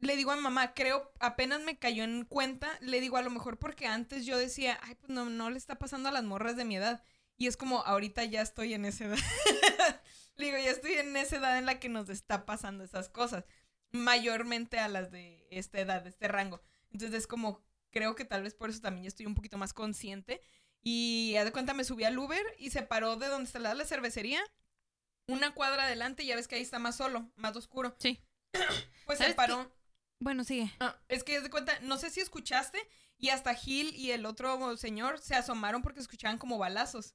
[0.00, 3.56] le digo a mamá, creo, apenas me cayó en cuenta, le digo a lo mejor
[3.56, 6.64] porque antes yo decía, ay, pues no, no le está pasando a las morras de
[6.64, 7.04] mi edad.
[7.36, 9.18] Y es como, ahorita ya estoy en esa edad.
[10.34, 13.44] le digo, ya estoy en esa edad en la que nos está pasando esas cosas.
[13.92, 16.60] Mayormente a las de esta edad, de este rango.
[16.90, 19.72] Entonces es como, creo que tal vez por eso también yo estoy un poquito más
[19.72, 20.42] consciente.
[20.82, 23.74] Y haz de cuenta, me subí al Uber y se paró de donde está la,
[23.74, 24.42] la cervecería.
[25.26, 27.94] Una cuadra adelante, ya ves que ahí está más solo, más oscuro.
[27.98, 28.20] Sí.
[29.06, 29.72] Pues se paró.
[30.20, 30.70] Bueno, sigue.
[30.80, 32.78] Ah, es que haz de cuenta, no sé si escuchaste,
[33.16, 37.14] y hasta Gil y el otro señor se asomaron porque escuchaban como balazos.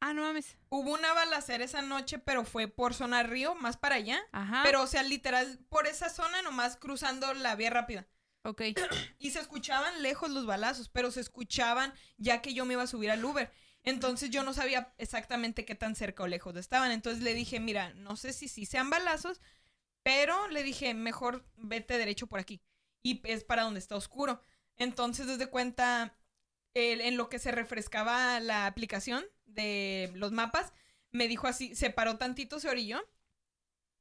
[0.00, 0.56] Ah, no mames.
[0.68, 4.20] Hubo una balacera esa noche, pero fue por zona río, más para allá.
[4.32, 4.62] Ajá.
[4.64, 8.06] Pero, o sea, literal, por esa zona, nomás cruzando la vía rápida.
[9.18, 12.88] Y se escuchaban lejos los balazos, pero se escuchaban ya que yo me iba a
[12.88, 13.52] subir al Uber.
[13.84, 16.90] Entonces yo no sabía exactamente qué tan cerca o lejos estaban.
[16.90, 19.40] Entonces le dije, mira, no sé si sí sean balazos,
[20.02, 22.62] pero le dije, mejor vete derecho por aquí.
[23.02, 24.42] Y es para donde está oscuro.
[24.76, 26.16] Entonces, desde cuenta,
[26.74, 30.72] en lo que se refrescaba la aplicación de los mapas,
[31.10, 33.00] me dijo así, se paró tantito, se orilló.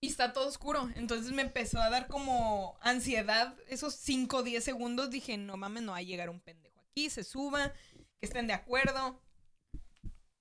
[0.04, 0.90] Y está todo oscuro.
[0.96, 5.12] Entonces me empezó a dar como ansiedad esos 5 o 10 segundos.
[5.12, 7.72] Dije, no mames, no va a llegar un pendejo aquí, se suba,
[8.20, 9.22] que estén de acuerdo.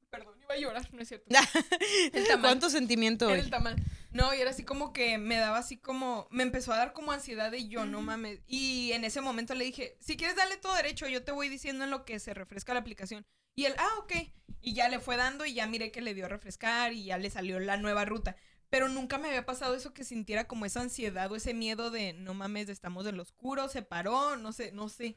[0.08, 1.26] Perdón, iba a llorar, no es cierto.
[2.12, 2.40] El tamal.
[2.50, 3.40] ¿Cuánto sentimiento Era hoy?
[3.40, 3.76] el tamal.
[4.12, 7.12] No, y era así como que me daba así como, me empezó a dar como
[7.12, 8.40] ansiedad de yo, no mames.
[8.48, 11.84] Y en ese momento le dije, si quieres darle todo derecho, yo te voy diciendo
[11.84, 13.24] en lo que se refresca la aplicación.
[13.54, 14.14] Y él, ah, ok.
[14.62, 17.18] Y ya le fue dando y ya miré que le dio a refrescar y ya
[17.18, 18.34] le salió la nueva ruta.
[18.70, 22.12] Pero nunca me había pasado eso que sintiera como esa ansiedad o ese miedo de,
[22.12, 25.16] no mames, estamos en lo oscuro, se paró, no sé, no sé.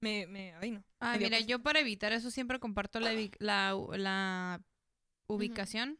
[0.00, 0.84] Me, me, ay no.
[1.00, 1.46] Me dio mira, cosa.
[1.46, 4.62] yo para evitar eso siempre comparto la, la, la
[5.26, 5.98] ubicación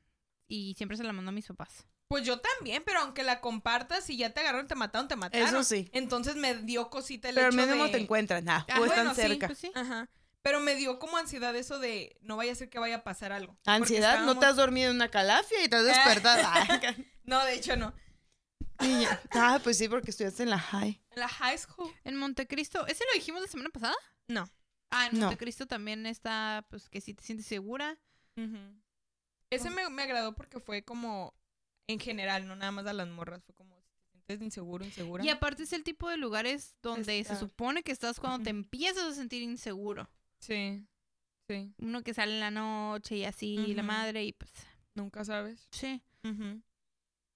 [0.49, 1.87] y siempre se la mando a mis papás.
[2.09, 5.49] Pues yo también, pero aunque la compartas y ya te agarraron, te mataron, te mataron.
[5.49, 5.91] Eso sí.
[5.93, 7.91] Entonces me dio cosita el Pero al hecho mínimo de...
[7.91, 8.49] te encuentran.
[8.49, 9.49] Ah, Ah, o están sí, cerca.
[9.49, 9.73] Pues sí.
[9.75, 10.09] Ajá.
[10.47, 13.33] Pero me dio como ansiedad eso de no vaya a ser que vaya a pasar
[13.33, 13.59] algo.
[13.67, 16.41] Ansiedad, no te has dormido en una calafia y te has despertado.
[16.47, 16.95] Ah,
[17.25, 17.93] No, de hecho no.
[19.33, 21.03] Ah, pues sí, porque estudiaste en la high.
[21.11, 21.93] En la high school.
[22.05, 23.97] En Montecristo, ¿ese lo dijimos la semana pasada?
[24.29, 24.49] No.
[24.91, 25.27] Ah, en No.
[25.27, 27.99] Montecristo también está, pues que si te sientes segura.
[29.51, 31.35] Ese me, me agradó porque fue como
[31.89, 33.43] en general, no nada más a las morras.
[33.45, 35.25] Fue como si te sientes inseguro, insegura.
[35.25, 37.35] Y aparte es el tipo de lugares donde Está.
[37.35, 40.09] se supone que estás cuando te empiezas a sentir inseguro.
[40.47, 40.87] Sí.
[41.49, 41.73] Sí.
[41.79, 44.51] Uno que sale en la noche y así, la madre, y pues,
[44.95, 45.69] Nunca sabes.
[45.71, 46.03] sí.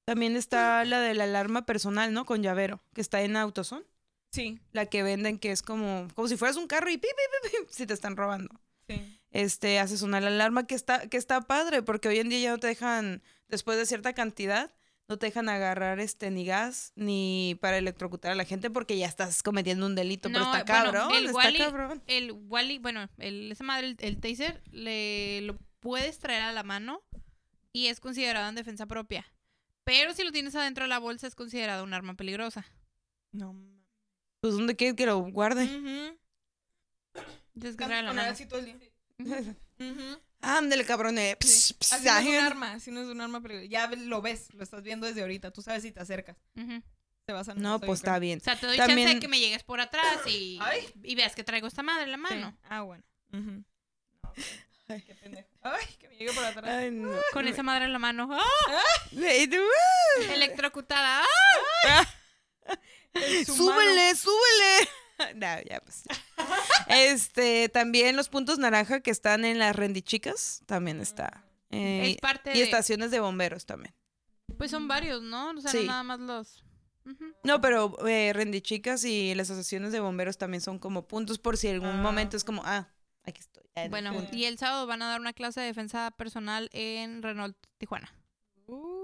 [0.05, 2.24] También está la de la alarma personal, ¿no?
[2.24, 3.85] Con llavero, que está en Autoson.
[4.32, 4.59] Sí.
[4.73, 7.59] La que venden que es como, como si fueras un carro y pi, pi, pi,
[7.66, 8.61] pi, si te están robando.
[8.89, 9.20] Sí.
[9.31, 12.51] Este, hace sonar la alarma que está, que está padre, porque hoy en día ya
[12.51, 14.73] no te dejan, después de cierta cantidad,
[15.11, 19.07] no te dejan agarrar este ni gas ni para electrocutar a la gente porque ya
[19.07, 22.03] estás cometiendo un delito, pero está bueno, cabrón, el está Wally- cabrón.
[22.07, 26.62] El Wally, bueno, el, esa madre, el, el taser, le lo puedes traer a la
[26.62, 27.03] mano,
[27.73, 29.27] y es considerado en defensa propia.
[29.82, 32.65] Pero si lo tienes adentro de la bolsa es considerado un arma peligrosa.
[33.32, 33.81] No mames.
[34.41, 35.66] Pues, ¿dónde quiere que lo guarde?
[37.61, 38.31] Que Con trae la mano.
[38.31, 38.77] así todo el día.
[39.81, 40.20] Ujú.
[40.42, 41.18] Ándale, cabrón.
[41.18, 41.74] eh, Sí.
[41.80, 43.68] Así no es un arma, así no es un arma peligrosa.
[43.70, 45.50] Ya lo ves, lo estás viendo desde ahorita.
[45.50, 46.36] Tú sabes si te acercas.
[47.26, 48.38] Te vas a No, pues está bien.
[48.40, 50.58] O sea, te doy También- chance de que me llegues por atrás y,
[51.14, 52.56] veas que traigo esta madre en la mano.
[52.68, 53.04] Ah, bueno.
[53.32, 54.32] No,
[54.88, 55.02] Ay.
[55.02, 55.48] Qué pendejo.
[55.62, 56.68] Ay, que me llegue por atrás.
[56.68, 57.12] Ay, no.
[57.32, 58.28] Con esa madre en la mano.
[58.32, 58.42] ¡Ah!
[59.10, 61.22] Tú, Electrocutada.
[61.86, 62.08] ¡Ah!
[63.46, 64.88] Súbele, súbele.
[65.36, 66.05] No, ya pues.
[66.88, 71.44] Este, también los puntos naranja que están en las rendichicas también está.
[71.70, 72.64] Eh, Es parte y de...
[72.64, 73.94] estaciones de bomberos también.
[74.59, 75.51] Pues son varios, ¿no?
[75.51, 75.78] O sea, Sí.
[75.78, 76.64] no nada más los...
[77.44, 81.68] No, pero eh, rendichicas y las estaciones de bomberos también son como puntos por si
[81.68, 82.02] en algún Ah.
[82.02, 82.88] momento es como, ah,
[83.24, 83.64] aquí estoy.
[83.88, 88.14] Bueno, y el sábado van a dar una clase de defensa personal en Renault Tijuana.
[88.66, 88.99] Uh.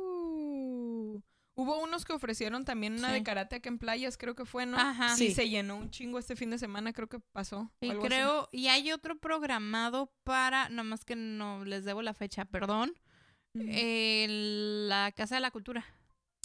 [1.58, 3.14] Hubo unos que ofrecieron también una Sí.
[3.14, 4.76] de karate acá en playas, creo que fue, ¿no?
[4.78, 5.16] Ajá.
[5.16, 7.70] Sí, se llenó un chingo este fin de semana, creo que pasó.
[7.80, 8.08] Y algo así.
[8.08, 12.92] creo, y hay otro programado para, nada más que no les debo la fecha, perdón,
[13.54, 15.84] en la Casa de la Cultura.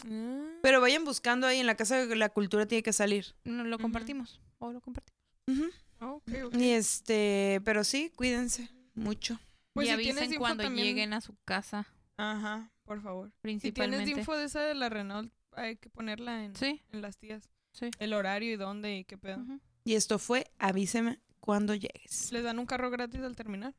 [0.10, 0.48] Ah.
[0.62, 3.36] Pero vayan buscando ahí en la Casa de la Cultura tiene que salir.
[3.44, 4.40] No, Lo compartimos.
[4.60, 5.20] O lo compartimos.
[5.48, 5.66] Ujú.
[6.00, 6.56] Ok, ok.
[6.56, 9.40] Y este, pero sí, cuídense mucho.
[9.74, 11.86] Pues y si avisen cuando también- lleguen a su casa,
[12.18, 13.28] Ajá, por favor.
[13.30, 14.12] Si tienes principalmente.
[14.12, 17.50] info de esa de la Renault, hay que ponerla en, Sí, en las tías.
[17.72, 17.90] sí.
[18.00, 19.46] El horario y dónde y qué pedo.
[19.86, 22.34] Y esto fue Avíseme cuando llegues.
[22.34, 23.74] ¿Les dan un carro gratis al terminar?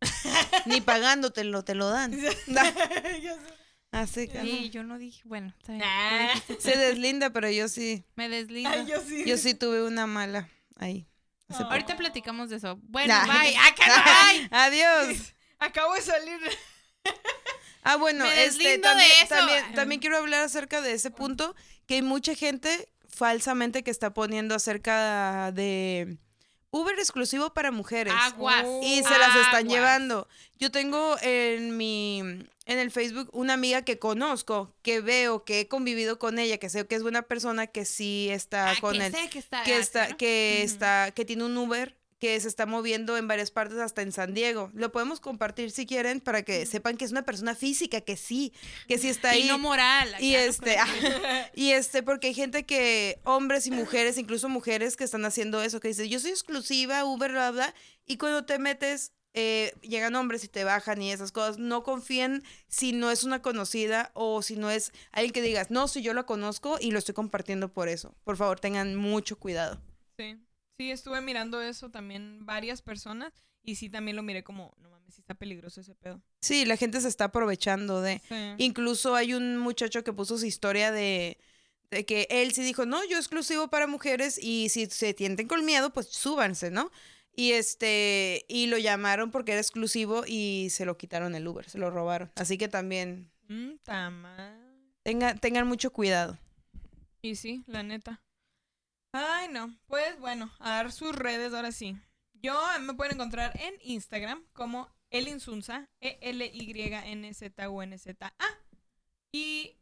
[0.64, 2.10] Ni pagándotelo, te lo dan.
[3.22, 3.54] Ya sé.
[3.90, 5.84] Así que Sí, yo no dije, bueno, está bien.
[5.84, 6.32] Ah.
[6.58, 8.70] Se deslinda, pero yo sí, Me deslindo.
[8.70, 9.26] Ay, yo sí.
[9.26, 11.06] yo sí tuve una mala ahí.
[11.50, 11.68] Ah.
[11.70, 12.78] Ahorita platicamos de eso.
[12.84, 13.52] Bueno, Ay.
[13.52, 13.56] bye.
[13.58, 14.48] ¡Acá no, bye!
[14.52, 15.34] Adiós.
[15.58, 16.40] Acabo de salir.
[17.82, 21.54] Ah, bueno, este también, también, también quiero hablar acerca de ese punto,
[21.86, 26.18] que hay mucha gente falsamente que está poniendo acerca de
[26.70, 28.12] Uber exclusivo para mujeres.
[28.16, 28.66] Aguas.
[28.82, 29.64] y se las están Aguas.
[29.72, 30.28] llevando.
[30.58, 35.66] Yo tengo en mi en el Facebook una amiga que conozco, que veo, que he
[35.68, 39.06] convivido con ella, que sé que es buena persona, que sí está Ah, con que
[39.06, 39.62] él, que está.
[39.64, 40.16] que está ¿no?
[40.18, 44.12] que está que tiene un Uber que se está moviendo en varias partes hasta en
[44.12, 44.70] San Diego.
[44.74, 48.52] Lo podemos compartir si quieren para que sepan que es una persona física, que sí,
[48.86, 49.44] que sí está ahí.
[49.44, 50.14] Y no moral.
[50.20, 50.76] Y este,
[51.54, 55.80] y este, porque hay gente que, hombres y mujeres, incluso mujeres que están haciendo eso,
[55.80, 57.74] que dicen, yo soy exclusiva, Uber, bla, bla,
[58.04, 62.42] y cuando te metes, eh, llegan hombres y te bajan y esas cosas, no confíen
[62.68, 66.12] si no es una conocida o si no es alguien que digas, no, si yo
[66.12, 68.14] la conozco y lo estoy compartiendo por eso.
[68.24, 69.80] Por favor, tengan mucho cuidado.
[70.18, 70.36] Sí.
[70.80, 75.14] Sí, estuve mirando eso también varias personas y sí también lo miré como, no mames,
[75.14, 76.22] sí está peligroso ese pedo.
[76.40, 78.22] Sí, la gente se está aprovechando de...
[78.26, 78.54] Sí.
[78.56, 81.36] Incluso hay un muchacho que puso su historia de,
[81.90, 85.66] de que él sí dijo, no, yo exclusivo para mujeres y si se tienten con
[85.66, 86.90] miedo, pues súbanse, ¿no?
[87.36, 91.76] Y este, y lo llamaron porque era exclusivo y se lo quitaron el Uber, se
[91.76, 92.32] lo robaron.
[92.36, 93.72] Así que también Mm,
[95.02, 96.38] tengan, tengan mucho cuidado.
[97.20, 98.22] Y sí, la neta.
[99.12, 99.74] Ay, no.
[99.86, 101.96] Pues bueno, a dar sus redes ahora sí.
[102.34, 108.44] Yo me pueden encontrar en Instagram como Elinsunza, E-L-Y-N-Z-U-N-Z-A.
[109.32, 109.76] Y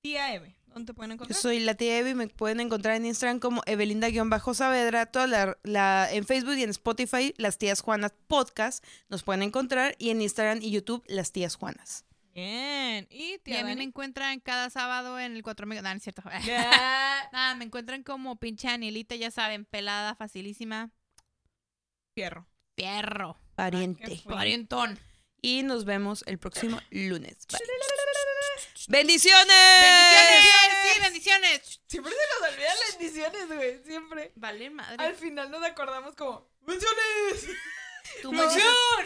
[0.00, 1.40] tía Eve, ¿dónde te pueden Yo encontrar?
[1.40, 6.24] soy la tía Evi, me pueden encontrar en Instagram como Evelinda-Saavedra, toda la, la- en
[6.26, 10.70] Facebook y en Spotify, las tías Juanas Podcast, nos pueden encontrar, y en Instagram y
[10.70, 12.04] YouTube, las tías Juanas.
[12.34, 13.06] Bien.
[13.10, 15.82] Y Y tía a mí me encuentran cada sábado en el Cuatro Amigos.
[15.82, 16.22] No, no es cierto.
[17.32, 20.90] Nada, me encuentran como pinche Anilita, ya saben, pelada, facilísima.
[22.14, 22.46] Fierro.
[22.76, 23.38] Fierro.
[23.54, 24.22] Pariente.
[24.26, 24.98] Parientón.
[25.40, 27.46] Y nos vemos el próximo lunes.
[27.50, 27.60] Bye.
[28.88, 29.46] ¡Bendiciones!
[29.82, 30.94] ¡Bendiciones!
[30.94, 31.80] Sí, bendiciones.
[31.86, 33.84] Siempre se nos olvidan las bendiciones, güey.
[33.84, 34.32] Siempre.
[34.36, 35.04] Vale, madre.
[35.04, 37.48] Al final nos acordamos como, ¡bendiciones!
[38.22, 38.62] Dices,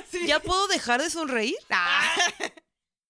[0.11, 0.27] Sí.
[0.27, 1.57] ¿Ya puedo dejar de sonreír?
[1.70, 2.16] Ah.